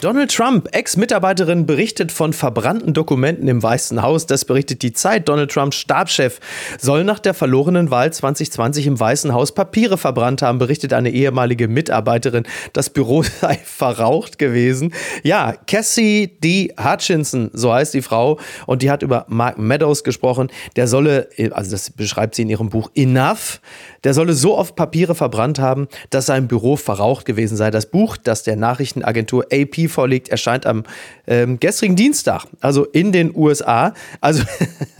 Donald 0.00 0.30
Trump, 0.32 0.68
Ex-Mitarbeiterin, 0.70 1.66
berichtet 1.66 2.12
von 2.12 2.32
verbrannten 2.32 2.94
Dokumenten 2.94 3.48
im 3.48 3.60
Weißen 3.60 4.00
Haus. 4.00 4.26
Das 4.26 4.44
berichtet 4.44 4.82
die 4.82 4.92
Zeit. 4.92 5.28
Donald 5.28 5.50
Trumps 5.50 5.76
Stabschef 5.76 6.38
soll 6.78 7.02
nach 7.02 7.18
der 7.18 7.34
verlorenen 7.34 7.90
Wahl 7.90 8.12
2020 8.12 8.86
im 8.86 9.00
Weißen 9.00 9.34
Haus 9.34 9.52
Papiere 9.52 9.98
verbrannt 9.98 10.40
haben, 10.40 10.58
berichtet 10.58 10.92
eine 10.92 11.10
ehemalige 11.10 11.66
Mitarbeiterin. 11.66 12.44
Das 12.74 12.90
Büro 12.90 13.22
sei 13.40 13.58
verraucht 13.64 14.38
gewesen. 14.38 14.94
Ja, 15.24 15.54
Cassie 15.66 16.38
D. 16.44 16.72
Hutchinson, 16.80 17.50
so 17.52 17.72
heißt 17.72 17.92
die 17.92 18.02
Frau, 18.02 18.38
und 18.66 18.82
die 18.82 18.92
hat 18.92 19.02
über 19.02 19.26
Mark 19.26 19.58
Meadows 19.58 20.04
gesprochen. 20.04 20.48
Der 20.76 20.86
solle, 20.86 21.28
also 21.50 21.72
das 21.72 21.90
beschreibt 21.90 22.36
sie 22.36 22.42
in 22.42 22.50
ihrem 22.50 22.68
Buch 22.68 22.88
Enough, 22.94 23.60
der 24.04 24.14
solle 24.14 24.34
so 24.34 24.56
oft 24.56 24.76
Papiere 24.76 25.16
verbrannt 25.16 25.58
haben, 25.58 25.88
dass 26.10 26.26
sein 26.26 26.46
Büro 26.46 26.76
verraucht 26.76 27.24
gewesen 27.24 27.56
sei. 27.56 27.72
Das 27.72 27.86
Buch, 27.86 28.16
das 28.16 28.44
der 28.44 28.54
Nachrichtenagentur 28.54 29.46
AP 29.52 29.87
vorliegt, 29.88 30.28
erscheint 30.28 30.66
am 30.66 30.84
ähm, 31.26 31.60
gestrigen 31.60 31.96
Dienstag, 31.96 32.46
also 32.60 32.84
in 32.84 33.12
den 33.12 33.34
USA. 33.34 33.94
Also, 34.20 34.42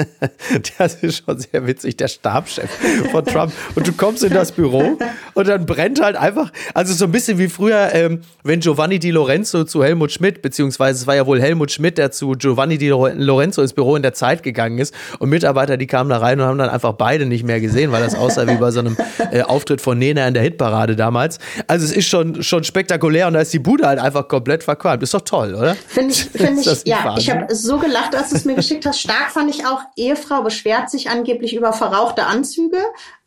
das 0.78 0.96
ist 0.96 1.24
schon 1.24 1.38
sehr 1.38 1.66
witzig, 1.66 1.96
der 1.96 2.08
Stabschef 2.08 2.70
von 3.10 3.24
Trump. 3.24 3.52
Und 3.74 3.86
du 3.86 3.92
kommst 3.92 4.22
in 4.24 4.32
das 4.32 4.52
Büro 4.52 4.98
und 5.34 5.48
dann 5.48 5.66
brennt 5.66 6.02
halt 6.02 6.16
einfach, 6.16 6.52
also 6.74 6.92
so 6.92 7.04
ein 7.06 7.12
bisschen 7.12 7.38
wie 7.38 7.48
früher, 7.48 7.90
ähm, 7.92 8.20
wenn 8.42 8.60
Giovanni 8.60 8.98
Di 8.98 9.10
Lorenzo 9.10 9.64
zu 9.64 9.82
Helmut 9.82 10.12
Schmidt, 10.12 10.42
beziehungsweise 10.42 11.00
es 11.00 11.06
war 11.06 11.16
ja 11.16 11.26
wohl 11.26 11.40
Helmut 11.40 11.70
Schmidt, 11.70 11.98
der 11.98 12.10
zu 12.10 12.32
Giovanni 12.32 12.78
Di 12.78 12.88
Lorenzo 12.88 13.62
ins 13.62 13.72
Büro 13.72 13.96
in 13.96 14.02
der 14.02 14.14
Zeit 14.14 14.42
gegangen 14.42 14.78
ist 14.78 14.94
und 15.18 15.28
Mitarbeiter, 15.30 15.76
die 15.76 15.86
kamen 15.86 16.10
da 16.10 16.18
rein 16.18 16.40
und 16.40 16.46
haben 16.46 16.58
dann 16.58 16.70
einfach 16.70 16.92
beide 16.92 17.26
nicht 17.26 17.44
mehr 17.44 17.60
gesehen, 17.60 17.92
weil 17.92 18.02
das 18.02 18.14
aussah 18.14 18.46
wie 18.46 18.56
bei 18.56 18.70
so 18.70 18.80
einem 18.80 18.96
äh, 19.30 19.42
Auftritt 19.42 19.80
von 19.80 19.98
Nena 19.98 20.26
in 20.26 20.34
der 20.34 20.42
Hitparade 20.42 20.96
damals. 20.96 21.38
Also 21.66 21.84
es 21.84 21.92
ist 21.92 22.08
schon, 22.08 22.42
schon 22.42 22.64
spektakulär 22.64 23.26
und 23.26 23.34
da 23.34 23.40
ist 23.40 23.52
die 23.52 23.58
Bude 23.58 23.86
halt 23.86 23.98
einfach 23.98 24.28
komplett 24.28 24.64
verqualmt. 24.78 25.02
Ist 25.02 25.14
doch 25.14 25.20
toll, 25.20 25.54
oder? 25.54 25.74
Finde 25.74 26.12
ich, 26.12 26.24
finde 26.24 26.60
ich, 26.72 26.84
ja, 26.86 27.04
Wahnsinn? 27.04 27.18
ich 27.18 27.30
habe 27.30 27.54
so 27.54 27.78
gelacht, 27.78 28.14
als 28.14 28.30
du 28.30 28.36
es 28.36 28.44
mir 28.44 28.54
geschickt 28.54 28.86
hast. 28.86 29.00
Stark 29.00 29.30
fand 29.30 29.50
ich 29.50 29.66
auch, 29.66 29.80
Ehefrau 29.96 30.42
beschwert 30.42 30.90
sich 30.90 31.10
angeblich 31.10 31.54
über 31.54 31.72
verrauchte 31.72 32.26
Anzüge. 32.26 32.78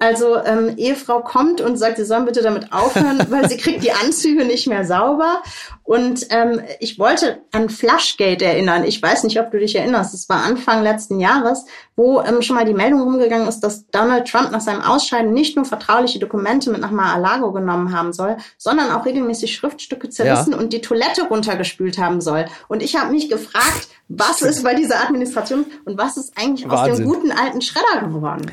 Also 0.02 0.44
ähm, 0.44 0.78
Ehefrau 0.78 1.20
kommt 1.20 1.62
und 1.62 1.78
sagt, 1.78 1.98
sie 1.98 2.06
sollen 2.06 2.26
bitte 2.26 2.42
damit 2.42 2.74
aufhören, 2.74 3.24
weil 3.30 3.48
sie 3.48 3.58
kriegt 3.58 3.84
die 3.84 3.92
Anzüge 3.92 4.46
nicht 4.46 4.66
mehr 4.66 4.84
sauber. 4.84 5.44
Und 5.84 6.26
ähm, 6.32 6.62
ich 6.80 6.98
wollte 6.98 7.44
an 7.52 7.70
Flushgate 7.70 8.44
erinnern. 8.44 8.84
Ich 8.84 9.00
weiß 9.00 9.24
nicht, 9.26 9.40
ob 9.40 9.52
du 9.52 9.60
dich 9.60 9.76
erinnerst. 9.76 10.16
Es 10.16 10.28
war 10.28 10.44
Anfang 10.44 10.82
letzten 10.82 11.20
Jahres, 11.20 11.66
wo 11.96 12.20
ähm, 12.22 12.42
schon 12.42 12.56
mal 12.56 12.66
die 12.66 12.74
Meldung 12.74 13.02
rumgegangen 13.02 13.48
ist, 13.48 13.60
dass 13.60 13.86
Donald 13.92 14.28
Trump 14.28 14.50
nach 14.50 14.62
seinem 14.62 14.82
Ausscheiden 14.82 15.34
nicht 15.34 15.56
nur 15.56 15.66
vertrauliche 15.66 16.18
Dokumente 16.18 16.72
mit 16.72 16.82
nach 16.82 16.90
Mar-a-Lago 16.90 17.52
genommen 17.52 17.96
haben 17.96 18.12
soll, 18.12 18.38
sondern 18.58 18.90
auch 18.90 19.06
regelmäßig 19.06 19.54
Schriftstücke 19.54 20.10
zerrissen 20.10 20.54
ja. 20.54 20.58
und 20.58 20.74
die 20.74 20.82
Toilette 20.82 21.28
runtergespült 21.28 22.00
haben 22.00 22.22
soll. 22.22 22.46
Und 22.68 22.82
ich 22.82 22.96
habe 22.96 23.12
mich 23.12 23.30
gefragt, 23.30 23.90
was 24.08 24.42
ist 24.42 24.64
bei 24.64 24.74
dieser 24.74 25.00
Administration 25.04 25.66
und 25.86 26.00
was 26.00 26.18
ist 26.18 26.34
eigentlich 26.38 26.68
Wahnsinn. 26.68 26.92
aus 26.92 26.98
dem 26.98 27.06
guten 27.06 27.32
alten 27.32 27.62
Schredder 27.62 28.08
geworden? 28.08 28.50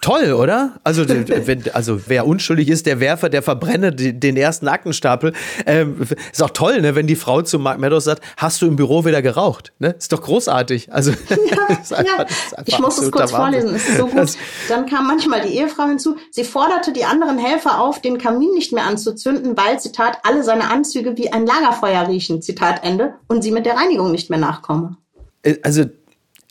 Toll, 0.00 0.32
oder? 0.32 0.80
Also, 0.84 1.08
wenn, 1.08 1.64
also 1.72 2.00
wer 2.06 2.26
unschuldig 2.26 2.68
ist, 2.68 2.86
der 2.86 3.00
Werfer, 3.00 3.28
der 3.28 3.42
verbrenne 3.42 3.92
den 3.92 4.36
ersten 4.36 4.68
Aktenstapel. 4.68 5.32
Ähm, 5.64 6.00
ist 6.32 6.42
auch 6.42 6.50
toll, 6.50 6.80
ne, 6.80 6.94
wenn 6.94 7.06
die 7.06 7.16
Frau 7.16 7.42
zu 7.42 7.58
Mark 7.58 7.78
Meadows 7.78 8.04
sagt, 8.04 8.22
hast 8.36 8.62
du 8.62 8.66
im 8.66 8.76
Büro 8.76 9.04
wieder 9.04 9.22
geraucht? 9.22 9.72
Ne? 9.78 9.94
Ist 9.98 10.12
doch 10.12 10.22
großartig. 10.22 10.92
Also, 10.92 11.10
ja, 11.10 11.66
einfach, 11.68 12.04
ja. 12.04 12.26
ich 12.64 12.78
muss 12.78 12.98
es 12.98 13.10
kurz 13.10 13.32
Wahnsinn. 13.32 13.62
vorlesen, 13.62 13.74
ist 13.76 13.96
so 13.96 14.06
gut. 14.06 14.30
Dann 14.68 14.86
kam 14.86 15.06
manchmal 15.06 15.42
die 15.42 15.56
Ehefrau 15.56 15.86
hinzu. 15.86 16.16
Sie 16.30 16.44
forderte 16.44 16.92
die 16.92 17.04
anderen 17.04 17.38
Helfer 17.38 17.80
auf, 17.80 18.00
den 18.00 18.18
Kamin 18.18 18.52
nicht 18.54 18.72
mehr 18.72 18.84
anzuzünden, 18.84 19.56
weil, 19.56 19.78
Zitat, 19.80 20.18
alle 20.24 20.42
seine 20.42 20.70
Anzüge 20.70 21.16
wie 21.16 21.32
ein 21.32 21.46
Lagerfeuer 21.46 22.08
riechen, 22.08 22.42
Zitat 22.42 22.84
Ende, 22.84 23.14
und 23.28 23.42
sie 23.42 23.52
mit 23.52 23.66
der 23.66 23.76
Reinigung 23.76 24.10
nicht 24.10 24.30
mehr 24.30 24.38
nachkomme. 24.38 24.96
Äh, 25.42 25.56
also 25.62 25.84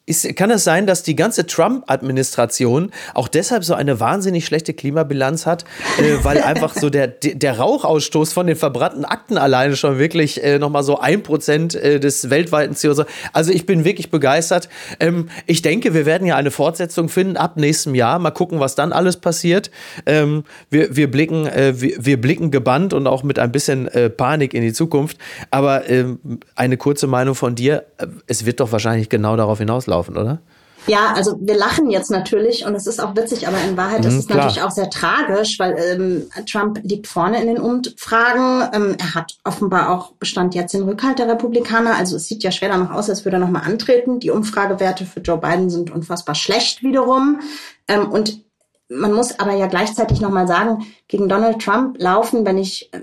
ist, 0.08 0.36
kann 0.36 0.52
es 0.52 0.64
sein, 0.64 0.86
dass 0.86 1.02
die 1.02 1.16
ganze 1.16 1.48
Trump-Administration 1.48 2.92
auch 3.16 3.28
deshalb 3.28 3.64
so 3.64 3.74
eine 3.74 4.00
wahnsinnig 4.00 4.46
schlechte 4.46 4.74
Klimabilanz 4.74 5.46
hat, 5.48 5.66
äh, 5.98 6.24
weil 6.24 6.38
einfach 6.44 6.76
so 6.76 6.90
der, 6.92 7.08
der 7.08 7.58
Rauchausstoß 7.58 8.32
von 8.32 8.46
den 8.46 8.56
verbrannten 8.56 9.04
Akten 9.04 9.38
alleine 9.38 9.76
schon 9.76 9.98
wirklich 9.98 10.44
äh, 10.44 10.60
nochmal 10.60 10.84
so 10.84 11.00
ein 11.00 11.24
Prozent 11.24 11.74
äh, 11.74 12.00
des 12.00 12.30
weltweiten 12.30 12.76
CO2. 12.76 13.08
Also 13.34 13.52
ich 13.52 13.66
bin 13.66 13.84
wirklich 13.84 14.12
begeistert. 14.12 14.70
Ähm, 15.00 15.30
ich 15.48 15.64
denke, 15.64 15.96
wir 15.96 16.06
werden 16.06 16.28
ja 16.28 16.36
eine 16.36 16.52
Fortsetzung 16.52 17.10
finden 17.10 17.36
ab 17.36 17.58
nächstem 17.58 17.96
Jahr. 17.96 18.20
Mal 18.20 18.32
gucken, 18.32 18.60
was 18.60 18.76
dann 18.76 18.94
alles 18.94 19.18
passiert. 19.18 19.72
Ähm, 20.06 20.44
wir, 20.70 20.96
wir, 20.96 21.10
blicken, 21.10 21.48
äh, 21.48 21.74
wir, 21.82 21.98
wir, 22.00 22.22
blicken 22.22 22.52
gebannt 22.52 22.94
und 22.94 23.08
auch 23.08 23.24
mit 23.24 23.40
ein 23.40 23.52
bisschen 23.52 23.88
äh, 23.88 24.12
Panik 24.12 24.54
in 24.54 24.62
die 24.62 24.74
Zukunft. 24.74 25.18
Aber 25.50 25.90
ähm, 25.90 26.20
eine 26.56 26.78
kurze 26.78 27.08
Meinung 27.08 27.34
von 27.34 27.56
dir. 27.56 27.86
Äh, 27.98 28.08
es 28.28 28.46
wird 28.46 28.60
doch 28.60 28.72
wahrscheinlich 28.72 29.10
genau 29.10 29.36
darauf 29.36 29.58
hinauslaufen 29.58 29.95
laufen, 29.96 30.18
oder? 30.18 30.40
Ja, 30.88 31.14
also 31.16 31.38
wir 31.42 31.58
lachen 31.58 31.90
jetzt 31.90 32.12
natürlich 32.12 32.66
und 32.66 32.76
es 32.76 32.86
ist 32.86 33.02
auch 33.02 33.16
witzig, 33.16 33.48
aber 33.48 33.58
in 33.68 33.76
Wahrheit 33.76 34.02
mhm, 34.02 34.10
ist 34.10 34.16
es 34.16 34.28
klar. 34.28 34.38
natürlich 34.38 34.62
auch 34.62 34.72
sehr 34.72 34.90
tragisch, 34.90 35.58
weil 35.58 35.76
ähm, 35.80 36.30
Trump 36.46 36.80
liegt 36.84 37.08
vorne 37.08 37.42
in 37.42 37.48
den 37.48 37.58
Umfragen. 37.58 38.70
Ähm, 38.72 38.96
er 39.00 39.16
hat 39.16 39.36
offenbar 39.44 39.90
auch 39.90 40.12
Bestand 40.14 40.54
jetzt 40.54 40.74
den 40.74 40.84
Rückhalt 40.84 41.18
der 41.18 41.28
Republikaner. 41.28 41.96
Also 41.96 42.18
es 42.18 42.28
sieht 42.28 42.44
ja 42.44 42.52
schwer 42.52 42.70
danach 42.70 42.92
aus, 42.92 43.10
als 43.10 43.26
würde 43.26 43.38
er 43.38 43.40
nochmal 43.40 43.64
antreten. 43.64 44.20
Die 44.20 44.30
Umfragewerte 44.30 45.06
für 45.06 45.22
Joe 45.22 45.40
Biden 45.40 45.72
sind 45.72 45.90
unfassbar 45.90 46.36
schlecht 46.36 46.84
wiederum. 46.84 47.40
Ähm, 47.88 48.12
und 48.12 48.45
man 48.88 49.14
muss 49.14 49.40
aber 49.40 49.54
ja 49.54 49.66
gleichzeitig 49.66 50.22
nochmal 50.22 50.48
sagen, 50.48 50.86
gegen 51.08 51.28
Donald 51.28 51.60
Trump 51.60 51.98
laufen, 52.00 52.46
wenn 52.46 52.60
ich 52.60 52.92
äh, 52.94 53.00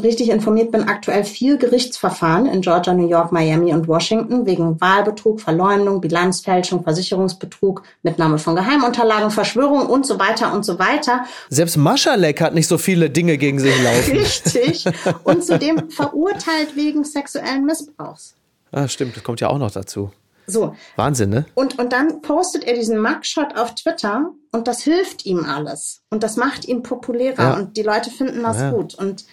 richtig 0.00 0.30
informiert 0.30 0.70
bin, 0.70 0.84
aktuell 0.84 1.24
vier 1.24 1.56
Gerichtsverfahren 1.56 2.46
in 2.46 2.60
Georgia, 2.60 2.94
New 2.94 3.08
York, 3.08 3.32
Miami 3.32 3.72
und 3.72 3.88
Washington 3.88 4.46
wegen 4.46 4.80
Wahlbetrug, 4.80 5.40
Verleumdung, 5.40 6.00
Bilanzfälschung, 6.00 6.84
Versicherungsbetrug, 6.84 7.82
Mitnahme 8.02 8.38
von 8.38 8.54
Geheimunterlagen, 8.54 9.32
Verschwörung 9.32 9.86
und 9.86 10.06
so 10.06 10.20
weiter 10.20 10.52
und 10.52 10.64
so 10.64 10.78
weiter. 10.78 11.24
Selbst 11.48 11.76
Maschalek 11.76 12.40
hat 12.40 12.54
nicht 12.54 12.68
so 12.68 12.78
viele 12.78 13.10
Dinge 13.10 13.38
gegen 13.38 13.58
sich 13.58 13.74
laufen. 13.82 14.18
Richtig. 14.18 14.84
Und 15.24 15.44
zudem 15.44 15.90
verurteilt 15.90 16.76
wegen 16.76 17.04
sexuellen 17.04 17.64
Missbrauchs. 17.64 18.34
Ah, 18.70 18.86
stimmt, 18.88 19.16
das 19.16 19.24
kommt 19.24 19.40
ja 19.40 19.48
auch 19.48 19.58
noch 19.58 19.70
dazu. 19.70 20.10
So. 20.46 20.74
Wahnsinn, 20.96 21.30
ne? 21.30 21.44
Und, 21.54 21.78
und 21.78 21.92
dann 21.92 22.22
postet 22.22 22.64
er 22.64 22.74
diesen 22.74 23.00
Mugshot 23.00 23.56
auf 23.56 23.74
Twitter 23.74 24.30
und 24.52 24.68
das 24.68 24.82
hilft 24.82 25.26
ihm 25.26 25.44
alles. 25.44 26.02
Und 26.10 26.22
das 26.22 26.36
macht 26.36 26.66
ihn 26.66 26.82
populärer 26.82 27.42
ja. 27.42 27.56
und 27.56 27.76
die 27.76 27.82
Leute 27.82 28.10
finden 28.10 28.42
das 28.42 28.58
ja. 28.58 28.70
gut. 28.70 28.94
Und 28.94 29.24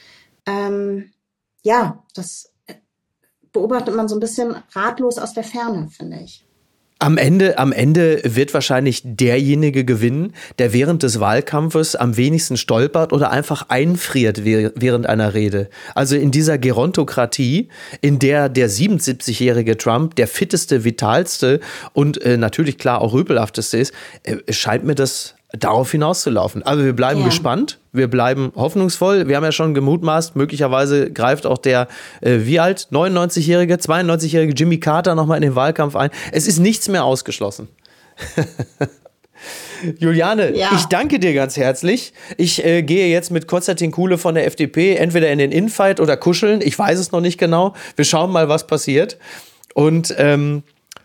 ähm, 0.46 1.12
ja, 1.64 2.04
das 2.14 2.52
beobachtet 3.52 3.96
man 3.96 4.08
so 4.08 4.16
ein 4.16 4.20
bisschen 4.20 4.56
ratlos 4.74 5.18
aus 5.18 5.34
der 5.34 5.44
Ferne, 5.44 5.90
finde 5.90 6.20
ich. 6.20 6.45
Am 6.98 7.18
Ende, 7.18 7.58
am 7.58 7.74
Ende 7.74 8.22
wird 8.24 8.54
wahrscheinlich 8.54 9.02
derjenige 9.04 9.84
gewinnen, 9.84 10.32
der 10.60 10.72
während 10.72 11.04
des 11.04 11.20
Wahlkampfes 11.20 11.98
am 11.98 12.16
wenigsten 12.16 12.56
stolpert 12.56 13.12
oder 13.12 13.32
einfach 13.32 13.68
einfriert 13.68 14.46
während 14.46 15.06
einer 15.06 15.34
Rede. 15.34 15.70
Also 15.94 16.16
in 16.16 16.32
dieser 16.32 16.58
Gerontokratie, 16.58 17.68
in 18.00 18.18
der 18.20 18.48
der 18.48 18.70
77-jährige 18.70 19.78
Trump 19.78 20.16
der 20.16 20.30
fitteste, 20.30 20.86
vitalste 20.86 21.60
und 21.92 22.22
äh, 22.22 22.38
natürlich 22.38 22.78
klar 22.78 23.02
auch 23.02 23.12
rüpelhafteste 23.12 23.78
ist, 23.78 23.94
äh, 24.24 24.54
scheint 24.54 24.86
mir 24.86 24.96
das 24.96 25.35
darauf 25.52 25.92
hinauszulaufen. 25.92 26.64
Also 26.64 26.84
wir 26.84 26.94
bleiben 26.94 27.22
ja. 27.22 27.28
gespannt, 27.28 27.80
wir 27.92 28.08
bleiben 28.10 28.52
hoffnungsvoll. 28.56 29.28
Wir 29.28 29.38
haben 29.38 29.44
ja 29.44 29.52
schon 29.52 29.74
gemutmaßt, 29.74 30.36
möglicherweise 30.36 31.12
greift 31.12 31.46
auch 31.46 31.58
der, 31.58 31.88
äh, 32.22 32.40
wie 32.42 32.60
alt, 32.60 32.88
99-jährige, 32.92 33.76
92-jährige 33.76 34.54
Jimmy 34.54 34.80
Carter 34.80 35.16
nochmal 35.16 35.38
in 35.38 35.44
den 35.44 35.56
Wahlkampf 35.56 35.96
ein. 35.96 36.10
Es 36.32 36.48
ist 36.48 36.60
nichts 36.60 36.88
mehr 36.88 37.04
ausgeschlossen. 37.04 37.70
Juliane, 40.00 40.56
ja. 40.56 40.70
ich 40.76 40.86
danke 40.86 41.20
dir 41.20 41.34
ganz 41.34 41.58
herzlich. 41.58 42.14
Ich 42.38 42.64
äh, 42.66 42.82
gehe 42.82 43.08
jetzt 43.10 43.30
mit 43.30 43.48
Konstantin 43.48 43.92
Kuhle 43.92 44.18
von 44.18 44.36
der 44.36 44.48
FDP 44.48 44.96
entweder 44.96 45.30
in 45.32 45.38
den 45.38 45.52
Infight 45.52 46.00
oder 46.00 46.18
kuscheln. 46.18 46.62
Ich 46.62 46.78
weiß 46.78 46.98
es 46.98 47.12
noch 47.12 47.22
nicht 47.22 47.38
genau. 47.38 47.76
Wir 47.96 48.06
schauen 48.06 48.32
mal, 48.32 48.50
was 48.50 48.68
passiert. 48.68 49.18
Und 49.74 50.16
ähm, 50.18 50.64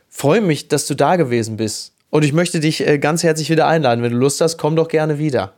freue 0.08 0.40
mich, 0.40 0.68
dass 0.68 0.86
du 0.86 0.94
da 0.94 1.16
gewesen 1.16 1.56
bist. 1.56 1.92
Und 2.10 2.24
ich 2.24 2.32
möchte 2.32 2.60
dich 2.60 2.86
äh, 2.86 2.98
ganz 2.98 3.22
herzlich 3.22 3.50
wieder 3.50 3.66
einladen. 3.66 4.02
Wenn 4.02 4.12
du 4.12 4.18
Lust 4.18 4.40
hast, 4.40 4.58
komm 4.58 4.76
doch 4.76 4.88
gerne 4.88 5.18
wieder. 5.18 5.52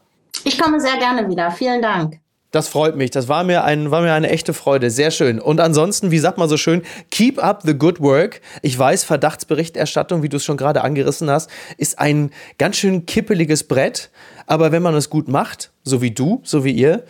Ich 0.44 0.58
komme 0.58 0.80
sehr 0.80 0.96
gerne 0.98 1.28
wieder. 1.28 1.50
Vielen 1.50 1.82
Dank. 1.82 2.18
Das 2.52 2.68
freut 2.68 2.96
mich. 2.96 3.10
Das 3.10 3.28
war 3.28 3.44
mir, 3.44 3.64
ein, 3.64 3.90
war 3.90 4.02
mir 4.02 4.12
eine 4.12 4.28
echte 4.28 4.52
Freude. 4.52 4.90
Sehr 4.90 5.10
schön. 5.10 5.40
Und 5.40 5.58
ansonsten, 5.58 6.10
wie 6.10 6.18
sagt 6.18 6.36
man 6.36 6.50
so 6.50 6.58
schön, 6.58 6.82
keep 7.10 7.42
up 7.42 7.62
the 7.64 7.72
good 7.72 7.98
work. 8.00 8.42
Ich 8.60 8.78
weiß, 8.78 9.04
Verdachtsberichterstattung, 9.04 10.22
wie 10.22 10.28
du 10.28 10.36
es 10.36 10.44
schon 10.44 10.58
gerade 10.58 10.82
angerissen 10.82 11.30
hast, 11.30 11.48
ist 11.78 11.98
ein 11.98 12.30
ganz 12.58 12.76
schön 12.76 13.06
kippeliges 13.06 13.64
Brett. 13.64 14.10
Aber 14.46 14.70
wenn 14.70 14.82
man 14.82 14.94
es 14.94 15.08
gut 15.08 15.28
macht, 15.28 15.70
so 15.82 16.02
wie 16.02 16.10
du, 16.10 16.42
so 16.44 16.62
wie 16.62 16.72
ihr, 16.72 17.04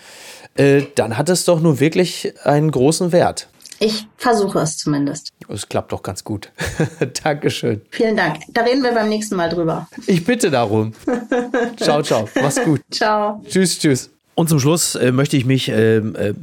äh, 0.55 0.83
dann 0.95 1.19
hat 1.19 1.29
es 1.29 1.45
doch 1.45 1.61
nur 1.61 1.81
wirklich 1.81 2.35
einen 2.45 2.71
großen 2.71 3.11
Wert. 3.11 3.49
Ich 3.83 4.07
versuche 4.17 4.61
es 4.61 4.79
zumindest. 4.79 5.33
Es 5.49 5.69
klappt 5.69 5.91
doch 5.91 6.05
ganz 6.05 6.23
gut. 6.23 6.53
Dankeschön. 7.25 7.81
Vielen 7.91 8.17
Dank. 8.17 8.37
Da 8.51 8.63
reden 8.63 8.85
wir 8.85 8.93
beim 8.93 9.09
nächsten 9.09 9.35
Mal 9.35 9.49
drüber. 9.49 9.89
Ich 10.07 10.25
bitte 10.25 10.53
darum. 10.53 10.93
ciao, 11.79 12.01
ciao. 12.03 12.29
Mach's 12.41 12.63
gut. 12.63 12.81
Ciao. 12.93 13.43
Tschüss, 13.45 13.81
tschüss. 13.81 14.11
Und 14.37 14.49
zum 14.49 14.61
Schluss 14.61 14.95
äh, 14.95 15.11
möchte 15.11 15.37
ich 15.37 15.47
mich 15.47 15.69
äh, 15.69 15.97
äh, 15.97 16.35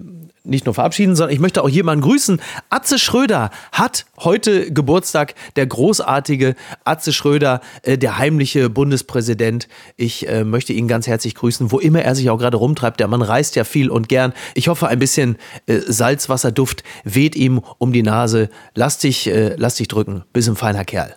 nicht 0.49 0.65
nur 0.65 0.73
verabschieden, 0.75 1.15
sondern 1.15 1.33
ich 1.33 1.39
möchte 1.39 1.63
auch 1.63 1.69
jemanden 1.69 2.03
grüßen. 2.03 2.41
Atze 2.69 2.99
Schröder 2.99 3.51
hat 3.71 4.05
heute 4.19 4.71
Geburtstag. 4.71 5.35
Der 5.55 5.67
großartige 5.67 6.55
Atze 6.83 7.13
Schröder, 7.13 7.61
äh, 7.83 7.97
der 7.97 8.17
heimliche 8.17 8.69
Bundespräsident. 8.69 9.67
Ich 9.95 10.27
äh, 10.27 10.43
möchte 10.43 10.73
ihn 10.73 10.87
ganz 10.87 11.07
herzlich 11.07 11.35
grüßen, 11.35 11.71
wo 11.71 11.79
immer 11.79 12.01
er 12.01 12.15
sich 12.15 12.29
auch 12.29 12.37
gerade 12.37 12.57
rumtreibt. 12.57 12.99
Der 12.99 13.07
Mann 13.07 13.21
reist 13.21 13.55
ja 13.55 13.63
viel 13.63 13.89
und 13.89 14.09
gern. 14.09 14.33
Ich 14.55 14.67
hoffe, 14.67 14.87
ein 14.87 14.99
bisschen 14.99 15.37
äh, 15.65 15.79
Salzwasserduft 15.79 16.83
weht 17.03 17.35
ihm 17.35 17.61
um 17.77 17.93
die 17.93 18.03
Nase. 18.03 18.49
Lass 18.75 18.97
dich, 18.97 19.27
äh, 19.27 19.55
lass 19.57 19.75
dich 19.75 19.87
drücken. 19.87 20.23
Bist 20.33 20.49
ein 20.49 20.55
feiner 20.55 20.85
Kerl. 20.85 21.15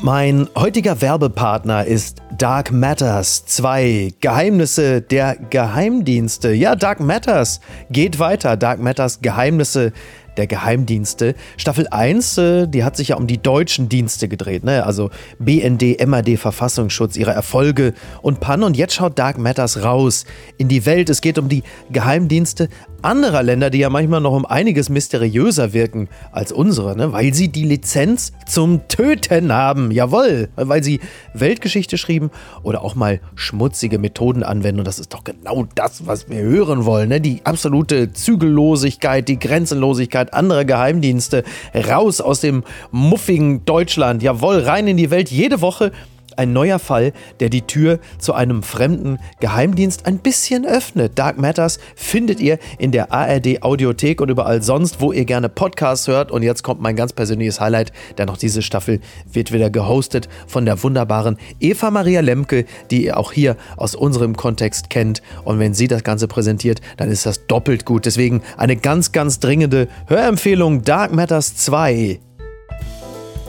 Mein 0.00 0.48
heutiger 0.56 1.02
Werbepartner 1.02 1.84
ist 1.84 2.22
Dark 2.38 2.72
Matters 2.72 3.44
2, 3.44 4.14
Geheimnisse 4.20 5.02
der 5.02 5.36
Geheimdienste. 5.36 6.52
Ja, 6.52 6.74
Dark 6.74 6.98
Matters 6.98 7.60
geht 7.90 8.18
weiter. 8.18 8.56
Dark 8.56 8.80
Matters 8.80 9.20
Geheimnisse 9.20 9.92
der 10.36 10.46
Geheimdienste. 10.46 11.34
Staffel 11.56 11.86
1, 11.88 12.38
äh, 12.38 12.66
die 12.66 12.84
hat 12.84 12.96
sich 12.96 13.08
ja 13.08 13.16
um 13.16 13.26
die 13.26 13.38
deutschen 13.38 13.88
Dienste 13.88 14.28
gedreht, 14.28 14.64
ne? 14.64 14.84
also 14.84 15.10
BND, 15.38 16.06
MAD, 16.06 16.36
Verfassungsschutz, 16.36 17.16
ihre 17.16 17.32
Erfolge 17.32 17.94
und 18.22 18.40
Pannen. 18.40 18.64
Und 18.64 18.76
jetzt 18.76 18.94
schaut 18.94 19.18
Dark 19.18 19.38
Matters 19.38 19.82
raus 19.82 20.24
in 20.58 20.68
die 20.68 20.86
Welt. 20.86 21.10
Es 21.10 21.20
geht 21.20 21.38
um 21.38 21.48
die 21.48 21.62
Geheimdienste 21.90 22.68
anderer 23.02 23.42
Länder, 23.42 23.70
die 23.70 23.78
ja 23.78 23.90
manchmal 23.90 24.20
noch 24.20 24.32
um 24.32 24.46
einiges 24.46 24.88
mysteriöser 24.88 25.72
wirken 25.72 26.08
als 26.30 26.52
unsere, 26.52 26.96
ne? 26.96 27.12
weil 27.12 27.34
sie 27.34 27.48
die 27.48 27.64
Lizenz 27.64 28.32
zum 28.46 28.86
Töten 28.88 29.52
haben. 29.52 29.90
Jawohl, 29.90 30.48
weil 30.56 30.82
sie 30.82 31.00
Weltgeschichte 31.34 31.98
schrieben 31.98 32.30
oder 32.62 32.82
auch 32.82 32.94
mal 32.94 33.20
schmutzige 33.34 33.98
Methoden 33.98 34.42
anwenden. 34.42 34.80
Und 34.80 34.86
das 34.86 34.98
ist 34.98 35.12
doch 35.12 35.24
genau 35.24 35.66
das, 35.74 36.06
was 36.06 36.28
wir 36.28 36.40
hören 36.42 36.84
wollen. 36.84 37.08
Ne? 37.08 37.20
Die 37.20 37.40
absolute 37.44 38.12
Zügellosigkeit, 38.12 39.28
die 39.28 39.38
Grenzenlosigkeit 39.38 40.21
anderer 40.30 40.64
Geheimdienste. 40.64 41.44
Raus 41.74 42.20
aus 42.20 42.40
dem 42.40 42.64
muffigen 42.90 43.64
Deutschland. 43.64 44.22
Jawohl, 44.22 44.60
rein 44.60 44.86
in 44.88 44.96
die 44.96 45.10
Welt. 45.10 45.30
Jede 45.30 45.60
Woche 45.60 45.92
ein 46.38 46.52
neuer 46.52 46.78
Fall, 46.78 47.12
der 47.40 47.48
die 47.48 47.62
Tür 47.62 47.98
zu 48.18 48.34
einem 48.34 48.62
fremden 48.62 49.18
Geheimdienst 49.40 50.06
ein 50.06 50.18
bisschen 50.18 50.66
öffnet. 50.66 51.18
Dark 51.18 51.38
Matters 51.38 51.78
findet 51.94 52.40
ihr 52.40 52.58
in 52.78 52.92
der 52.92 53.12
ARD 53.12 53.62
Audiothek 53.62 54.20
und 54.20 54.28
überall 54.28 54.62
sonst, 54.62 55.00
wo 55.00 55.12
ihr 55.12 55.24
gerne 55.24 55.48
Podcasts 55.48 56.08
hört. 56.08 56.30
Und 56.30 56.42
jetzt 56.42 56.62
kommt 56.62 56.80
mein 56.80 56.96
ganz 56.96 57.12
persönliches 57.12 57.60
Highlight, 57.60 57.92
denn 58.18 58.28
auch 58.28 58.36
diese 58.36 58.62
Staffel 58.62 59.00
wird 59.30 59.52
wieder 59.52 59.70
gehostet 59.70 60.28
von 60.46 60.64
der 60.64 60.82
wunderbaren 60.82 61.36
Eva 61.60 61.90
Maria 61.90 62.20
Lemke, 62.20 62.64
die 62.90 63.04
ihr 63.04 63.16
auch 63.18 63.32
hier 63.32 63.56
aus 63.76 63.94
unserem 63.94 64.36
Kontext 64.36 64.90
kennt. 64.90 65.22
Und 65.44 65.58
wenn 65.58 65.74
sie 65.74 65.88
das 65.88 66.04
Ganze 66.04 66.28
präsentiert, 66.28 66.80
dann 66.96 67.10
ist 67.10 67.26
das 67.26 67.46
doppelt 67.46 67.84
gut. 67.84 68.06
Deswegen 68.06 68.42
eine 68.56 68.76
ganz, 68.76 69.12
ganz 69.12 69.40
dringende 69.40 69.88
Hörempfehlung 70.06 70.82
Dark 70.82 71.12
Matters 71.12 71.56
2. 71.56 72.20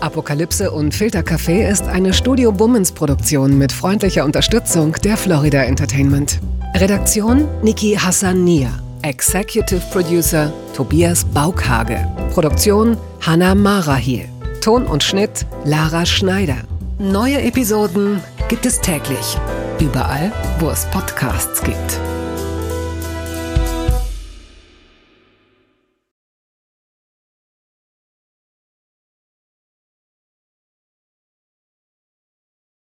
Apokalypse 0.03 0.69
und 0.69 0.93
Filtercafé 0.93 1.65
ist 1.65 1.87
eine 1.87 2.13
Studio 2.13 2.51
Bummens 2.51 2.91
Produktion 2.91 3.57
mit 3.57 3.71
freundlicher 3.71 4.25
Unterstützung 4.25 4.91
der 5.01 5.15
Florida 5.15 5.63
Entertainment. 5.63 6.41
Redaktion 6.75 7.47
Niki 7.61 7.95
Hassania. 7.95 8.67
Executive 9.01 9.81
Producer 9.93 10.51
Tobias 10.75 11.23
Baukhage. 11.23 12.05
Produktion 12.33 12.97
Hanna 13.21 13.55
Marahiel. 13.55 14.27
Ton 14.59 14.85
und 14.85 15.03
Schnitt 15.03 15.45
Lara 15.63 16.05
Schneider. 16.05 16.57
Neue 16.99 17.41
Episoden 17.41 18.21
gibt 18.49 18.65
es 18.65 18.81
täglich. 18.81 19.37
Überall, 19.79 20.33
wo 20.59 20.69
es 20.69 20.85
Podcasts 20.87 21.63
gibt. 21.63 21.99